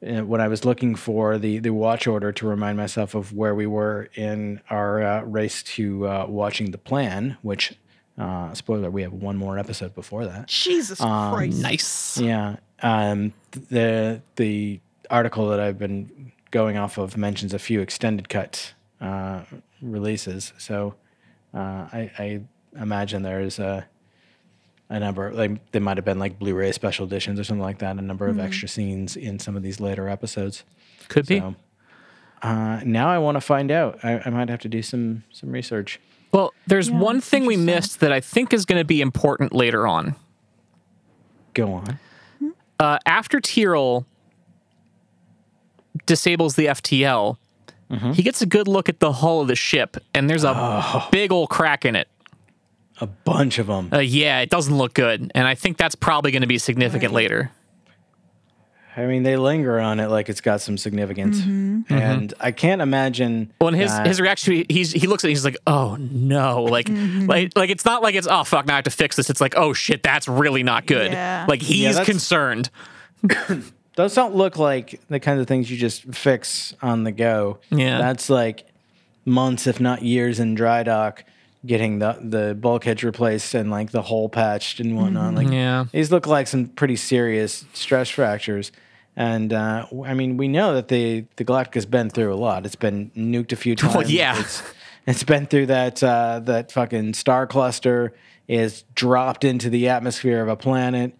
uh, 0.05 0.21
when 0.21 0.41
I 0.41 0.47
was 0.49 0.65
looking 0.65 0.95
for 0.95 1.37
the, 1.37 1.59
the 1.59 1.69
watch 1.71 2.07
order 2.07 2.31
to 2.33 2.47
remind 2.47 2.77
myself 2.77 3.15
of 3.15 3.33
where 3.33 3.55
we 3.55 3.65
were 3.65 4.09
in 4.15 4.59
our 4.69 5.01
uh, 5.01 5.21
race 5.21 5.63
to 5.63 6.05
uh, 6.07 6.25
watching 6.27 6.71
the 6.71 6.77
plan, 6.77 7.37
which, 7.41 7.73
uh, 8.17 8.53
spoiler, 8.53 8.91
we 8.91 9.01
have 9.01 9.13
one 9.13 9.37
more 9.37 9.57
episode 9.57 9.95
before 9.95 10.25
that. 10.25 10.47
Jesus 10.47 10.99
Um, 10.99 11.33
Christ. 11.33 11.61
Nice. 11.61 12.17
Yeah. 12.17 12.57
Um, 12.81 13.33
the 13.69 14.21
the 14.35 14.81
article 15.13 15.47
that 15.49 15.59
I've 15.59 15.77
been 15.77 16.31
going 16.51 16.77
off 16.77 16.97
of 16.97 17.15
mentions 17.15 17.53
a 17.53 17.59
few 17.59 17.81
extended 17.81 18.29
cut 18.29 18.73
uh, 18.99 19.41
releases. 19.81 20.53
So 20.57 20.95
uh, 21.53 21.87
I, 21.93 22.11
I 22.17 22.41
imagine 22.79 23.21
there's 23.23 23.59
a 23.59 23.87
a 24.89 24.99
number 24.99 25.31
like 25.31 25.71
they 25.71 25.79
might 25.79 25.97
have 25.97 26.05
been 26.05 26.19
like 26.19 26.37
Blu-ray 26.37 26.71
special 26.71 27.05
editions 27.05 27.39
or 27.39 27.43
something 27.43 27.63
like 27.63 27.79
that. 27.79 27.97
A 27.97 28.01
number 28.01 28.27
of 28.27 28.39
extra 28.39 28.67
scenes 28.67 29.15
in 29.15 29.39
some 29.39 29.55
of 29.55 29.63
these 29.63 29.79
later 29.79 30.09
episodes. 30.09 30.63
Could 31.07 31.25
be. 31.25 31.39
So 31.39 31.55
uh, 32.41 32.81
now 32.85 33.09
I 33.09 33.17
want 33.17 33.35
to 33.35 33.41
find 33.41 33.71
out. 33.71 33.99
I, 34.03 34.21
I 34.25 34.29
might 34.29 34.49
have 34.49 34.59
to 34.61 34.69
do 34.69 34.81
some 34.81 35.23
some 35.31 35.51
research. 35.51 35.99
Well, 36.31 36.53
there's 36.67 36.91
one 36.91 37.21
thing 37.21 37.45
we 37.45 37.57
missed 37.57 37.99
that 37.99 38.11
I 38.11 38.19
think 38.19 38.53
is 38.53 38.65
going 38.65 38.79
to 38.79 38.85
be 38.85 39.01
important 39.01 39.53
later 39.53 39.87
on. 39.87 40.15
Go 41.53 41.73
on. 41.73 41.99
Uh, 42.79 42.97
after 43.05 43.39
Tyrol 43.39 44.05
disables 46.05 46.55
the 46.55 46.67
FTL, 46.67 47.37
he 48.13 48.23
gets 48.23 48.41
a 48.41 48.45
good 48.45 48.67
look 48.67 48.89
at 48.89 48.99
the 48.99 49.11
hull 49.11 49.41
of 49.41 49.47
the 49.47 49.55
ship, 49.55 49.97
and 50.15 50.29
there's 50.29 50.43
a 50.43 50.53
oh. 50.55 51.07
big 51.11 51.31
old 51.31 51.49
crack 51.49 51.85
in 51.85 51.95
it. 51.95 52.07
A 52.99 53.07
bunch 53.07 53.59
of 53.59 53.67
them. 53.67 53.89
Uh, 53.91 53.99
yeah, 53.99 54.39
it 54.39 54.49
doesn't 54.49 54.75
look 54.75 54.93
good, 54.93 55.31
and 55.35 55.47
I 55.47 55.55
think 55.55 55.77
that's 55.77 55.95
probably 55.95 56.31
going 56.31 56.41
to 56.41 56.47
be 56.47 56.57
significant 56.57 57.13
later. 57.13 57.51
I 58.95 59.05
mean, 59.05 59.23
they 59.23 59.37
linger 59.37 59.79
on 59.79 59.99
it 59.99 60.09
like 60.09 60.29
it's 60.29 60.41
got 60.41 60.61
some 60.61 60.77
significance, 60.77 61.39
mm-hmm. 61.39 61.81
Mm-hmm. 61.81 61.93
and 61.93 62.33
I 62.39 62.51
can't 62.51 62.81
imagine. 62.81 63.51
Well, 63.59 63.69
and 63.69 63.77
his 63.77 63.91
that- 63.91 64.05
his 64.05 64.21
reaction, 64.21 64.65
he's 64.69 64.91
he 64.91 65.07
looks 65.07 65.23
at 65.23 65.29
it, 65.29 65.31
he's 65.31 65.45
like, 65.45 65.57
oh 65.65 65.95
no, 65.95 66.63
like 66.63 66.85
mm-hmm. 66.85 67.25
like 67.25 67.51
like 67.55 67.71
it's 67.71 67.85
not 67.85 68.03
like 68.03 68.13
it's 68.13 68.27
oh 68.29 68.43
fuck, 68.43 68.67
now 68.67 68.73
I 68.73 68.77
have 68.77 68.83
to 68.85 68.91
fix 68.91 69.15
this. 69.15 69.31
It's 69.31 69.41
like 69.41 69.55
oh 69.57 69.73
shit, 69.73 70.03
that's 70.03 70.27
really 70.27 70.61
not 70.61 70.85
good. 70.85 71.11
Yeah. 71.11 71.45
Like 71.47 71.61
he's 71.61 71.95
that's- 71.95 72.05
concerned. 72.05 72.69
those 73.95 74.13
don't 74.15 74.35
look 74.35 74.57
like 74.57 74.99
the 75.09 75.19
kinds 75.19 75.39
of 75.41 75.47
things 75.47 75.69
you 75.69 75.77
just 75.77 76.03
fix 76.15 76.73
on 76.81 77.03
the 77.03 77.11
go. 77.11 77.59
Yeah. 77.69 77.97
that's 77.99 78.29
like 78.29 78.65
months, 79.25 79.67
if 79.67 79.79
not 79.79 80.01
years, 80.01 80.39
in 80.39 80.55
dry 80.55 80.83
dock, 80.83 81.23
getting 81.65 81.99
the 81.99 82.17
the 82.21 82.55
bulkheads 82.55 83.03
replaced 83.03 83.53
and 83.53 83.71
like 83.71 83.91
the 83.91 84.01
hole 84.01 84.29
patched 84.29 84.79
and 84.79 84.95
whatnot. 84.97 85.35
Like, 85.35 85.49
Yeah. 85.49 85.85
these 85.91 86.11
look 86.11 86.27
like 86.27 86.47
some 86.47 86.67
pretty 86.67 86.95
serious 86.95 87.65
stress 87.73 88.09
fractures. 88.09 88.71
And 89.15 89.53
uh, 89.53 89.85
I 90.05 90.15
mean, 90.15 90.37
we 90.37 90.47
know 90.47 90.73
that 90.73 90.87
the 90.87 91.25
the 91.35 91.45
Galactica's 91.45 91.85
been 91.85 92.09
through 92.09 92.33
a 92.33 92.35
lot. 92.35 92.65
It's 92.65 92.75
been 92.75 93.11
nuked 93.15 93.51
a 93.51 93.55
few 93.55 93.75
times. 93.77 93.93
Well, 93.95 94.09
yeah. 94.09 94.39
It's, 94.39 94.63
it's 95.05 95.23
been 95.23 95.45
through 95.45 95.67
that 95.67 96.01
uh, 96.03 96.39
that 96.45 96.71
fucking 96.71 97.13
star 97.13 97.45
cluster. 97.47 98.13
Is 98.45 98.83
dropped 98.93 99.45
into 99.45 99.69
the 99.69 99.87
atmosphere 99.87 100.41
of 100.41 100.49
a 100.49 100.55
planet. 100.57 101.13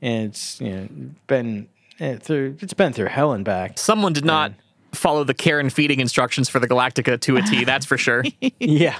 It's 0.00 0.60
you 0.62 0.70
know 0.70 0.88
been 1.26 1.68
it 2.00 2.22
through. 2.22 2.56
It's 2.60 2.74
been 2.74 2.92
through 2.92 3.06
hell 3.06 3.32
and 3.32 3.44
back. 3.44 3.78
Someone 3.78 4.12
did 4.12 4.24
not 4.24 4.52
follow 4.92 5.24
the 5.24 5.34
care 5.34 5.60
and 5.60 5.72
feeding 5.72 6.00
instructions 6.00 6.48
for 6.48 6.58
the 6.58 6.68
Galactica 6.68 7.20
to 7.20 7.36
a 7.36 7.42
T. 7.42 7.64
That's 7.70 7.86
for 7.86 7.98
sure. 7.98 8.24
yeah. 8.58 8.98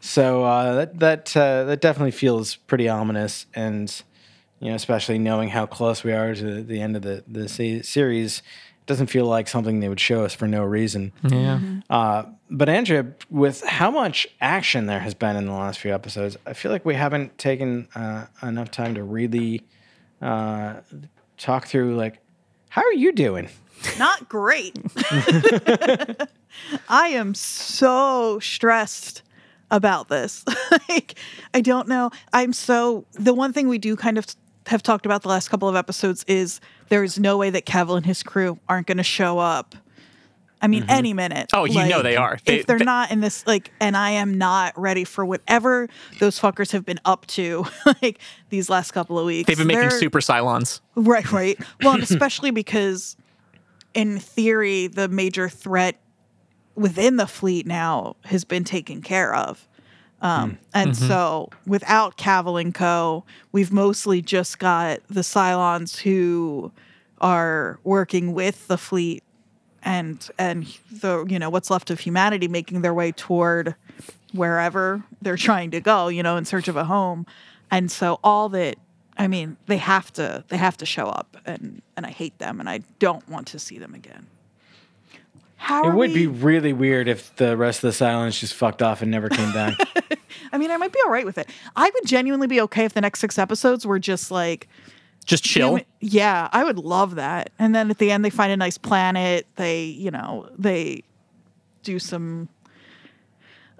So 0.00 0.44
uh, 0.44 0.74
that 0.74 0.98
that 0.98 1.36
uh, 1.36 1.64
that 1.64 1.80
definitely 1.80 2.10
feels 2.10 2.56
pretty 2.56 2.88
ominous, 2.88 3.46
and 3.54 3.90
you 4.60 4.68
know, 4.68 4.74
especially 4.74 5.18
knowing 5.18 5.48
how 5.48 5.66
close 5.66 6.04
we 6.04 6.12
are 6.12 6.34
to 6.34 6.62
the 6.62 6.80
end 6.80 6.96
of 6.96 7.02
the 7.02 7.24
the 7.26 7.48
se- 7.48 7.82
series, 7.82 8.38
it 8.38 8.86
doesn't 8.86 9.06
feel 9.06 9.24
like 9.24 9.48
something 9.48 9.80
they 9.80 9.88
would 9.88 10.00
show 10.00 10.24
us 10.24 10.34
for 10.34 10.46
no 10.46 10.62
reason. 10.62 11.12
Yeah. 11.26 11.58
Uh, 11.88 12.24
but 12.50 12.68
Andrea, 12.68 13.06
with 13.30 13.64
how 13.64 13.90
much 13.90 14.26
action 14.42 14.86
there 14.86 15.00
has 15.00 15.14
been 15.14 15.36
in 15.36 15.46
the 15.46 15.52
last 15.52 15.80
few 15.80 15.94
episodes, 15.94 16.36
I 16.46 16.52
feel 16.52 16.70
like 16.70 16.84
we 16.84 16.94
haven't 16.94 17.38
taken 17.38 17.88
uh, 17.94 18.26
enough 18.42 18.70
time 18.70 18.94
to 18.96 19.02
really 19.02 19.62
uh, 20.20 20.80
talk 21.44 21.66
through 21.66 21.94
like 21.94 22.20
how 22.70 22.82
are 22.82 22.92
you 22.94 23.12
doing? 23.12 23.48
Not 23.98 24.28
great. 24.28 24.76
I 26.88 27.08
am 27.08 27.34
so 27.34 28.40
stressed 28.40 29.22
about 29.70 30.08
this. 30.08 30.44
like, 30.88 31.16
I 31.52 31.60
don't 31.60 31.86
know. 31.86 32.10
I'm 32.32 32.52
so. 32.52 33.04
The 33.12 33.34
one 33.34 33.52
thing 33.52 33.68
we 33.68 33.78
do 33.78 33.94
kind 33.94 34.18
of 34.18 34.26
have 34.66 34.82
talked 34.82 35.06
about 35.06 35.22
the 35.22 35.28
last 35.28 35.50
couple 35.50 35.68
of 35.68 35.76
episodes 35.76 36.24
is 36.26 36.60
there 36.88 37.04
is 37.04 37.20
no 37.20 37.36
way 37.36 37.50
that 37.50 37.66
Cavil 37.66 37.94
and 37.96 38.06
his 38.06 38.22
crew 38.22 38.58
aren't 38.68 38.86
going 38.86 38.96
to 38.96 39.04
show 39.04 39.38
up. 39.38 39.76
I 40.64 40.66
mean, 40.66 40.84
mm-hmm. 40.84 40.90
any 40.92 41.12
minute. 41.12 41.50
Oh, 41.52 41.66
you 41.66 41.86
know 41.86 42.00
they 42.00 42.16
are. 42.16 42.38
They- 42.46 42.60
if 42.60 42.66
they're 42.66 42.78
they- 42.78 42.86
not 42.86 43.10
in 43.10 43.20
this, 43.20 43.46
like, 43.46 43.70
and 43.80 43.94
I 43.94 44.12
am 44.12 44.38
not 44.38 44.72
ready 44.80 45.04
for 45.04 45.22
whatever 45.22 45.90
those 46.20 46.40
fuckers 46.40 46.72
have 46.72 46.86
been 46.86 47.00
up 47.04 47.26
to, 47.26 47.66
like 48.02 48.18
these 48.48 48.70
last 48.70 48.92
couple 48.92 49.18
of 49.18 49.26
weeks. 49.26 49.46
They've 49.46 49.58
been 49.58 49.66
making 49.66 49.90
They're- 49.90 49.98
super 49.98 50.20
Cylons. 50.20 50.80
Right, 50.94 51.30
right. 51.30 51.58
Well, 51.82 51.92
and 51.92 52.02
especially 52.10 52.50
because, 52.50 53.14
in 53.92 54.18
theory, 54.18 54.86
the 54.86 55.06
major 55.06 55.50
threat 55.50 56.00
within 56.76 57.16
the 57.16 57.26
fleet 57.26 57.66
now 57.66 58.16
has 58.24 58.44
been 58.44 58.64
taken 58.64 59.02
care 59.02 59.34
of. 59.34 59.68
Um, 60.22 60.52
hmm. 60.52 60.56
and 60.72 60.90
mm-hmm. 60.92 61.08
so, 61.08 61.50
without 61.66 62.16
Cavil 62.16 62.56
and 62.56 62.74
Co., 62.74 63.26
we've 63.52 63.70
mostly 63.70 64.22
just 64.22 64.58
got 64.58 65.00
the 65.08 65.20
Cylons 65.20 65.98
who 65.98 66.72
are 67.20 67.78
working 67.84 68.32
with 68.32 68.66
the 68.66 68.78
fleet 68.78 69.22
and 69.84 70.30
and 70.38 70.66
the 70.90 71.24
you 71.28 71.38
know 71.38 71.50
what's 71.50 71.70
left 71.70 71.90
of 71.90 72.00
humanity 72.00 72.48
making 72.48 72.82
their 72.82 72.94
way 72.94 73.12
toward 73.12 73.74
wherever 74.32 75.02
they're 75.22 75.36
trying 75.36 75.70
to 75.70 75.80
go 75.80 76.08
you 76.08 76.22
know 76.22 76.36
in 76.36 76.44
search 76.44 76.68
of 76.68 76.76
a 76.76 76.84
home. 76.84 77.26
And 77.70 77.90
so 77.90 78.20
all 78.24 78.48
that 78.50 78.76
i 79.16 79.28
mean 79.28 79.56
they 79.66 79.76
have 79.76 80.12
to 80.12 80.44
they 80.48 80.56
have 80.56 80.76
to 80.76 80.86
show 80.86 81.06
up 81.06 81.36
and 81.46 81.82
and 81.96 82.06
i 82.06 82.10
hate 82.10 82.36
them 82.38 82.60
and 82.60 82.68
i 82.68 82.80
don't 82.98 83.28
want 83.28 83.46
to 83.48 83.58
see 83.58 83.78
them 83.78 83.94
again. 83.94 84.26
How 85.56 85.88
It 85.88 85.94
would 85.94 86.10
we, 86.10 86.14
be 86.14 86.26
really 86.26 86.72
weird 86.74 87.08
if 87.08 87.34
the 87.36 87.56
rest 87.56 87.82
of 87.82 87.96
the 87.96 88.04
Cylons 88.04 88.38
just 88.38 88.52
fucked 88.52 88.82
off 88.82 89.00
and 89.00 89.10
never 89.10 89.28
came 89.30 89.52
back. 89.52 89.74
i 90.52 90.58
mean 90.58 90.70
i 90.70 90.76
might 90.76 90.92
be 90.92 90.98
all 91.04 91.10
right 91.10 91.24
with 91.26 91.38
it. 91.38 91.48
I 91.76 91.90
would 91.92 92.06
genuinely 92.06 92.46
be 92.46 92.60
okay 92.62 92.84
if 92.84 92.92
the 92.94 93.00
next 93.00 93.20
six 93.20 93.38
episodes 93.38 93.86
were 93.86 93.98
just 93.98 94.30
like 94.30 94.68
Just 95.24 95.44
chill. 95.44 95.80
Yeah, 96.00 96.48
I 96.52 96.64
would 96.64 96.78
love 96.78 97.14
that. 97.14 97.50
And 97.58 97.74
then 97.74 97.90
at 97.90 97.98
the 97.98 98.10
end, 98.10 98.24
they 98.24 98.30
find 98.30 98.52
a 98.52 98.56
nice 98.56 98.76
planet. 98.76 99.46
They, 99.56 99.84
you 99.84 100.10
know, 100.10 100.48
they 100.58 101.02
do 101.82 101.98
some. 101.98 102.48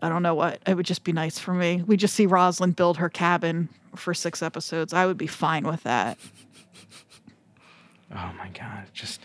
I 0.03 0.09
don't 0.09 0.23
know 0.23 0.35
what. 0.35 0.61
It 0.67 0.75
would 0.75 0.87
just 0.87 1.05
be 1.05 1.13
nice 1.13 1.39
for 1.39 1.53
me. 1.53 1.83
We 1.87 1.97
just 1.97 2.15
see 2.15 2.27
Roslin 2.27 2.73
build 2.73 2.97
her 2.99 3.09
cabin 3.09 3.69
for 3.95 4.15
six 4.15 4.43
episodes. 4.43 4.93
I 4.93 5.07
would 5.07 5.19
be 5.19 5.27
fine 5.27 5.67
with 5.67 5.83
that. 5.83 6.19
Oh 8.15 8.33
my 8.39 8.49
god! 8.49 8.87
Just 8.93 9.21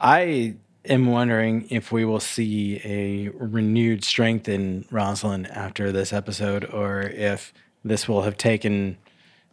I 0.00 0.54
am 0.84 1.06
wondering 1.06 1.66
if 1.70 1.92
we 1.92 2.04
will 2.04 2.20
see 2.20 2.80
a 2.84 3.30
renewed 3.30 4.04
strength 4.04 4.48
in 4.48 4.84
Roslin 4.90 5.46
after 5.46 5.92
this 5.92 6.12
episode, 6.12 6.64
or 6.64 7.02
if 7.02 7.52
this 7.84 8.08
will 8.08 8.22
have 8.22 8.36
taken 8.36 8.96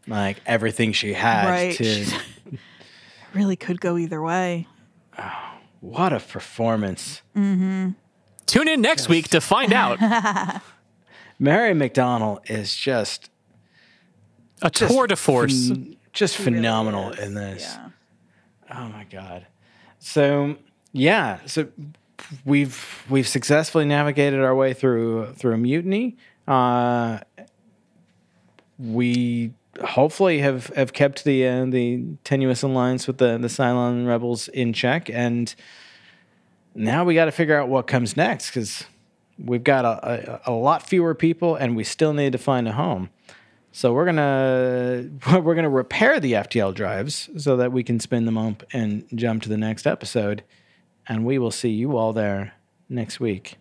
like 0.07 0.37
everything 0.45 0.91
she 0.93 1.13
had 1.13 1.47
Right. 1.49 1.75
to. 1.75 2.05
Really 3.33 3.55
could 3.55 3.79
go 3.79 3.97
either 3.97 4.21
way. 4.21 4.67
Oh, 5.17 5.31
what 5.79 6.11
a 6.11 6.19
performance! 6.19 7.21
Tune 7.33 7.95
in 8.67 8.81
next 8.81 9.07
week 9.07 9.29
to 9.29 9.39
find 9.39 9.71
out. 9.71 9.99
Mary 11.39 11.73
McDonnell 11.73 12.39
is 12.49 12.75
just 12.75 13.29
A 14.61 14.69
tour 14.69 15.07
de 15.07 15.15
force. 15.15 15.53
phen- 15.69 15.95
just 16.11 16.37
Really 16.39 16.57
phenomenal 16.57 17.11
is. 17.11 17.19
in 17.19 17.33
this. 17.35 17.63
Yeah. 17.63 17.89
Oh 18.77 18.89
my 18.89 19.05
god. 19.05 19.47
So 19.99 20.57
yeah, 20.91 21.39
so 21.45 21.69
we've 22.43 23.05
we've 23.09 23.29
successfully 23.29 23.85
navigated 23.85 24.41
our 24.41 24.53
way 24.53 24.73
through 24.73 25.33
through 25.35 25.53
a 25.53 25.57
mutiny. 25.57 26.17
Uh, 26.49 27.19
we 28.77 29.53
hopefully 29.83 30.39
have, 30.39 30.67
have 30.67 30.93
kept 30.93 31.23
the 31.23 31.47
uh, 31.47 31.65
the 31.65 32.05
tenuous 32.23 32.63
alliance 32.63 33.07
with 33.07 33.17
the 33.17 33.37
the 33.37 33.47
Cylon 33.47 34.07
rebels 34.07 34.47
in 34.49 34.73
check, 34.73 35.09
and 35.09 35.53
now 36.75 37.03
we 37.03 37.15
got 37.15 37.25
to 37.25 37.31
figure 37.31 37.59
out 37.59 37.69
what 37.69 37.87
comes 37.87 38.15
next 38.15 38.49
because 38.49 38.85
we've 39.37 39.63
got 39.63 39.85
a, 39.85 40.41
a, 40.45 40.51
a 40.51 40.53
lot 40.53 40.87
fewer 40.87 41.15
people, 41.15 41.55
and 41.55 41.75
we 41.75 41.83
still 41.83 42.13
need 42.13 42.31
to 42.31 42.37
find 42.37 42.67
a 42.67 42.73
home. 42.73 43.09
So 43.71 43.93
we're 43.93 44.05
gonna 44.05 45.09
we're 45.39 45.55
gonna 45.55 45.69
repair 45.69 46.19
the 46.19 46.33
FTL 46.33 46.73
drives 46.73 47.29
so 47.37 47.57
that 47.57 47.71
we 47.71 47.83
can 47.83 47.99
spin 47.99 48.25
them 48.25 48.37
up 48.37 48.63
and 48.73 49.05
jump 49.15 49.43
to 49.43 49.49
the 49.49 49.57
next 49.57 49.87
episode, 49.87 50.43
and 51.07 51.25
we 51.25 51.39
will 51.39 51.51
see 51.51 51.69
you 51.69 51.97
all 51.97 52.13
there 52.13 52.53
next 52.89 53.19
week. 53.19 53.57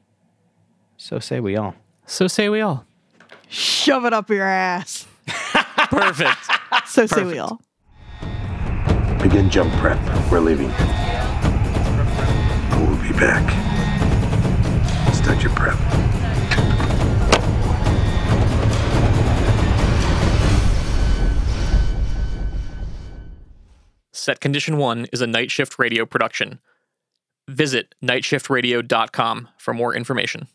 So 0.96 1.18
say 1.18 1.40
we 1.40 1.56
all. 1.56 1.76
So 2.06 2.26
say 2.26 2.48
we 2.48 2.60
all. 2.60 2.84
Shove 3.48 4.04
it 4.04 4.12
up 4.12 4.28
your 4.28 4.46
ass. 4.46 5.06
Perfect. 5.90 6.38
So 6.86 7.06
say 7.06 7.22
we 7.22 7.38
all. 7.38 7.60
Begin 9.22 9.48
jump 9.48 9.72
prep. 9.74 9.98
We're 10.30 10.40
leaving. 10.40 10.68
We'll 12.80 13.00
be 13.00 13.12
back. 13.12 13.44
Start 15.14 15.40
your 15.42 15.52
prep. 15.54 15.78
Set 24.12 24.40
Condition 24.40 24.76
1 24.78 25.06
is 25.12 25.20
a 25.20 25.26
night 25.26 25.50
shift 25.50 25.78
radio 25.78 26.04
production. 26.04 26.58
Visit 27.48 27.94
nightshiftradio.com 28.02 29.48
for 29.58 29.74
more 29.74 29.94
information. 29.94 30.48